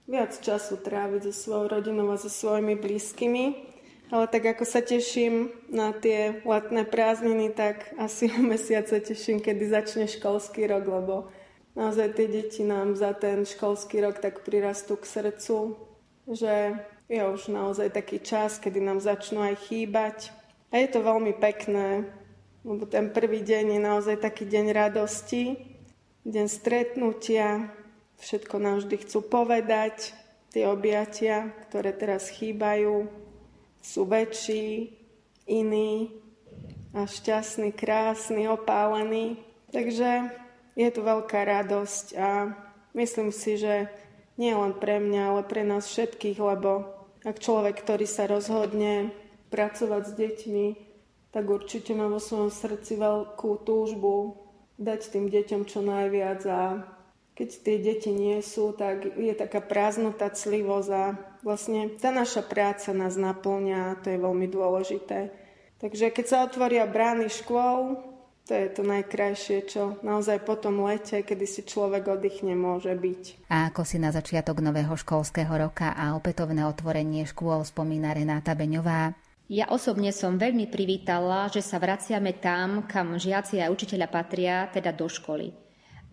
viac 0.07 0.35
času 0.39 0.79
tráviť 0.79 1.31
so 1.31 1.33
svojou 1.35 1.79
rodinou 1.79 2.07
a 2.11 2.19
so 2.19 2.31
svojimi 2.31 2.79
blízkymi. 2.79 3.67
Ale 4.07 4.31
tak 4.31 4.55
ako 4.55 4.63
sa 4.63 4.79
teším 4.79 5.51
na 5.67 5.91
tie 5.91 6.39
letné 6.47 6.87
prázdniny, 6.87 7.51
tak 7.51 7.91
asi 7.99 8.31
o 8.31 8.39
mesiac 8.39 8.87
sa 8.87 9.03
teším, 9.03 9.43
kedy 9.43 9.67
začne 9.67 10.07
školský 10.07 10.71
rok, 10.71 10.87
lebo 10.87 11.15
naozaj 11.77 12.17
tie 12.17 12.25
deti 12.25 12.65
nám 12.65 12.97
za 12.97 13.13
ten 13.13 13.45
školský 13.45 14.01
rok 14.01 14.17
tak 14.17 14.41
prirastú 14.41 14.97
k 14.97 15.05
srdcu, 15.05 15.77
že 16.25 16.81
je 17.05 17.21
už 17.21 17.53
naozaj 17.53 17.93
taký 17.93 18.17
čas, 18.19 18.57
kedy 18.57 18.81
nám 18.81 18.99
začnú 18.99 19.45
aj 19.45 19.69
chýbať. 19.69 20.33
A 20.73 20.81
je 20.81 20.89
to 20.89 21.05
veľmi 21.05 21.37
pekné, 21.37 22.09
lebo 22.65 22.83
ten 22.89 23.13
prvý 23.13 23.45
deň 23.45 23.77
je 23.77 23.79
naozaj 23.79 24.17
taký 24.19 24.43
deň 24.49 24.65
radosti, 24.75 25.55
deň 26.27 26.47
stretnutia, 26.49 27.71
všetko 28.19 28.55
nám 28.59 28.83
vždy 28.83 28.95
chcú 29.07 29.23
povedať, 29.23 30.11
tie 30.51 30.67
objatia, 30.67 31.53
ktoré 31.69 31.95
teraz 31.95 32.33
chýbajú, 32.33 33.07
sú 33.79 34.03
väčší, 34.03 34.91
iní 35.47 36.11
a 36.91 37.07
šťastný, 37.07 37.71
krásny, 37.71 38.51
opálený. 38.51 39.39
Takže 39.71 40.27
je 40.77 40.89
to 40.93 41.01
veľká 41.01 41.41
radosť 41.41 42.05
a 42.13 42.53
myslím 42.93 43.33
si, 43.33 43.57
že 43.57 43.89
nie 44.37 44.53
len 44.53 44.77
pre 44.77 45.01
mňa, 45.01 45.21
ale 45.33 45.41
pre 45.41 45.65
nás 45.65 45.89
všetkých, 45.89 46.37
lebo 46.37 46.85
ak 47.25 47.41
človek, 47.41 47.81
ktorý 47.81 48.05
sa 48.05 48.29
rozhodne 48.29 49.09
pracovať 49.49 50.03
s 50.05 50.13
deťmi, 50.13 50.67
tak 51.33 51.49
určite 51.49 51.97
má 51.97 52.05
vo 52.05 52.21
svojom 52.21 52.53
srdci 52.53 53.01
veľkú 53.01 53.65
túžbu 53.65 54.37
dať 54.77 55.17
tým 55.17 55.25
deťom 55.33 55.65
čo 55.65 55.81
najviac 55.81 56.41
a 56.45 56.61
keď 57.37 57.49
tie 57.61 57.77
deti 57.77 58.09
nie 58.09 58.41
sú, 58.41 58.73
tak 58.73 59.13
je 59.13 59.33
taká 59.37 59.61
prázdnota, 59.61 60.33
clivosť 60.33 60.89
a 60.89 61.05
vlastne 61.45 61.93
tá 61.93 62.09
naša 62.09 62.41
práca 62.41 62.93
nás 62.97 63.13
naplňa 63.13 63.93
a 63.93 63.97
to 64.01 64.09
je 64.09 64.17
veľmi 64.17 64.49
dôležité. 64.49 65.29
Takže 65.77 66.09
keď 66.09 66.25
sa 66.25 66.45
otvoria 66.45 66.89
brány 66.89 67.29
škôl, 67.29 68.01
to 68.47 68.55
je 68.55 68.67
to 68.71 68.81
najkrajšie, 68.87 69.57
čo 69.67 69.99
naozaj 70.07 70.47
po 70.47 70.55
tom 70.55 70.79
lete, 70.87 71.19
kedy 71.19 71.43
si 71.43 71.67
človek 71.67 72.07
oddychne, 72.07 72.55
môže 72.55 72.95
byť. 72.95 73.51
A 73.51 73.67
ako 73.67 73.83
si 73.83 73.99
na 73.99 74.15
začiatok 74.15 74.63
nového 74.63 74.95
školského 74.95 75.51
roka 75.51 75.91
a 75.91 76.15
opätovné 76.15 76.63
otvorenie 76.63 77.27
škôl 77.27 77.67
spomína 77.67 78.15
Renáta 78.15 78.55
Beňová? 78.55 79.11
Ja 79.51 79.67
osobne 79.71 80.15
som 80.15 80.39
veľmi 80.39 80.71
privítala, 80.71 81.51
že 81.51 81.59
sa 81.59 81.79
vraciame 81.79 82.39
tam, 82.39 82.87
kam 82.87 83.19
žiaci 83.19 83.59
a 83.59 83.71
učiteľa 83.71 84.07
patria, 84.07 84.67
teda 84.71 84.95
do 84.95 85.07
školy. 85.07 85.51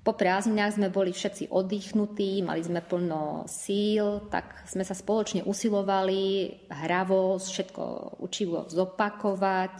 Po 0.04 0.12
prázdninách 0.12 0.76
sme 0.76 0.92
boli 0.92 1.16
všetci 1.16 1.48
oddychnutí, 1.48 2.44
mali 2.44 2.60
sme 2.60 2.84
plno 2.84 3.48
síl, 3.48 4.28
tak 4.28 4.68
sme 4.68 4.84
sa 4.84 4.92
spoločne 4.92 5.48
usilovali 5.48 6.52
hravo 6.68 7.40
všetko 7.40 8.18
učivo 8.20 8.68
zopakovať 8.68 9.76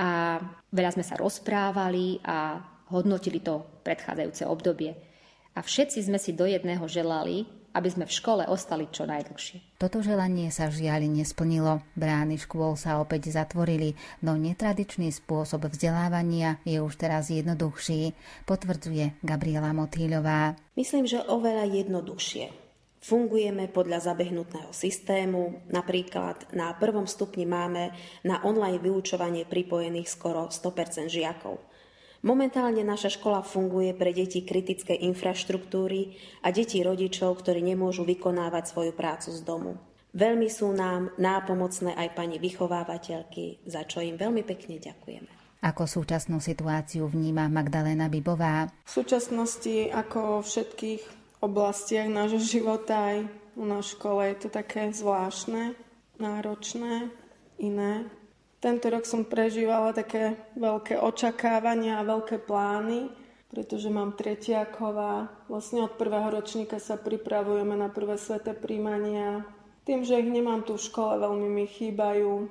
a 0.00 0.40
veľa 0.70 0.90
sme 0.94 1.04
sa 1.06 1.18
rozprávali 1.18 2.22
a 2.24 2.58
hodnotili 2.90 3.38
to 3.42 3.62
predchádzajúce 3.86 4.42
obdobie. 4.46 4.94
A 5.54 5.60
všetci 5.62 6.06
sme 6.06 6.18
si 6.18 6.34
do 6.34 6.46
jedného 6.46 6.86
želali, 6.86 7.46
aby 7.70 7.86
sme 7.86 8.02
v 8.06 8.16
škole 8.16 8.42
ostali 8.50 8.90
čo 8.90 9.06
najdlhšie. 9.06 9.78
Toto 9.78 10.02
želanie 10.02 10.50
sa 10.50 10.70
žiaľ 10.74 11.06
nesplnilo. 11.06 11.86
Brány 11.94 12.34
škôl 12.42 12.74
sa 12.74 12.98
opäť 12.98 13.30
zatvorili, 13.30 13.94
no 14.26 14.34
netradičný 14.34 15.14
spôsob 15.14 15.70
vzdelávania 15.70 16.58
je 16.66 16.82
už 16.82 16.98
teraz 16.98 17.30
jednoduchší, 17.30 18.14
potvrdzuje 18.46 19.22
Gabriela 19.22 19.70
Motýľová. 19.70 20.58
Myslím, 20.74 21.06
že 21.06 21.22
oveľa 21.22 21.70
jednoduchšie. 21.70 22.59
Fungujeme 23.00 23.64
podľa 23.72 24.12
zabehnutného 24.12 24.76
systému, 24.76 25.64
napríklad 25.72 26.52
na 26.52 26.76
prvom 26.76 27.08
stupni 27.08 27.48
máme 27.48 27.96
na 28.28 28.44
online 28.44 28.76
vyučovanie 28.76 29.48
pripojených 29.48 30.12
skoro 30.12 30.52
100% 30.52 31.08
žiakov. 31.08 31.64
Momentálne 32.20 32.84
naša 32.84 33.16
škola 33.16 33.40
funguje 33.40 33.96
pre 33.96 34.12
deti 34.12 34.44
kritickej 34.44 35.08
infraštruktúry 35.08 36.20
a 36.44 36.52
deti 36.52 36.84
rodičov, 36.84 37.40
ktorí 37.40 37.64
nemôžu 37.64 38.04
vykonávať 38.04 38.68
svoju 38.68 38.92
prácu 38.92 39.32
z 39.32 39.40
domu. 39.40 39.80
Veľmi 40.12 40.52
sú 40.52 40.68
nám 40.76 41.16
nápomocné 41.16 41.96
aj 41.96 42.12
pani 42.12 42.36
vychovávateľky, 42.36 43.64
za 43.64 43.88
čo 43.88 44.04
im 44.04 44.20
veľmi 44.20 44.44
pekne 44.44 44.76
ďakujeme. 44.76 45.40
Ako 45.64 45.88
súčasnú 45.88 46.36
situáciu 46.40 47.08
vníma 47.08 47.48
Magdalena 47.48 48.12
Bibová? 48.12 48.68
V 48.84 48.92
súčasnosti, 49.00 49.88
ako 49.88 50.44
všetkých 50.44 51.19
oblastiach 51.40 52.06
nášho 52.06 52.40
života, 52.40 53.12
aj 53.12 53.18
u 53.56 53.64
škole 53.82 54.28
je 54.32 54.36
to 54.46 54.48
také 54.48 54.92
zvláštne, 54.92 55.76
náročné, 56.20 57.12
iné. 57.60 58.08
Tento 58.60 58.92
rok 58.92 59.08
som 59.08 59.24
prežívala 59.24 59.96
také 59.96 60.36
veľké 60.56 61.00
očakávania 61.00 62.00
a 62.00 62.08
veľké 62.08 62.44
plány, 62.44 63.08
pretože 63.48 63.88
mám 63.88 64.14
tretiakov 64.14 64.94
a 64.94 65.12
vlastne 65.48 65.88
od 65.88 65.96
prvého 65.96 66.28
ročníka 66.28 66.76
sa 66.76 67.00
pripravujeme 67.00 67.72
na 67.74 67.88
prvé 67.88 68.20
sveté 68.20 68.52
príjmania. 68.52 69.48
Tým, 69.88 70.04
že 70.04 70.20
ich 70.20 70.28
nemám 70.28 70.62
tu 70.62 70.76
v 70.76 70.86
škole, 70.86 71.18
veľmi 71.18 71.48
mi 71.48 71.66
chýbajú. 71.66 72.46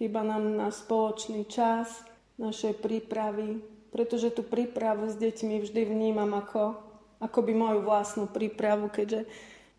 Chýba 0.00 0.24
nám 0.24 0.56
na 0.56 0.72
spoločný 0.72 1.44
čas, 1.44 2.02
našej 2.40 2.80
prípravy, 2.80 3.60
pretože 3.92 4.32
tú 4.32 4.40
prípravu 4.40 5.12
s 5.12 5.14
deťmi 5.20 5.60
vždy 5.60 5.82
vnímam 5.84 6.32
ako, 6.32 6.89
ako 7.20 7.38
by 7.44 7.52
moju 7.52 7.80
vlastnú 7.84 8.24
prípravu, 8.26 8.88
keďže 8.88 9.28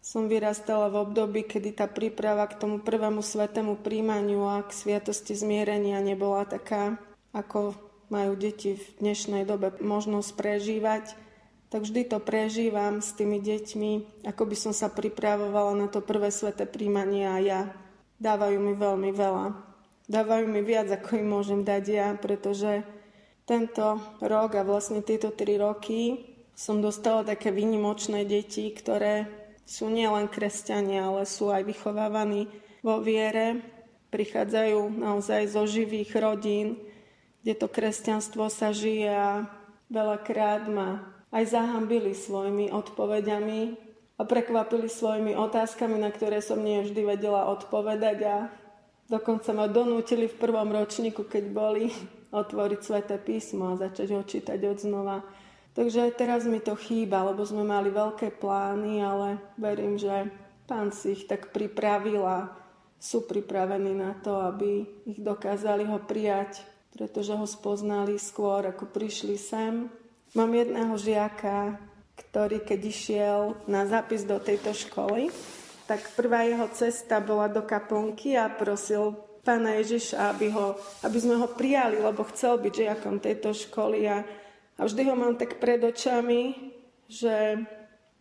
som 0.01 0.25
vyrastala 0.25 0.89
v 0.89 1.05
období, 1.05 1.45
kedy 1.45 1.77
tá 1.77 1.85
príprava 1.85 2.49
k 2.49 2.57
tomu 2.57 2.81
prvému 2.81 3.21
svetému 3.21 3.81
príjmaniu 3.85 4.49
a 4.49 4.65
k 4.65 4.73
sviatosti 4.73 5.37
zmierenia 5.37 6.01
nebola 6.01 6.45
taká, 6.45 6.97
ako 7.33 7.77
majú 8.09 8.33
deti 8.33 8.77
v 8.77 8.85
dnešnej 8.97 9.45
dobe 9.45 9.77
možnosť 9.77 10.29
prežívať. 10.33 11.05
Tak 11.71 11.87
vždy 11.87 12.01
to 12.11 12.17
prežívam 12.19 12.99
s 12.99 13.15
tými 13.15 13.39
deťmi, 13.39 14.25
ako 14.27 14.43
by 14.43 14.55
som 14.57 14.73
sa 14.75 14.91
pripravovala 14.91 15.77
na 15.77 15.87
to 15.87 16.03
prvé 16.03 16.33
sveté 16.33 16.67
príjmanie 16.67 17.23
a 17.29 17.37
ja. 17.39 17.61
Dávajú 18.19 18.59
mi 18.59 18.73
veľmi 18.75 19.09
veľa. 19.15 19.45
Dávajú 20.11 20.45
mi 20.49 20.59
viac, 20.65 20.91
ako 20.91 21.23
im 21.23 21.29
môžem 21.31 21.61
dať 21.63 21.83
ja, 21.87 22.09
pretože 22.19 22.83
tento 23.47 24.01
rok 24.19 24.59
a 24.59 24.67
vlastne 24.67 24.99
tieto 24.99 25.31
tri 25.31 25.55
roky 25.55 26.30
som 26.61 26.77
dostala 26.77 27.25
také 27.25 27.49
výnimočné 27.49 28.21
deti, 28.21 28.69
ktoré 28.69 29.25
sú 29.65 29.89
nielen 29.89 30.29
kresťania, 30.29 31.09
ale 31.09 31.25
sú 31.25 31.49
aj 31.49 31.65
vychovávaní 31.65 32.45
vo 32.85 33.01
viere. 33.01 33.65
Prichádzajú 34.13 34.93
naozaj 34.93 35.49
zo 35.49 35.65
živých 35.65 36.13
rodín, 36.21 36.77
kde 37.41 37.57
to 37.57 37.65
kresťanstvo 37.65 38.45
sa 38.53 38.69
žije 38.69 39.09
a 39.09 39.49
veľakrát 39.89 40.69
ma 40.69 41.01
aj 41.33 41.49
zahambili 41.49 42.13
svojimi 42.13 42.69
odpovediami 42.69 43.61
a 44.19 44.21
prekvapili 44.21 44.85
svojimi 44.85 45.33
otázkami, 45.33 45.97
na 45.97 46.13
ktoré 46.13 46.45
som 46.45 46.61
nie 46.61 46.85
vždy 46.85 47.17
vedela 47.17 47.49
odpovedať 47.49 48.17
a 48.21 48.35
dokonca 49.09 49.49
ma 49.57 49.65
donútili 49.65 50.29
v 50.29 50.37
prvom 50.37 50.69
ročníku, 50.69 51.25
keď 51.25 51.43
boli, 51.49 51.89
otvoriť 52.29 52.79
sväté 52.85 53.17
písmo 53.17 53.73
a 53.73 53.81
začať 53.81 54.13
ho 54.13 54.21
čítať 54.21 54.59
od 54.69 54.77
znova. 54.77 55.17
Takže 55.71 56.11
teraz 56.19 56.43
mi 56.43 56.59
to 56.59 56.75
chýba, 56.75 57.23
lebo 57.23 57.47
sme 57.47 57.63
mali 57.63 57.87
veľké 57.87 58.35
plány, 58.43 58.99
ale 58.99 59.39
verím, 59.55 59.95
že 59.95 60.27
pán 60.67 60.91
si 60.91 61.15
ich 61.15 61.23
tak 61.31 61.55
pripravil 61.55 62.27
a 62.27 62.51
sú 62.99 63.23
pripravení 63.23 63.95
na 63.95 64.13
to, 64.19 64.35
aby 64.35 64.83
ich 65.07 65.19
dokázali 65.23 65.87
ho 65.87 66.03
prijať, 66.03 66.61
pretože 66.91 67.31
ho 67.33 67.47
spoznali 67.47 68.19
skôr, 68.19 68.67
ako 68.67 68.83
prišli 68.91 69.39
sem. 69.39 69.87
Mám 70.35 70.51
jedného 70.53 70.93
žiaka, 70.99 71.79
ktorý 72.19 72.61
keď 72.61 72.79
išiel 72.83 73.39
na 73.65 73.87
zápis 73.87 74.27
do 74.27 74.37
tejto 74.37 74.75
školy, 74.75 75.31
tak 75.87 76.03
prvá 76.19 76.45
jeho 76.45 76.67
cesta 76.71 77.23
bola 77.23 77.47
do 77.47 77.63
kaplnky 77.63 78.35
a 78.35 78.51
prosil 78.51 79.15
pána 79.41 79.81
Ježiša, 79.81 80.35
aby, 80.35 80.53
ho, 80.53 80.77
aby 81.01 81.17
sme 81.17 81.35
ho 81.35 81.49
prijali, 81.49 81.97
lebo 81.97 82.21
chcel 82.29 82.61
byť 82.61 82.73
žiakom 82.75 83.17
tejto 83.17 83.51
školy 83.55 84.05
a 84.05 84.21
a 84.81 84.89
vždy 84.89 85.05
ho 85.05 85.13
mám 85.13 85.37
tak 85.37 85.61
pred 85.61 85.77
očami, 85.77 86.73
že 87.05 87.61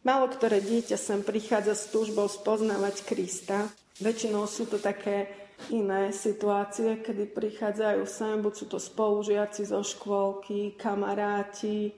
málo 0.04 0.28
ktoré 0.28 0.60
dieťa 0.60 1.00
sem 1.00 1.24
prichádza 1.24 1.72
s 1.72 1.88
túžbou 1.88 2.28
spoznávať 2.28 3.08
Krista. 3.08 3.72
Väčšinou 3.96 4.44
sú 4.44 4.68
to 4.68 4.76
také 4.76 5.32
iné 5.72 6.12
situácie, 6.12 7.00
kedy 7.00 7.32
prichádzajú 7.32 8.04
sem, 8.04 8.44
buď 8.44 8.52
sú 8.52 8.66
to 8.68 8.76
spolužiaci 8.76 9.72
zo 9.72 9.80
škôlky, 9.80 10.76
kamaráti, 10.76 11.96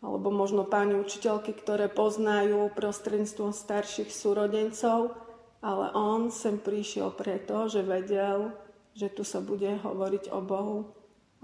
alebo 0.00 0.32
možno 0.32 0.64
páni 0.64 0.96
učiteľky, 0.96 1.52
ktoré 1.60 1.92
poznajú 1.92 2.72
prostredníctvom 2.72 3.52
starších 3.52 4.08
súrodencov, 4.08 5.12
ale 5.60 5.92
on 5.92 6.32
sem 6.32 6.56
prišiel 6.56 7.12
preto, 7.12 7.68
že 7.68 7.84
vedel, 7.84 8.48
že 8.96 9.12
tu 9.12 9.28
sa 9.28 9.44
bude 9.44 9.76
hovoriť 9.76 10.32
o 10.32 10.40
Bohu. 10.40 10.78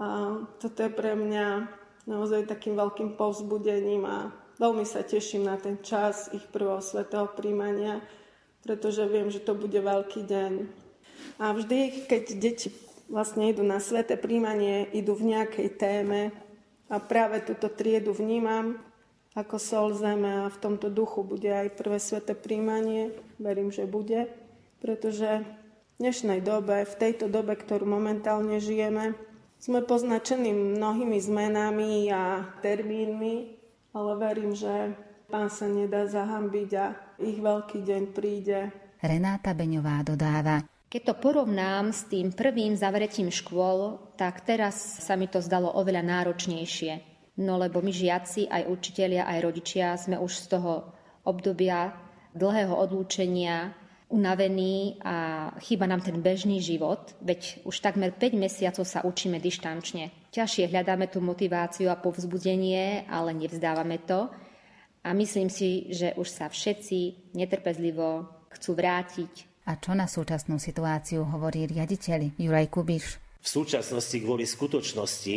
A 0.01 0.41
toto 0.57 0.81
je 0.81 0.89
pre 0.89 1.13
mňa 1.13 1.69
naozaj 2.07 2.47
takým 2.47 2.79
veľkým 2.79 3.19
povzbudením 3.19 4.07
a 4.07 4.31
veľmi 4.57 4.87
sa 4.87 5.03
teším 5.03 5.45
na 5.45 5.59
ten 5.59 5.77
čas 5.83 6.31
ich 6.31 6.47
prvého 6.47 6.79
svetého 6.79 7.27
príjmania, 7.27 7.99
pretože 8.63 9.03
viem, 9.05 9.27
že 9.27 9.43
to 9.43 9.53
bude 9.53 9.75
veľký 9.75 10.23
deň. 10.23 10.53
A 11.37 11.53
vždy, 11.53 12.07
keď 12.07 12.23
deti 12.39 12.71
vlastne 13.11 13.51
idú 13.51 13.61
na 13.61 13.83
sveté 13.83 14.15
príjmanie, 14.15 14.87
idú 14.95 15.13
v 15.13 15.35
nejakej 15.35 15.67
téme 15.75 16.31
a 16.87 16.97
práve 17.03 17.43
túto 17.43 17.67
triedu 17.67 18.15
vnímam 18.15 18.79
ako 19.37 19.61
sol 19.61 19.87
zeme 19.93 20.47
a 20.47 20.49
v 20.49 20.57
tomto 20.57 20.89
duchu 20.89 21.21
bude 21.21 21.45
aj 21.45 21.77
prvé 21.77 22.01
sveté 22.01 22.33
príjmanie. 22.33 23.13
Verím, 23.37 23.69
že 23.69 23.85
bude, 23.85 24.33
pretože 24.81 25.45
v 25.45 25.95
dnešnej 26.01 26.41
dobe, 26.41 26.81
v 26.81 26.95
tejto 26.97 27.29
dobe, 27.29 27.53
ktorú 27.53 27.85
momentálne 27.85 28.57
žijeme, 28.57 29.13
sme 29.67 29.83
poznačení 29.83 30.55
mnohými 30.55 31.19
zmenami 31.19 32.07
a 32.07 32.55
termínmi, 32.63 33.35
ale 33.91 34.11
verím, 34.15 34.55
že 34.55 34.95
pán 35.27 35.51
sa 35.51 35.67
nedá 35.67 36.07
zahambiť 36.07 36.69
a 36.79 36.95
ich 37.19 37.43
veľký 37.43 37.83
deň 37.83 38.03
príde. 38.15 38.71
Renáta 39.03 39.51
Beňová 39.51 40.07
dodáva. 40.07 40.63
Keď 40.87 41.01
to 41.03 41.13
porovnám 41.19 41.91
s 41.91 42.07
tým 42.07 42.31
prvým 42.31 42.79
zavretím 42.79 43.27
škôl, 43.27 43.99
tak 44.15 44.47
teraz 44.47 45.03
sa 45.03 45.19
mi 45.19 45.27
to 45.27 45.43
zdalo 45.43 45.67
oveľa 45.75 45.99
náročnejšie. 45.99 47.03
No 47.43 47.59
lebo 47.59 47.83
my 47.83 47.91
žiaci, 47.91 48.47
aj 48.47 48.71
učitelia, 48.71 49.27
aj 49.27 49.51
rodičia 49.51 49.99
sme 49.99 50.15
už 50.15 50.47
z 50.47 50.55
toho 50.55 50.95
obdobia 51.27 51.91
dlhého 52.31 52.71
odlúčenia 52.71 53.75
unavení 54.07 54.95
a 55.03 55.51
chýba 55.59 55.83
nám 55.83 55.99
ten 55.99 56.23
bežný 56.23 56.63
život, 56.63 57.11
veď 57.19 57.63
už 57.67 57.83
takmer 57.83 58.15
5 58.15 58.39
mesiacov 58.39 58.87
sa 58.87 59.03
učíme 59.03 59.39
dištančne. 59.43 60.31
Ťažšie 60.31 60.71
hľadáme 60.71 61.11
tú 61.11 61.19
motiváciu 61.19 61.91
a 61.91 61.99
povzbudenie, 61.99 63.03
ale 63.11 63.35
nevzdávame 63.35 63.99
to. 64.07 64.31
A 65.03 65.11
myslím 65.11 65.51
si, 65.51 65.91
že 65.91 66.15
už 66.15 66.27
sa 66.27 66.47
všetci 66.47 67.31
netrpezlivo 67.35 68.27
chcú 68.51 68.71
vrátiť. 68.75 69.63
A 69.67 69.75
čo 69.75 69.91
na 69.91 70.07
súčasnú 70.07 70.55
situáciu 70.59 71.27
hovorí 71.27 71.67
riaditeľ 71.67 72.39
Juraj 72.39 72.67
Kubiš? 72.71 73.05
V 73.43 73.47
súčasnosti 73.47 74.15
kvôli 74.19 74.47
skutočnosti, 74.47 75.35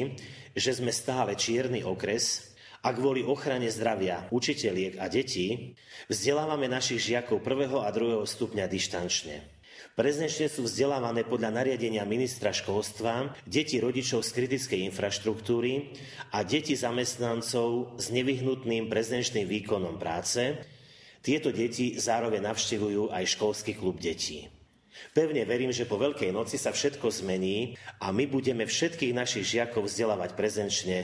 že 0.54 0.70
sme 0.70 0.90
stále 0.94 1.34
čierny 1.34 1.82
okres, 1.82 2.49
a 2.80 2.88
kvôli 2.96 3.20
ochrane 3.20 3.68
zdravia 3.68 4.24
učiteľiek 4.32 4.96
a 4.96 5.12
detí 5.12 5.76
vzdelávame 6.08 6.64
našich 6.64 7.12
žiakov 7.12 7.44
prvého 7.44 7.84
a 7.84 7.92
druhého 7.92 8.24
stupňa 8.24 8.64
dištančne. 8.64 9.60
Prezenčne 9.96 10.48
sú 10.48 10.64
vzdelávané 10.64 11.28
podľa 11.28 11.60
nariadenia 11.60 12.08
ministra 12.08 12.56
školstva 12.56 13.36
deti 13.44 13.76
rodičov 13.76 14.24
z 14.24 14.30
kritickej 14.32 14.80
infraštruktúry 14.88 15.92
a 16.32 16.40
deti 16.40 16.72
zamestnancov 16.72 18.00
s 18.00 18.08
nevyhnutným 18.08 18.88
prezenčným 18.88 19.44
výkonom 19.44 20.00
práce. 20.00 20.56
Tieto 21.20 21.52
deti 21.52 22.00
zároveň 22.00 22.48
navštevujú 22.48 23.12
aj 23.12 23.24
školský 23.28 23.76
klub 23.76 24.00
detí. 24.00 24.48
Pevne 25.12 25.44
verím, 25.48 25.72
že 25.72 25.88
po 25.88 26.00
Veľkej 26.00 26.32
noci 26.32 26.56
sa 26.56 26.72
všetko 26.72 27.08
zmení 27.24 27.76
a 28.00 28.12
my 28.12 28.24
budeme 28.24 28.64
všetkých 28.64 29.16
našich 29.16 29.48
žiakov 29.48 29.88
vzdelávať 29.88 30.36
prezenčne 30.36 30.98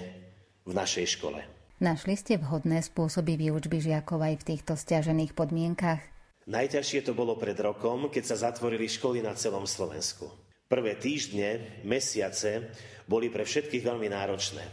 v 0.65 0.73
našej 0.73 1.17
škole. 1.17 1.56
Našli 1.77 2.17
ste 2.17 2.41
vhodné 2.41 2.81
spôsoby 2.81 3.37
výučby 3.37 3.85
žiakov 3.85 4.25
aj 4.25 4.35
v 4.41 4.47
týchto 4.49 4.81
stiažených 4.81 5.37
podmienkach? 5.37 6.01
Najťažšie 6.49 7.05
to 7.05 7.13
bolo 7.13 7.37
pred 7.37 7.53
rokom, 7.61 8.09
keď 8.09 8.33
sa 8.33 8.49
zatvorili 8.49 8.89
školy 8.89 9.21
na 9.21 9.37
celom 9.37 9.69
Slovensku. 9.69 10.25
Prvé 10.73 10.97
týždne, 10.97 11.77
mesiace 11.85 12.73
boli 13.05 13.29
pre 13.29 13.45
všetkých 13.45 13.85
veľmi 13.85 14.09
náročné. 14.09 14.65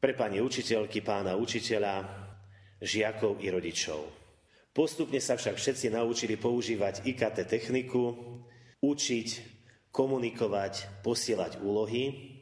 Pre 0.00 0.16
pani 0.16 0.40
učiteľky, 0.40 1.04
pána 1.04 1.36
učiteľa, 1.36 2.08
žiakov 2.80 3.36
i 3.44 3.52
rodičov. 3.52 4.00
Postupne 4.72 5.20
sa 5.20 5.36
však 5.36 5.60
všetci 5.60 5.92
naučili 5.92 6.40
používať 6.40 7.04
IKT 7.04 7.44
techniku, 7.44 8.16
učiť, 8.80 9.28
komunikovať, 9.92 11.04
posielať 11.04 11.60
úlohy 11.60 12.35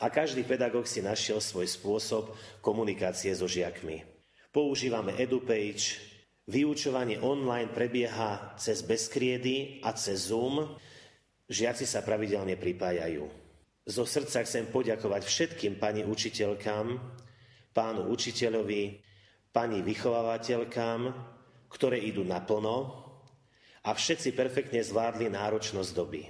a 0.00 0.06
každý 0.08 0.42
pedagóg 0.48 0.88
si 0.88 1.04
našiel 1.04 1.38
svoj 1.38 1.68
spôsob 1.68 2.32
komunikácie 2.64 3.30
so 3.36 3.44
žiakmi. 3.44 4.02
Používame 4.50 5.14
EduPage, 5.20 6.10
Vyučovanie 6.50 7.22
online 7.22 7.70
prebieha 7.70 8.58
cez 8.58 8.82
bezkriedy 8.82 9.78
a 9.86 9.94
cez 9.94 10.34
Zoom. 10.34 10.66
Žiaci 11.46 11.86
sa 11.86 12.02
pravidelne 12.02 12.58
pripájajú. 12.58 13.22
Zo 13.86 14.02
srdca 14.02 14.42
chcem 14.42 14.66
poďakovať 14.66 15.22
všetkým 15.22 15.78
pani 15.78 16.02
učiteľkám, 16.02 16.86
pánu 17.70 18.02
učiteľovi, 18.10 18.98
pani 19.54 19.78
vychovávateľkám, 19.86 21.00
ktoré 21.70 22.02
idú 22.02 22.26
naplno 22.26 23.06
a 23.86 23.90
všetci 23.94 24.34
perfektne 24.34 24.82
zvládli 24.82 25.30
náročnosť 25.30 25.90
doby. 25.94 26.26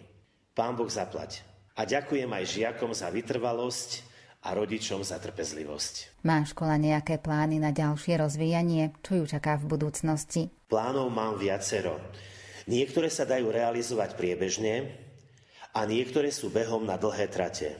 Pán 0.52 0.76
Boh 0.76 0.88
zaplať. 0.92 1.49
A 1.78 1.86
ďakujem 1.86 2.30
aj 2.30 2.44
žiakom 2.50 2.90
za 2.90 3.10
vytrvalosť 3.10 4.10
a 4.40 4.56
rodičom 4.56 5.04
za 5.04 5.20
trpezlivosť. 5.20 6.24
Má 6.24 6.40
škola 6.48 6.80
nejaké 6.80 7.20
plány 7.20 7.60
na 7.60 7.76
ďalšie 7.76 8.16
rozvíjanie? 8.16 8.96
Čo 9.04 9.20
ju 9.20 9.24
čaká 9.28 9.60
v 9.60 9.68
budúcnosti? 9.68 10.48
Plánov 10.68 11.12
mám 11.12 11.36
viacero. 11.36 12.00
Niektoré 12.64 13.12
sa 13.12 13.28
dajú 13.28 13.52
realizovať 13.52 14.16
priebežne 14.16 14.96
a 15.76 15.84
niektoré 15.84 16.32
sú 16.32 16.48
behom 16.48 16.88
na 16.88 16.96
dlhé 16.96 17.28
trate. 17.28 17.76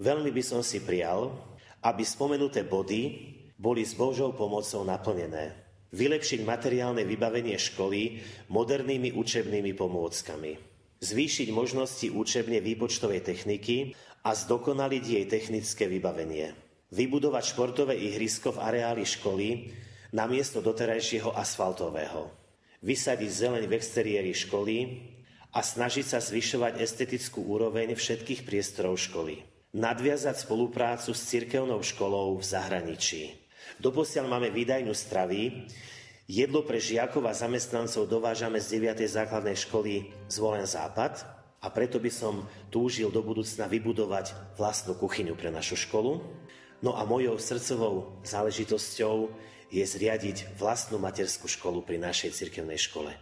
Veľmi 0.00 0.32
by 0.32 0.42
som 0.44 0.60
si 0.60 0.80
prial, 0.80 1.32
aby 1.80 2.04
spomenuté 2.04 2.64
body 2.64 3.36
boli 3.56 3.84
s 3.84 3.92
Božou 3.92 4.32
pomocou 4.32 4.84
naplnené. 4.84 5.52
Vylepšiť 5.92 6.40
materiálne 6.46 7.02
vybavenie 7.04 7.56
školy 7.56 8.20
modernými 8.48 9.12
učebnými 9.16 9.72
pomôckami. 9.76 10.69
Zvýšiť 11.00 11.48
možnosti 11.48 12.12
učebne 12.12 12.60
výpočtovej 12.60 13.24
techniky 13.24 13.96
a 14.20 14.36
zdokonaliť 14.36 15.04
jej 15.04 15.24
technické 15.24 15.88
vybavenie. 15.88 16.52
Vybudovať 16.92 17.56
športové 17.56 17.96
ihrisko 17.96 18.52
v 18.52 18.60
areáli 18.60 19.08
školy 19.08 19.72
namiesto 20.12 20.60
doterajšieho 20.60 21.32
asfaltového. 21.32 22.28
Vysadiť 22.84 23.30
zeleň 23.32 23.64
v 23.64 23.76
exteriéri 23.80 24.36
školy 24.36 24.76
a 25.56 25.64
snažiť 25.64 26.04
sa 26.04 26.20
zvyšovať 26.20 26.84
estetickú 26.84 27.48
úroveň 27.48 27.96
všetkých 27.96 28.44
priestorov 28.44 29.00
školy. 29.00 29.40
Nadviazať 29.72 30.44
spoluprácu 30.44 31.16
s 31.16 31.22
cirkevnou 31.32 31.80
školou 31.80 32.36
v 32.36 32.44
zahraničí. 32.44 33.40
Doposiaľ 33.80 34.28
máme 34.28 34.52
výdajnú 34.52 34.92
stravy, 34.92 35.64
jedlo 36.30 36.62
pre 36.62 36.78
žiakov 36.78 37.26
a 37.26 37.34
zamestnancov 37.34 38.06
dovážame 38.06 38.62
z 38.62 38.78
9. 38.78 39.02
základnej 39.10 39.58
školy 39.58 40.14
Zvolen 40.30 40.62
Západ, 40.62 41.26
a 41.60 41.68
preto 41.68 42.00
by 42.00 42.08
som 42.08 42.48
túžil 42.72 43.12
do 43.12 43.20
budúcna 43.20 43.68
vybudovať 43.68 44.56
vlastnú 44.56 44.96
kuchyňu 44.96 45.36
pre 45.36 45.52
našu 45.52 45.76
školu. 45.76 46.24
No 46.80 46.96
a 46.96 47.04
mojou 47.04 47.36
srdcovou 47.36 48.24
záležitosťou 48.24 49.28
je 49.68 49.84
zriadiť 49.84 50.56
vlastnú 50.56 50.96
materskú 50.96 51.52
školu 51.52 51.84
pri 51.84 52.00
našej 52.00 52.32
cirkevnej 52.32 52.80
škole. 52.80 53.12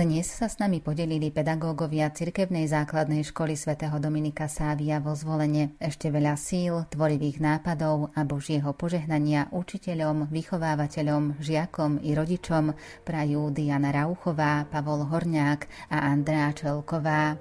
Dnes 0.00 0.32
sa 0.32 0.48
s 0.48 0.56
nami 0.56 0.80
podelili 0.80 1.28
pedagógovia 1.28 2.08
Cirkevnej 2.08 2.64
základnej 2.64 3.20
školy 3.20 3.52
svätého 3.52 4.00
Dominika 4.00 4.48
Sávia 4.48 4.96
vo 4.96 5.12
zvolenie. 5.12 5.76
Ešte 5.76 6.08
veľa 6.08 6.40
síl, 6.40 6.88
tvorivých 6.88 7.36
nápadov 7.36 8.08
a 8.16 8.24
Božieho 8.24 8.72
požehnania 8.72 9.52
učiteľom, 9.52 10.32
vychovávateľom, 10.32 11.36
žiakom 11.44 12.00
i 12.00 12.16
rodičom 12.16 12.72
prajú 13.04 13.52
Diana 13.52 13.92
Rauchová, 13.92 14.64
Pavol 14.72 15.04
Horňák 15.04 15.92
a 15.92 16.08
Andrá 16.08 16.48
Čelková. 16.56 17.36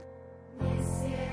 Moju 0.60 1.29